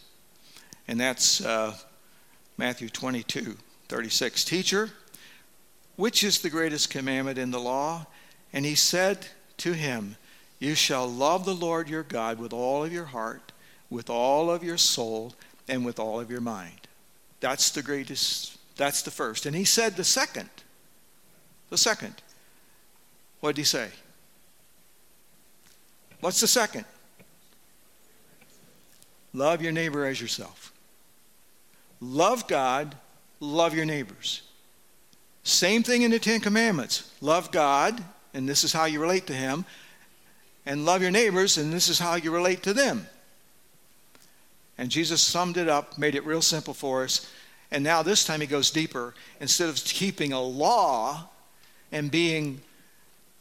and 0.89 1.01
that's 1.01 1.45
uh, 1.45 1.75
Matthew 2.57 2.89
22 2.89 3.57
36. 3.89 4.45
Teacher, 4.45 4.91
which 5.97 6.25
is 6.25 6.41
the 6.41 6.51
greatest 6.51 6.91
commandment 6.91 7.39
in 7.39 7.51
the 7.51 7.61
law? 7.61 8.07
And 8.53 8.65
he 8.65 8.75
said 8.75 9.27
to 9.59 9.73
him, 9.73 10.17
You 10.59 10.75
shall 10.75 11.07
love 11.09 11.45
the 11.45 11.55
Lord 11.55 11.89
your 11.89 12.03
God 12.03 12.39
with 12.39 12.53
all 12.53 12.85
of 12.85 12.93
your 12.93 13.05
heart, 13.05 13.53
with 13.91 14.11
all 14.11 14.51
of 14.51 14.65
your 14.65 14.77
soul, 14.77 15.35
and 15.69 15.85
with 15.85 15.99
all 15.99 16.21
of 16.21 16.31
your 16.31 16.41
mind. 16.41 16.89
That's 17.41 17.71
the 17.71 17.83
greatest, 17.83 18.59
that's 18.77 19.03
the 19.03 19.11
first. 19.11 19.47
And 19.47 19.55
he 19.55 19.65
said 19.65 19.97
the 19.97 20.05
second. 20.05 20.51
The 21.71 21.79
second. 21.79 22.15
What 23.41 23.55
did 23.55 23.61
he 23.63 23.65
say? 23.65 23.89
What's 26.21 26.41
the 26.41 26.47
second? 26.47 26.85
Love 29.33 29.61
your 29.61 29.73
neighbor 29.73 30.07
as 30.07 30.21
yourself. 30.21 30.73
Love 32.01 32.47
God, 32.47 32.95
love 33.41 33.75
your 33.75 33.85
neighbors. 33.85 34.43
Same 35.43 35.83
thing 35.83 36.03
in 36.03 36.11
the 36.11 36.19
Ten 36.19 36.41
Commandments. 36.41 37.13
Love 37.21 37.51
God 37.51 38.03
and 38.37 38.47
this 38.47 38.65
is 38.65 38.73
how 38.75 38.85
you 38.85 39.01
relate 39.01 39.27
to 39.29 39.33
Him, 39.33 39.65
and 40.67 40.85
love 40.85 41.01
your 41.01 41.11
neighbors, 41.11 41.57
and 41.57 41.73
this 41.73 41.89
is 41.89 41.99
how 41.99 42.17
you 42.17 42.31
relate 42.31 42.63
to 42.65 42.75
them. 42.75 43.07
And 44.77 44.91
Jesus 44.91 45.23
summed 45.23 45.57
it 45.57 45.71
up, 45.71 45.97
made 45.97 46.15
it 46.15 46.27
real 46.27 46.43
simple 46.43 46.75
for 46.75 47.03
us. 47.03 47.33
And 47.71 47.83
now 47.83 48.03
this 48.03 48.27
time 48.27 48.43
he 48.43 48.47
goes 48.47 48.71
deeper. 48.71 49.15
Instead 49.41 49.71
of 49.71 49.77
keeping 49.77 50.35
a 50.35 50.41
law 50.41 51.31
and 51.91 52.11
being 52.11 52.61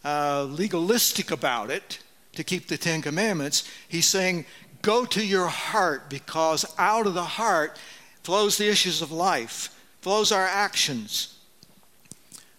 uh, 0.06 0.44
legalistic 0.44 1.30
about 1.30 1.70
it 1.70 2.00
to 2.34 2.44
keep 2.46 2.68
the 2.68 2.78
Ten 2.78 3.02
Commandments, 3.02 3.70
he's 3.90 4.06
saying, 4.06 4.46
Go 4.82 5.04
to 5.04 5.26
your 5.26 5.48
heart 5.48 6.10
because 6.10 6.64
out 6.78 7.06
of 7.06 7.16
the 7.16 7.24
heart 7.24 7.78
flows 8.26 8.58
the 8.58 8.70
issues 8.70 9.02
of 9.02 9.12
life, 9.12 9.70
flows 10.02 10.32
our 10.32 10.46
actions 10.46 11.36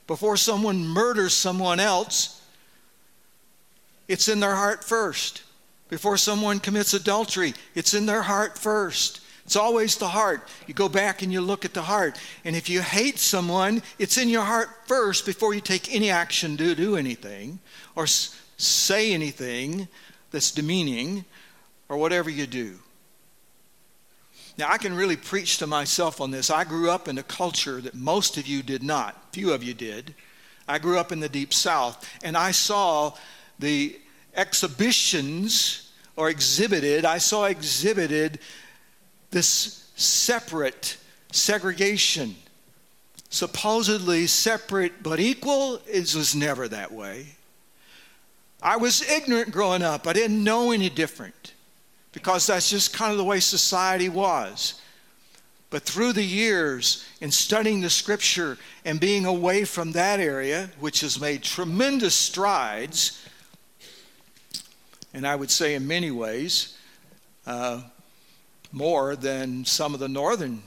before 0.07 0.37
someone 0.37 0.85
murders 0.85 1.35
someone 1.35 1.81
else, 1.81 2.41
it's 4.09 4.29
in 4.29 4.41
their 4.41 4.55
heart 4.55 4.85
first. 4.85 5.43
Before 5.89 6.17
someone 6.17 6.61
commits 6.61 6.95
adultery, 6.95 7.55
it's 7.75 7.95
in 7.95 8.07
their 8.07 8.23
heart 8.23 8.59
first. 8.59 9.21
It's 9.45 9.57
always 9.57 9.97
the 9.97 10.09
heart. 10.09 10.49
You 10.67 10.75
go 10.75 10.89
back 10.89 11.23
and 11.23 11.33
you 11.33 11.41
look 11.41 11.65
at 11.65 11.75
the 11.75 11.83
heart. 11.83 12.19
And 12.45 12.57
if 12.57 12.69
you 12.69 12.83
hate 12.83 13.19
someone, 13.19 13.83
it's 13.99 14.19
in 14.19 14.29
your 14.29 14.43
heart 14.43 14.69
first 14.87 15.25
before 15.25 15.55
you 15.55 15.61
take 15.61 15.95
any 15.95 16.11
action 16.11 16.57
to 16.57 16.75
do 16.75 16.97
anything 16.97 17.61
or 17.95 18.07
say 18.07 19.13
anything 19.13 19.87
that's 20.33 20.51
demeaning 20.51 21.25
or 21.89 21.97
whatever 21.97 22.31
you 22.31 22.47
do. 22.47 22.79
Now, 24.59 24.71
I 24.71 24.79
can 24.79 24.95
really 24.95 25.17
preach 25.17 25.59
to 25.59 25.67
myself 25.67 26.21
on 26.21 26.31
this. 26.31 26.51
I 26.51 26.65
grew 26.65 26.91
up 26.91 27.09
in 27.09 27.19
a 27.19 27.23
culture 27.23 27.81
that 27.83 27.95
most 27.95 28.39
of 28.39 28.47
you 28.47 28.63
did 28.63 28.83
not, 28.83 29.17
few 29.33 29.53
of 29.53 29.63
you 29.63 29.75
did. 29.75 30.15
I 30.67 30.79
grew 30.79 30.99
up 30.99 31.13
in 31.13 31.21
the 31.21 31.29
Deep 31.29 31.53
South, 31.53 32.09
and 32.25 32.37
I 32.37 32.53
saw 32.53 33.13
the 33.59 33.99
exhibitions 34.35 35.93
or 36.17 36.31
exhibited, 36.31 37.05
I 37.05 37.19
saw 37.19 37.45
exhibited 37.45 38.39
this 39.31 39.91
separate 39.97 40.97
segregation. 41.31 42.37
Supposedly 43.29 44.27
separate 44.27 45.03
but 45.03 45.21
equal, 45.21 45.81
it 45.87 46.15
was 46.15 46.35
never 46.35 46.67
that 46.69 46.93
way. 46.93 47.27
I 48.63 48.79
was 48.79 49.03
ignorant 49.11 49.51
growing 49.51 49.83
up, 49.83 50.07
I 50.07 50.15
didn't 50.15 50.43
know 50.43 50.71
any 50.73 50.89
different 50.89 51.53
because 52.17 52.47
that's 52.47 52.71
just 52.71 52.95
kind 52.95 53.13
of 53.13 53.19
the 53.19 53.25
way 53.25 53.39
society 53.39 54.09
was. 54.09 54.81
But 55.69 55.83
through 55.83 56.15
the 56.15 56.25
years, 56.25 57.05
in 57.21 57.31
studying 57.31 57.83
the 57.83 57.91
scripture 57.91 58.57
and 58.87 58.99
being 58.99 59.27
away 59.27 59.67
from 59.67 59.93
that 59.93 60.19
area, 60.19 60.71
which 60.81 61.03
has 61.03 61.21
made 61.21 61.43
tremendous 61.43 62.15
strides, 62.15 63.23
and 65.13 65.27
I 65.27 65.37
would 65.37 65.51
say 65.51 65.75
in 65.75 65.87
many 65.87 66.11
ways, 66.11 66.79
uh, 67.47 67.83
more 68.73 69.15
than 69.15 69.67
some 69.67 69.93
of 69.93 70.01
the 70.01 70.09
northern 70.09 70.63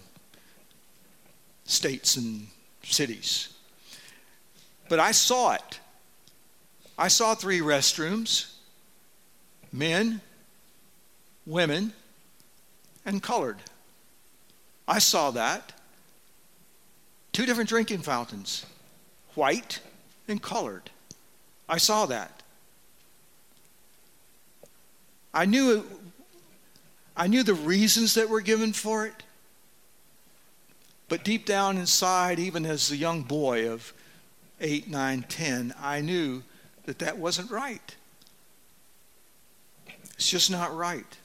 states 1.65 2.15
and 2.15 2.45
cities. 2.83 3.55
But 4.87 4.99
I 4.99 5.13
saw 5.13 5.53
it. 5.53 5.79
I 6.95 7.07
saw 7.07 7.33
three 7.33 7.59
restrooms 7.59 8.53
men, 9.71 10.21
women, 11.49 11.91
and 13.05 13.21
colored. 13.23 13.57
I 14.87 14.99
saw 14.99 15.31
that. 15.31 15.73
Two 17.31 17.45
different 17.45 17.69
drinking 17.69 17.99
fountains, 17.99 18.65
white 19.33 19.81
and 20.27 20.41
colored. 20.41 20.89
I 21.67 21.77
saw 21.77 22.05
that. 22.05 22.43
I 25.33 25.45
knew 25.45 25.85
I 27.15 27.27
knew 27.27 27.43
the 27.43 27.53
reasons 27.53 28.13
that 28.13 28.29
were 28.29 28.41
given 28.41 28.71
for 28.71 29.05
it. 29.05 29.23
But 31.09 31.23
deep 31.23 31.45
down 31.45 31.77
inside, 31.77 32.39
even 32.39 32.65
as 32.65 32.91
a 32.91 32.95
young 32.95 33.23
boy 33.23 33.69
of 33.69 33.93
eight, 34.61 34.87
nine, 34.87 35.25
ten, 35.27 35.73
I 35.81 36.01
knew 36.01 36.43
that 36.85 36.99
that 36.99 37.17
wasn't 37.17 37.51
right. 37.51 37.95
It's 40.13 40.29
just 40.29 40.49
not 40.49 40.75
right. 40.75 41.17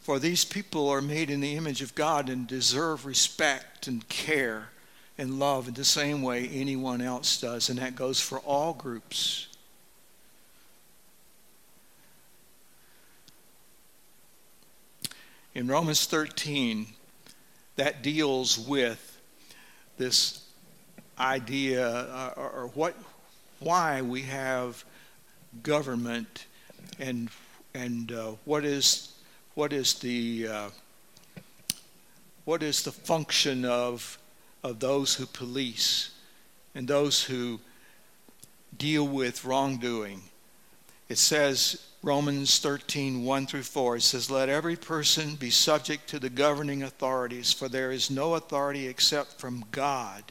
For 0.00 0.18
these 0.18 0.44
people 0.44 0.88
are 0.88 1.02
made 1.02 1.30
in 1.30 1.40
the 1.40 1.54
image 1.54 1.82
of 1.82 1.94
God 1.94 2.28
and 2.28 2.46
deserve 2.46 3.04
respect 3.04 3.86
and 3.86 4.08
care 4.08 4.70
and 5.18 5.38
love 5.38 5.68
in 5.68 5.74
the 5.74 5.84
same 5.84 6.22
way 6.22 6.48
anyone 6.48 7.02
else 7.02 7.38
does, 7.38 7.68
and 7.68 7.78
that 7.78 7.94
goes 7.94 8.20
for 8.20 8.38
all 8.40 8.72
groups. 8.72 9.48
In 15.54 15.68
Romans 15.68 16.06
13, 16.06 16.86
that 17.76 18.02
deals 18.02 18.58
with 18.58 19.20
this 19.98 20.46
idea 21.18 21.86
uh, 21.86 22.32
or, 22.36 22.50
or 22.50 22.66
what 22.68 22.96
why 23.58 24.00
we 24.00 24.22
have 24.22 24.84
government 25.62 26.46
and 26.98 27.28
and 27.74 28.10
uh, 28.10 28.32
what 28.46 28.64
is 28.64 29.12
what 29.54 29.72
is 29.72 29.94
the 29.94 30.48
uh, 30.48 30.70
what 32.44 32.62
is 32.62 32.82
the 32.82 32.92
function 32.92 33.64
of 33.64 34.18
of 34.62 34.80
those 34.80 35.14
who 35.14 35.26
police 35.26 36.10
and 36.74 36.86
those 36.86 37.24
who 37.24 37.60
deal 38.76 39.06
with 39.06 39.44
wrongdoing. 39.44 40.22
It 41.08 41.18
says 41.18 41.86
Romans 42.02 42.58
13, 42.58 43.24
1 43.24 43.46
through 43.46 43.62
4, 43.62 43.96
it 43.96 44.02
says, 44.02 44.30
Let 44.30 44.48
every 44.48 44.76
person 44.76 45.34
be 45.34 45.50
subject 45.50 46.08
to 46.08 46.18
the 46.18 46.30
governing 46.30 46.82
authorities, 46.82 47.52
for 47.52 47.68
there 47.68 47.92
is 47.92 48.10
no 48.10 48.34
authority 48.34 48.86
except 48.86 49.38
from 49.38 49.64
God. 49.70 50.24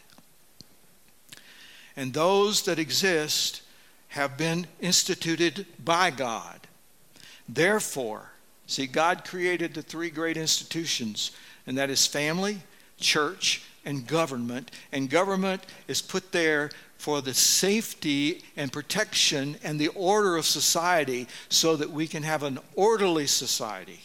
And 1.95 2.13
those 2.13 2.63
that 2.63 2.79
exist 2.79 3.61
have 4.09 4.37
been 4.37 4.65
instituted 4.79 5.65
by 5.83 6.09
God. 6.09 6.61
Therefore, 7.47 8.31
See, 8.69 8.85
God 8.85 9.25
created 9.25 9.73
the 9.73 9.81
three 9.81 10.11
great 10.11 10.37
institutions, 10.37 11.31
and 11.65 11.75
that 11.79 11.89
is 11.89 12.05
family, 12.05 12.59
church, 12.99 13.63
and 13.83 14.05
government. 14.05 14.69
And 14.91 15.09
government 15.09 15.65
is 15.87 16.03
put 16.03 16.31
there 16.31 16.69
for 16.99 17.19
the 17.23 17.33
safety 17.33 18.43
and 18.55 18.71
protection 18.71 19.55
and 19.63 19.79
the 19.79 19.87
order 19.87 20.37
of 20.37 20.45
society 20.45 21.27
so 21.49 21.75
that 21.77 21.89
we 21.89 22.07
can 22.07 22.21
have 22.21 22.43
an 22.43 22.59
orderly 22.75 23.25
society 23.25 24.01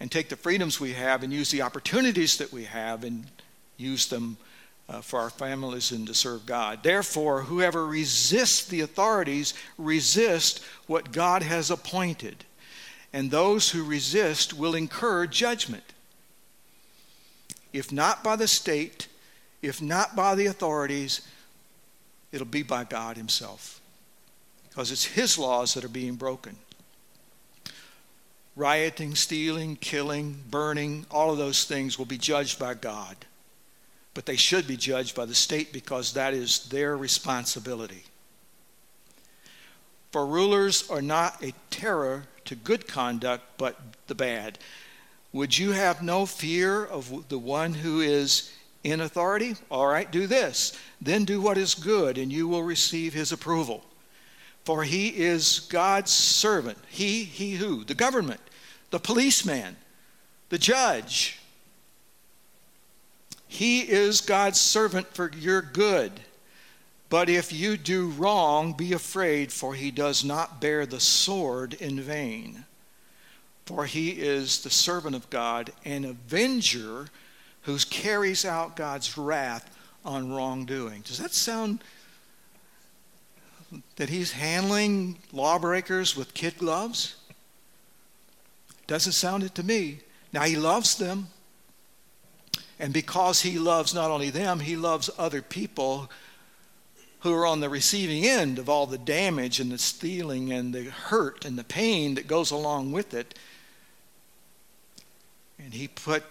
and 0.00 0.10
take 0.10 0.28
the 0.28 0.34
freedoms 0.34 0.80
we 0.80 0.94
have 0.94 1.22
and 1.22 1.32
use 1.32 1.52
the 1.52 1.62
opportunities 1.62 2.38
that 2.38 2.52
we 2.52 2.64
have 2.64 3.04
and 3.04 3.24
use 3.76 4.08
them 4.08 4.36
uh, 4.88 5.00
for 5.00 5.20
our 5.20 5.30
families 5.30 5.92
and 5.92 6.08
to 6.08 6.14
serve 6.14 6.44
God. 6.44 6.82
Therefore, 6.82 7.42
whoever 7.42 7.86
resists 7.86 8.66
the 8.66 8.80
authorities 8.80 9.54
resists 9.78 10.64
what 10.88 11.12
God 11.12 11.44
has 11.44 11.70
appointed 11.70 12.46
and 13.12 13.30
those 13.30 13.70
who 13.70 13.84
resist 13.84 14.54
will 14.54 14.74
incur 14.74 15.26
judgment. 15.26 15.84
If 17.72 17.92
not 17.92 18.22
by 18.22 18.36
the 18.36 18.48
state, 18.48 19.08
if 19.62 19.82
not 19.82 20.16
by 20.16 20.34
the 20.34 20.46
authorities, 20.46 21.26
it'll 22.32 22.46
be 22.46 22.62
by 22.62 22.84
God 22.84 23.16
Himself. 23.16 23.80
Because 24.68 24.90
it's 24.92 25.04
His 25.04 25.38
laws 25.38 25.74
that 25.74 25.84
are 25.84 25.88
being 25.88 26.14
broken. 26.14 26.56
Rioting, 28.56 29.14
stealing, 29.14 29.76
killing, 29.76 30.42
burning, 30.50 31.06
all 31.10 31.30
of 31.30 31.38
those 31.38 31.64
things 31.64 31.98
will 31.98 32.06
be 32.06 32.18
judged 32.18 32.58
by 32.58 32.74
God. 32.74 33.16
But 34.14 34.26
they 34.26 34.36
should 34.36 34.66
be 34.66 34.76
judged 34.76 35.14
by 35.14 35.24
the 35.24 35.34
state 35.34 35.72
because 35.72 36.12
that 36.12 36.34
is 36.34 36.68
their 36.68 36.96
responsibility. 36.96 38.04
For 40.10 40.26
rulers 40.26 40.90
are 40.90 41.02
not 41.02 41.42
a 41.42 41.54
terror 41.70 42.24
to 42.46 42.56
good 42.56 42.88
conduct, 42.88 43.44
but 43.58 43.78
the 44.08 44.14
bad. 44.14 44.58
Would 45.32 45.56
you 45.56 45.70
have 45.70 46.02
no 46.02 46.26
fear 46.26 46.84
of 46.84 47.28
the 47.28 47.38
one 47.38 47.74
who 47.74 48.00
is 48.00 48.52
in 48.82 49.00
authority? 49.00 49.54
All 49.70 49.86
right, 49.86 50.10
do 50.10 50.26
this. 50.26 50.76
Then 51.00 51.24
do 51.24 51.40
what 51.40 51.56
is 51.56 51.74
good, 51.74 52.18
and 52.18 52.32
you 52.32 52.48
will 52.48 52.64
receive 52.64 53.14
his 53.14 53.30
approval. 53.30 53.84
For 54.64 54.82
he 54.82 55.08
is 55.08 55.60
God's 55.60 56.10
servant. 56.10 56.78
He, 56.88 57.24
he 57.24 57.52
who? 57.52 57.84
The 57.84 57.94
government, 57.94 58.40
the 58.90 58.98
policeman, 58.98 59.76
the 60.48 60.58
judge. 60.58 61.38
He 63.46 63.80
is 63.80 64.20
God's 64.20 64.60
servant 64.60 65.06
for 65.14 65.30
your 65.38 65.62
good. 65.62 66.12
But 67.10 67.28
if 67.28 67.52
you 67.52 67.76
do 67.76 68.08
wrong, 68.10 68.72
be 68.72 68.92
afraid, 68.92 69.52
for 69.52 69.74
he 69.74 69.90
does 69.90 70.24
not 70.24 70.60
bear 70.60 70.86
the 70.86 71.00
sword 71.00 71.74
in 71.74 72.00
vain. 72.00 72.64
For 73.66 73.84
he 73.84 74.10
is 74.10 74.62
the 74.62 74.70
servant 74.70 75.16
of 75.16 75.28
God, 75.28 75.72
an 75.84 76.04
avenger 76.04 77.08
who 77.62 77.76
carries 77.78 78.44
out 78.44 78.76
God's 78.76 79.18
wrath 79.18 79.76
on 80.04 80.32
wrongdoing. 80.32 81.02
Does 81.02 81.18
that 81.18 81.32
sound 81.32 81.82
that 83.96 84.08
he's 84.08 84.32
handling 84.32 85.18
lawbreakers 85.32 86.16
with 86.16 86.32
kid 86.32 86.58
gloves? 86.58 87.16
Doesn't 88.86 89.12
sound 89.12 89.42
it 89.42 89.54
to 89.56 89.64
me. 89.64 89.98
Now, 90.32 90.42
he 90.42 90.56
loves 90.56 90.96
them. 90.96 91.28
And 92.78 92.92
because 92.92 93.42
he 93.42 93.58
loves 93.58 93.94
not 93.94 94.10
only 94.12 94.30
them, 94.30 94.60
he 94.60 94.76
loves 94.76 95.10
other 95.18 95.42
people 95.42 96.08
who 97.20 97.32
are 97.34 97.46
on 97.46 97.60
the 97.60 97.68
receiving 97.68 98.24
end 98.24 98.58
of 98.58 98.68
all 98.68 98.86
the 98.86 98.98
damage 98.98 99.60
and 99.60 99.70
the 99.70 99.78
stealing 99.78 100.52
and 100.52 100.74
the 100.74 100.84
hurt 100.84 101.44
and 101.44 101.58
the 101.58 101.64
pain 101.64 102.14
that 102.14 102.26
goes 102.26 102.50
along 102.50 102.92
with 102.92 103.14
it. 103.14 103.38
And 105.58 105.74
he 105.74 105.88
put 105.88 106.24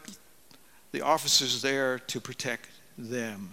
the 0.92 1.02
officers 1.02 1.62
there 1.62 2.00
to 2.00 2.20
protect 2.20 2.70
them. 2.98 3.52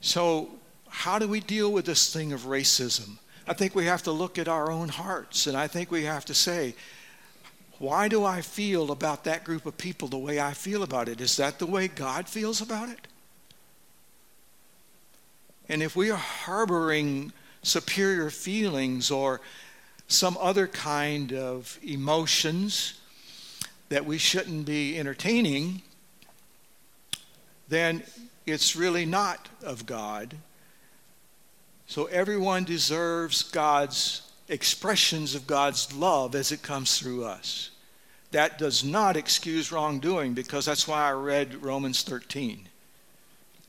So, 0.00 0.50
how 0.88 1.18
do 1.18 1.28
we 1.28 1.40
deal 1.40 1.72
with 1.72 1.86
this 1.86 2.12
thing 2.12 2.32
of 2.32 2.42
racism? 2.42 3.18
I 3.46 3.54
think 3.54 3.74
we 3.74 3.86
have 3.86 4.02
to 4.02 4.12
look 4.12 4.38
at 4.38 4.48
our 4.48 4.70
own 4.70 4.88
hearts, 4.88 5.46
and 5.46 5.56
I 5.56 5.66
think 5.66 5.90
we 5.90 6.04
have 6.04 6.24
to 6.26 6.34
say, 6.34 6.74
why 7.78 8.08
do 8.08 8.24
I 8.24 8.42
feel 8.42 8.92
about 8.92 9.24
that 9.24 9.42
group 9.44 9.66
of 9.66 9.76
people 9.78 10.06
the 10.06 10.18
way 10.18 10.40
I 10.40 10.52
feel 10.52 10.82
about 10.82 11.08
it? 11.08 11.20
Is 11.20 11.36
that 11.38 11.58
the 11.58 11.66
way 11.66 11.88
God 11.88 12.28
feels 12.28 12.60
about 12.60 12.88
it? 12.88 13.08
And 15.72 15.82
if 15.82 15.96
we 15.96 16.10
are 16.10 16.18
harboring 16.18 17.32
superior 17.62 18.28
feelings 18.28 19.10
or 19.10 19.40
some 20.06 20.36
other 20.38 20.66
kind 20.66 21.32
of 21.32 21.78
emotions 21.82 23.00
that 23.88 24.04
we 24.04 24.18
shouldn't 24.18 24.66
be 24.66 24.98
entertaining, 24.98 25.80
then 27.70 28.02
it's 28.44 28.76
really 28.76 29.06
not 29.06 29.48
of 29.62 29.86
God. 29.86 30.36
So 31.86 32.04
everyone 32.04 32.64
deserves 32.64 33.42
God's 33.42 34.30
expressions 34.50 35.34
of 35.34 35.46
God's 35.46 35.90
love 35.94 36.34
as 36.34 36.52
it 36.52 36.60
comes 36.60 36.98
through 36.98 37.24
us. 37.24 37.70
That 38.32 38.58
does 38.58 38.84
not 38.84 39.16
excuse 39.16 39.72
wrongdoing 39.72 40.34
because 40.34 40.66
that's 40.66 40.86
why 40.86 41.08
I 41.08 41.12
read 41.12 41.62
Romans 41.62 42.02
13 42.02 42.68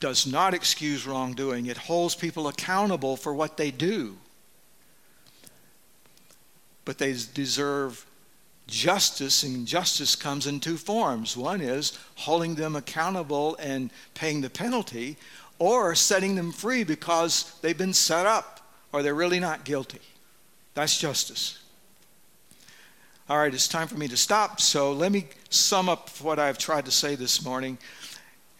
does 0.04 0.26
not 0.26 0.52
excuse 0.52 1.06
wrongdoing, 1.06 1.64
it 1.64 1.78
holds 1.78 2.14
people 2.14 2.46
accountable 2.46 3.16
for 3.16 3.32
what 3.32 3.56
they 3.56 3.70
do. 3.70 4.14
But 6.84 6.98
they 6.98 7.16
deserve 7.32 8.04
justice, 8.66 9.42
and 9.44 9.66
justice 9.66 10.14
comes 10.14 10.46
in 10.46 10.60
two 10.60 10.76
forms. 10.76 11.38
One 11.38 11.62
is 11.62 11.98
holding 12.16 12.54
them 12.54 12.76
accountable 12.76 13.56
and 13.58 13.90
paying 14.12 14.42
the 14.42 14.50
penalty, 14.50 15.16
or 15.58 15.94
setting 15.94 16.34
them 16.34 16.52
free 16.52 16.84
because 16.84 17.58
they've 17.62 17.78
been 17.78 17.94
set 17.94 18.26
up 18.26 18.60
or 18.92 19.02
they're 19.02 19.14
really 19.14 19.40
not 19.40 19.64
guilty. 19.64 20.00
That's 20.74 20.98
justice. 20.98 21.62
All 23.26 23.38
right, 23.38 23.54
it's 23.54 23.68
time 23.68 23.88
for 23.88 23.96
me 23.96 24.08
to 24.08 24.18
stop. 24.18 24.60
So 24.60 24.92
let 24.92 25.10
me 25.10 25.28
sum 25.48 25.88
up 25.88 26.10
what 26.20 26.38
I've 26.38 26.58
tried 26.58 26.84
to 26.84 26.90
say 26.90 27.14
this 27.14 27.42
morning 27.42 27.78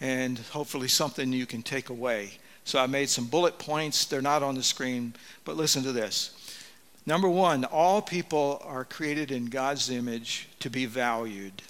and 0.05 0.39
hopefully 0.39 0.87
something 0.87 1.33
you 1.33 1.47
can 1.47 1.63
take 1.63 1.89
away. 1.89 2.33
So 2.65 2.79
I 2.79 2.87
made 2.87 3.09
some 3.09 3.25
bullet 3.25 3.59
points. 3.59 4.05
They're 4.05 4.21
not 4.21 4.43
on 4.43 4.55
the 4.55 4.63
screen, 4.63 5.15
but 5.47 5.57
listen 5.57 5.83
to 5.83 5.93
this. 5.93 6.59
Number 7.07 7.29
one, 7.29 7.65
all 7.65 8.03
people 8.03 8.61
are 8.67 8.85
created 8.85 9.31
in 9.31 9.47
God's 9.47 9.89
image 9.89 10.51
to 10.61 10.69
be 10.69 10.85
valued. 10.85 11.63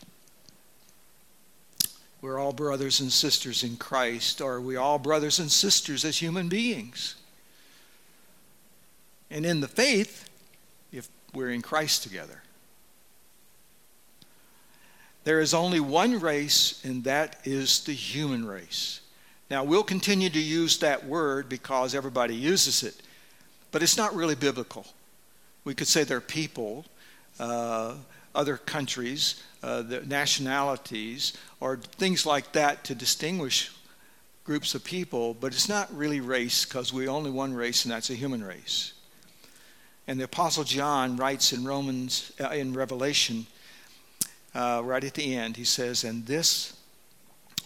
We're 2.22 2.40
all 2.40 2.52
brothers 2.52 2.98
and 2.98 3.12
sisters 3.12 3.62
in 3.62 3.76
Christ. 3.76 4.42
Are 4.42 4.60
we 4.60 4.74
all 4.74 4.98
brothers 4.98 5.38
and 5.38 5.50
sisters 5.50 6.04
as 6.04 6.18
human 6.18 6.48
beings? 6.48 7.14
And 9.30 9.46
in 9.46 9.60
the 9.60 9.68
faith, 9.68 10.28
if 10.90 11.08
we're 11.32 11.50
in 11.50 11.62
Christ 11.62 12.02
together. 12.02 12.42
There 15.24 15.40
is 15.40 15.54
only 15.54 15.80
one 15.80 16.20
race, 16.20 16.84
and 16.84 17.02
that 17.04 17.40
is 17.44 17.80
the 17.84 17.94
human 17.94 18.46
race. 18.46 19.00
Now, 19.50 19.64
we'll 19.64 19.82
continue 19.82 20.30
to 20.30 20.38
use 20.38 20.78
that 20.78 21.06
word 21.06 21.48
because 21.48 21.94
everybody 21.94 22.34
uses 22.34 22.82
it, 22.82 23.00
but 23.72 23.82
it's 23.82 23.96
not 23.96 24.14
really 24.14 24.34
biblical. 24.34 24.86
We 25.64 25.74
could 25.74 25.88
say 25.88 26.04
they're 26.04 26.20
people, 26.20 26.84
uh, 27.40 27.94
other 28.34 28.58
countries, 28.58 29.42
uh, 29.62 29.82
nationalities, 30.06 31.32
or 31.60 31.78
things 31.78 32.26
like 32.26 32.52
that 32.52 32.84
to 32.84 32.94
distinguish 32.94 33.70
groups 34.44 34.74
of 34.74 34.84
people, 34.84 35.32
but 35.32 35.52
it's 35.52 35.68
not 35.70 35.94
really 35.96 36.20
race 36.20 36.66
because 36.66 36.92
we're 36.92 37.08
only 37.08 37.30
one 37.30 37.54
race, 37.54 37.84
and 37.84 37.92
that's 37.92 38.10
a 38.10 38.14
human 38.14 38.44
race. 38.44 38.92
And 40.06 40.20
the 40.20 40.24
Apostle 40.24 40.64
John 40.64 41.16
writes 41.16 41.54
in 41.54 41.64
Romans, 41.64 42.30
uh, 42.38 42.48
in 42.48 42.74
Revelation, 42.74 43.46
uh, 44.54 44.82
right 44.84 45.02
at 45.02 45.14
the 45.14 45.36
end, 45.36 45.56
he 45.56 45.64
says, 45.64 46.04
and 46.04 46.26
this, 46.26 46.76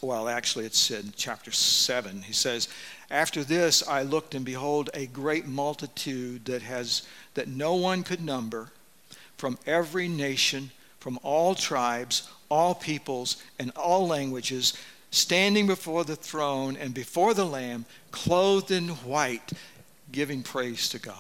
well, 0.01 0.29
actually, 0.29 0.65
it's 0.65 0.91
in 0.91 1.13
chapter 1.17 1.51
7. 1.51 2.23
He 2.23 2.33
says, 2.33 2.69
After 3.11 3.43
this 3.43 3.87
I 3.87 4.03
looked, 4.03 4.35
and 4.35 4.45
behold, 4.45 4.91
a 4.95 5.07
great 5.07 5.47
multitude 5.47 6.45
that, 6.47 6.63
has, 6.63 7.07
that 7.35 7.49
no 7.49 7.75
one 7.75 8.05
could 8.05 8.25
number, 8.25 8.71
from 9.37 9.59
every 9.67 10.09
nation, 10.09 10.71
from 11.01 11.19
all 11.23 11.55
tribes, 11.55 12.29
all 12.49 12.75
peoples, 12.75 13.43
and 13.59 13.71
all 13.77 14.07
languages, 14.07 14.75
standing 15.11 15.67
before 15.67 16.05
the 16.05 16.17
throne 16.17 16.77
and 16.77 16.95
before 16.95 17.35
the 17.35 17.47
Lamb, 17.47 17.85
clothed 18.11 18.71
in 18.71 18.89
white, 18.89 19.53
giving 20.13 20.43
praise 20.43 20.89
to 20.89 20.99
God. 20.99 21.17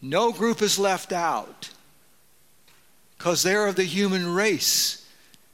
No 0.00 0.30
group 0.30 0.62
is 0.62 0.78
left 0.78 1.12
out 1.12 1.70
because 3.18 3.42
they're 3.42 3.66
of 3.66 3.76
the 3.76 3.84
human 3.84 4.32
race. 4.32 5.04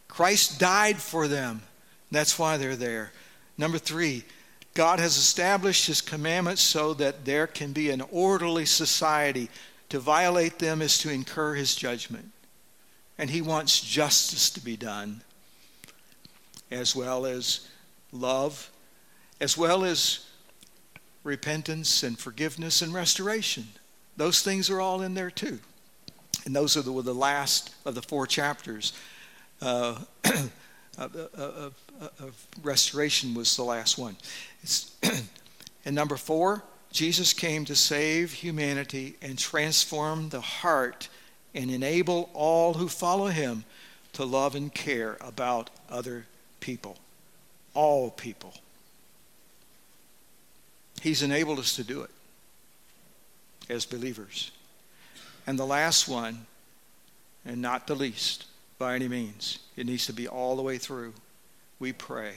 Christ 0.07 0.61
died 0.61 0.99
for 0.99 1.27
them. 1.27 1.63
That's 2.11 2.39
why 2.39 2.57
they're 2.59 2.77
there. 2.77 3.11
Number 3.57 3.79
three, 3.79 4.25
God 4.75 5.01
has 5.01 5.17
established 5.17 5.87
his 5.87 6.01
commandments 6.01 6.61
so 6.61 6.95
that 6.95 7.25
there 7.25 7.47
can 7.47 7.73
be 7.73 7.91
an 7.91 8.03
orderly 8.13 8.67
society. 8.67 9.49
To 9.89 9.99
violate 9.99 10.59
them 10.59 10.83
is 10.83 10.99
to 10.99 11.11
incur 11.11 11.55
his 11.55 11.75
judgment. 11.75 12.31
And 13.17 13.31
he 13.31 13.41
wants 13.41 13.81
justice 13.81 14.51
to 14.51 14.61
be 14.61 14.77
done, 14.77 15.23
as 16.71 16.97
well 16.97 17.27
as 17.27 17.69
love, 18.13 18.71
as 19.41 19.57
well 19.57 19.85
as 19.85 20.27
repentance 21.23 22.03
and 22.03 22.19
forgiveness 22.19 22.83
and 22.83 22.93
restoration. 22.93 23.69
Those 24.17 24.43
things 24.43 24.69
are 24.69 24.81
all 24.81 25.01
in 25.01 25.15
there 25.15 25.31
too. 25.31 25.61
And 26.45 26.55
those 26.55 26.75
the, 26.75 26.93
were 26.93 27.03
the 27.03 27.15
last 27.15 27.75
of 27.85 27.95
the 27.95 28.03
four 28.03 28.27
chapters. 28.27 28.93
Uh, 29.63 29.99
of, 30.99 31.17
of, 31.17 31.75
of, 32.21 32.47
restoration 32.63 33.35
was 33.35 33.57
the 33.57 33.65
last 33.65 33.99
one. 33.99 34.17
and 35.85 35.95
number 35.95 36.17
four, 36.17 36.63
Jesus 36.93 37.33
came 37.33 37.65
to 37.65 37.75
save 37.75 38.33
humanity 38.33 39.17
and 39.23 39.39
transform 39.39 40.29
the 40.29 40.41
heart 40.41 41.09
and 41.55 41.71
enable 41.71 42.31
all 42.35 42.75
who 42.75 42.89
follow 42.89 43.27
him 43.27 43.65
to 44.13 44.25
love 44.25 44.55
and 44.55 44.73
care 44.73 45.17
about 45.21 45.71
other 45.91 46.27
people. 46.61 46.97
All 47.75 48.11
people. 48.11 48.55
He's 51.01 51.23
enabled 51.23 51.59
us 51.59 51.75
to 51.77 51.85
do 51.85 52.03
it 52.03 52.11
as 53.69 53.85
believers. 53.85 54.53
And 55.47 55.59
the 55.59 55.67
last 55.67 56.09
one, 56.09 56.47
and 57.45 57.61
not 57.61 57.87
the 57.87 57.95
least 57.95 58.47
by 58.79 58.95
any 58.95 59.09
means, 59.09 59.59
it 59.77 59.87
needs 59.87 60.07
to 60.07 60.13
be 60.13 60.27
all 60.27 60.57
the 60.57 60.63
way 60.63 60.79
through. 60.79 61.13
We 61.79 61.93
pray. 61.93 62.35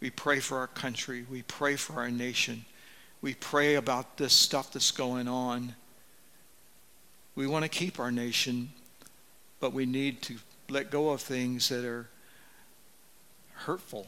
We 0.00 0.10
pray 0.10 0.38
for 0.40 0.58
our 0.58 0.66
country. 0.66 1.26
We 1.30 1.42
pray 1.42 1.76
for 1.76 1.94
our 1.94 2.10
nation. 2.10 2.64
We 3.20 3.34
pray 3.34 3.74
about 3.74 4.16
this 4.16 4.32
stuff 4.32 4.72
that's 4.72 4.90
going 4.90 5.28
on. 5.28 5.74
We 7.34 7.46
want 7.46 7.64
to 7.64 7.68
keep 7.68 7.98
our 7.98 8.12
nation, 8.12 8.70
but 9.60 9.72
we 9.72 9.86
need 9.86 10.22
to 10.22 10.36
let 10.68 10.90
go 10.90 11.10
of 11.10 11.20
things 11.20 11.68
that 11.70 11.84
are 11.84 12.08
hurtful 13.54 14.06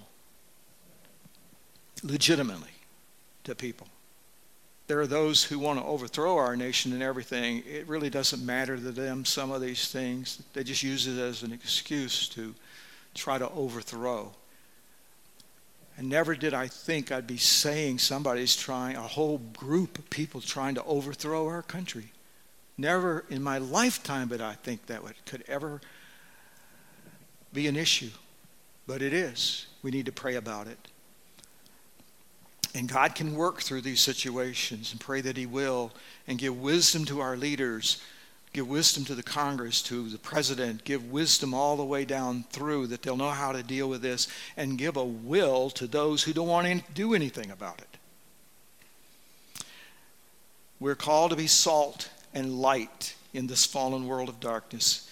legitimately 2.02 2.70
to 3.44 3.54
people. 3.54 3.88
There 4.86 5.00
are 5.00 5.06
those 5.06 5.42
who 5.42 5.58
want 5.58 5.80
to 5.80 5.84
overthrow 5.84 6.36
our 6.36 6.56
nation 6.56 6.92
and 6.92 7.02
everything. 7.02 7.64
It 7.66 7.88
really 7.88 8.10
doesn't 8.10 8.44
matter 8.44 8.76
to 8.76 8.92
them, 8.92 9.24
some 9.24 9.50
of 9.50 9.60
these 9.60 9.90
things. 9.90 10.42
They 10.52 10.62
just 10.62 10.82
use 10.82 11.06
it 11.08 11.18
as 11.18 11.42
an 11.42 11.52
excuse 11.52 12.28
to 12.30 12.54
try 13.14 13.38
to 13.38 13.50
overthrow. 13.50 14.32
And 15.98 16.08
never 16.08 16.36
did 16.36 16.54
I 16.54 16.68
think 16.68 17.10
I'd 17.10 17.26
be 17.26 17.38
saying 17.38 17.98
somebody's 17.98 18.54
trying, 18.54 18.96
a 18.96 19.00
whole 19.00 19.38
group 19.38 19.98
of 19.98 20.08
people 20.10 20.40
trying 20.40 20.74
to 20.74 20.84
overthrow 20.84 21.46
our 21.46 21.62
country. 21.62 22.12
Never 22.78 23.24
in 23.30 23.42
my 23.42 23.58
lifetime 23.58 24.28
did 24.28 24.42
I 24.42 24.52
think 24.52 24.86
that 24.86 25.02
could 25.24 25.42
ever 25.48 25.80
be 27.52 27.66
an 27.66 27.76
issue. 27.76 28.10
But 28.86 29.02
it 29.02 29.12
is. 29.12 29.66
We 29.82 29.90
need 29.90 30.06
to 30.06 30.12
pray 30.12 30.36
about 30.36 30.68
it. 30.68 30.78
And 32.76 32.90
God 32.90 33.14
can 33.14 33.34
work 33.34 33.62
through 33.62 33.80
these 33.80 34.02
situations 34.02 34.92
and 34.92 35.00
pray 35.00 35.22
that 35.22 35.38
He 35.38 35.46
will 35.46 35.92
and 36.28 36.38
give 36.38 36.60
wisdom 36.60 37.06
to 37.06 37.20
our 37.20 37.34
leaders, 37.34 38.02
give 38.52 38.68
wisdom 38.68 39.02
to 39.06 39.14
the 39.14 39.22
Congress, 39.22 39.80
to 39.84 40.10
the 40.10 40.18
president, 40.18 40.84
give 40.84 41.10
wisdom 41.10 41.54
all 41.54 41.78
the 41.78 41.84
way 41.86 42.04
down 42.04 42.44
through 42.50 42.88
that 42.88 43.00
they'll 43.00 43.16
know 43.16 43.30
how 43.30 43.50
to 43.52 43.62
deal 43.62 43.88
with 43.88 44.02
this 44.02 44.28
and 44.58 44.76
give 44.76 44.98
a 44.98 45.04
will 45.04 45.70
to 45.70 45.86
those 45.86 46.22
who 46.22 46.34
don't 46.34 46.48
want 46.48 46.66
to 46.66 46.82
do 46.92 47.14
anything 47.14 47.50
about 47.50 47.80
it. 47.80 47.96
We're 50.78 50.96
called 50.96 51.30
to 51.30 51.36
be 51.36 51.46
salt 51.46 52.10
and 52.34 52.60
light 52.60 53.14
in 53.32 53.46
this 53.46 53.64
fallen 53.64 54.06
world 54.06 54.28
of 54.28 54.38
darkness. 54.38 55.10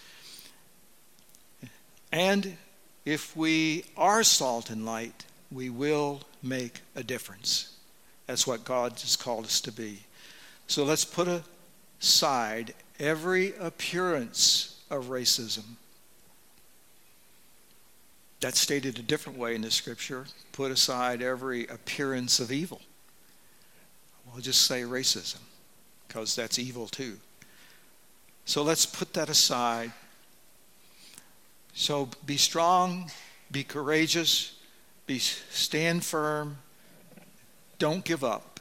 And 2.13 2.59
if 3.07 3.35
we 3.35 3.87
are 3.97 4.23
salt 4.23 4.69
and 4.69 4.85
light, 4.85 5.25
we 5.55 5.71
will 5.71 6.21
make 6.43 6.81
a 6.97 7.03
difference. 7.03 7.77
That's 8.27 8.47
what 8.47 8.65
God 8.65 8.93
has 8.93 9.17
called 9.17 9.45
us 9.45 9.61
to 9.63 9.73
be. 9.73 10.01
So 10.67 10.85
let's 10.85 11.05
put 11.05 11.29
aside 12.01 12.75
every 12.99 13.55
appearance 13.61 14.81
of 14.91 15.07
racism. 15.07 15.65
That's 18.41 18.61
stated 18.61 18.99
a 18.99 19.03
different 19.03 19.39
way 19.39 19.55
in 19.55 19.63
the 19.63 19.71
scripture. 19.71 20.27
Put 20.53 20.71
aside 20.71 21.23
every 21.23 21.67
appearance 21.67 22.41
of 22.41 22.51
evil. 22.53 22.81
We'll 24.33 24.43
just 24.43 24.63
say 24.63 24.83
racism, 24.83 25.39
because 26.09 26.35
that's 26.35 26.59
evil 26.59 26.89
too. 26.89 27.19
So 28.47 28.63
let's 28.63 28.85
put 28.85 29.15
that 29.15 29.29
aside. 29.29 29.93
So 31.73 32.09
be 32.27 32.37
strong, 32.37 33.11
be 33.51 33.65
courageous, 33.65 34.57
be 35.07 35.19
stand 35.19 36.05
firm. 36.05 36.59
Don't 37.79 38.05
give 38.05 38.25
up 38.25 38.61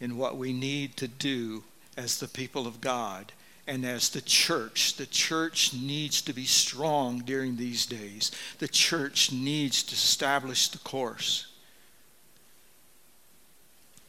in 0.00 0.16
what 0.16 0.36
we 0.36 0.52
need 0.52 0.96
to 0.96 1.08
do 1.08 1.64
as 1.96 2.18
the 2.18 2.28
people 2.28 2.66
of 2.66 2.80
God 2.80 3.32
and 3.66 3.84
as 3.84 4.08
the 4.08 4.20
church. 4.20 4.96
The 4.96 5.06
church 5.06 5.74
needs 5.74 6.22
to 6.22 6.32
be 6.32 6.46
strong 6.46 7.20
during 7.20 7.56
these 7.56 7.86
days. 7.86 8.32
The 8.58 8.68
church 8.68 9.30
needs 9.30 9.82
to 9.84 9.94
establish 9.94 10.68
the 10.68 10.78
course. 10.78 11.46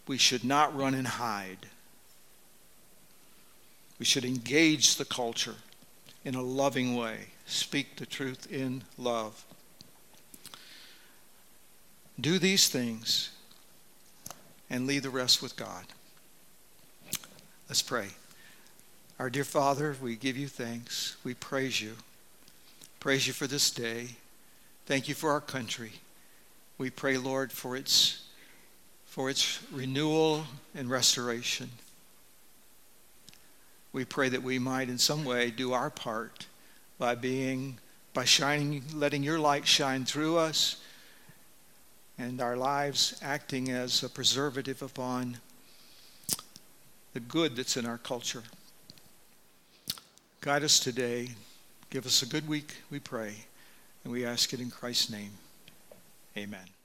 We 0.07 0.17
should 0.17 0.43
not 0.43 0.75
run 0.75 0.95
and 0.95 1.07
hide. 1.07 1.67
We 3.99 4.05
should 4.05 4.25
engage 4.25 4.95
the 4.95 5.05
culture 5.05 5.55
in 6.23 6.35
a 6.35 6.41
loving 6.41 6.95
way, 6.95 7.27
speak 7.45 7.97
the 7.97 8.05
truth 8.05 8.51
in 8.51 8.83
love. 8.97 9.45
Do 12.19 12.39
these 12.39 12.67
things 12.67 13.31
and 14.69 14.85
leave 14.87 15.03
the 15.03 15.09
rest 15.09 15.41
with 15.41 15.55
God. 15.55 15.85
Let's 17.67 17.81
pray. 17.81 18.07
Our 19.19 19.29
dear 19.29 19.43
Father, 19.43 19.95
we 20.01 20.15
give 20.15 20.37
you 20.37 20.47
thanks. 20.47 21.17
We 21.23 21.33
praise 21.33 21.81
you. 21.81 21.93
Praise 22.99 23.27
you 23.27 23.33
for 23.33 23.47
this 23.47 23.71
day. 23.71 24.07
Thank 24.85 25.07
you 25.07 25.15
for 25.15 25.31
our 25.31 25.41
country. 25.41 25.93
We 26.77 26.89
pray, 26.89 27.17
Lord, 27.17 27.51
for 27.51 27.75
its 27.75 28.23
for 29.05 29.29
its 29.29 29.59
renewal 29.71 30.45
and 30.75 30.89
restoration. 30.89 31.69
We 33.91 34.05
pray 34.05 34.29
that 34.29 34.43
we 34.43 34.59
might 34.59 34.87
in 34.87 34.97
some 34.97 35.25
way 35.25 35.51
do 35.51 35.73
our 35.73 35.89
part 35.89 36.45
by 36.97 37.15
being 37.15 37.79
by 38.13 38.25
shining 38.25 38.83
letting 38.93 39.23
your 39.23 39.39
light 39.39 39.67
shine 39.67 40.05
through 40.05 40.37
us 40.37 40.77
and 42.19 42.41
our 42.41 42.57
lives 42.57 43.17
acting 43.23 43.69
as 43.69 44.03
a 44.03 44.09
preservative 44.09 44.81
upon 44.81 45.37
the 47.13 47.19
good 47.21 47.55
that's 47.55 47.77
in 47.77 47.85
our 47.85 47.97
culture. 47.97 48.43
Guide 50.41 50.63
us 50.63 50.79
today. 50.79 51.29
Give 51.89 52.05
us 52.05 52.21
a 52.21 52.27
good 52.27 52.47
week, 52.47 52.75
we 52.91 52.99
pray. 52.99 53.33
And 54.03 54.13
we 54.13 54.25
ask 54.25 54.53
it 54.53 54.59
in 54.59 54.69
Christ's 54.69 55.09
name. 55.09 55.31
Amen. 56.37 56.78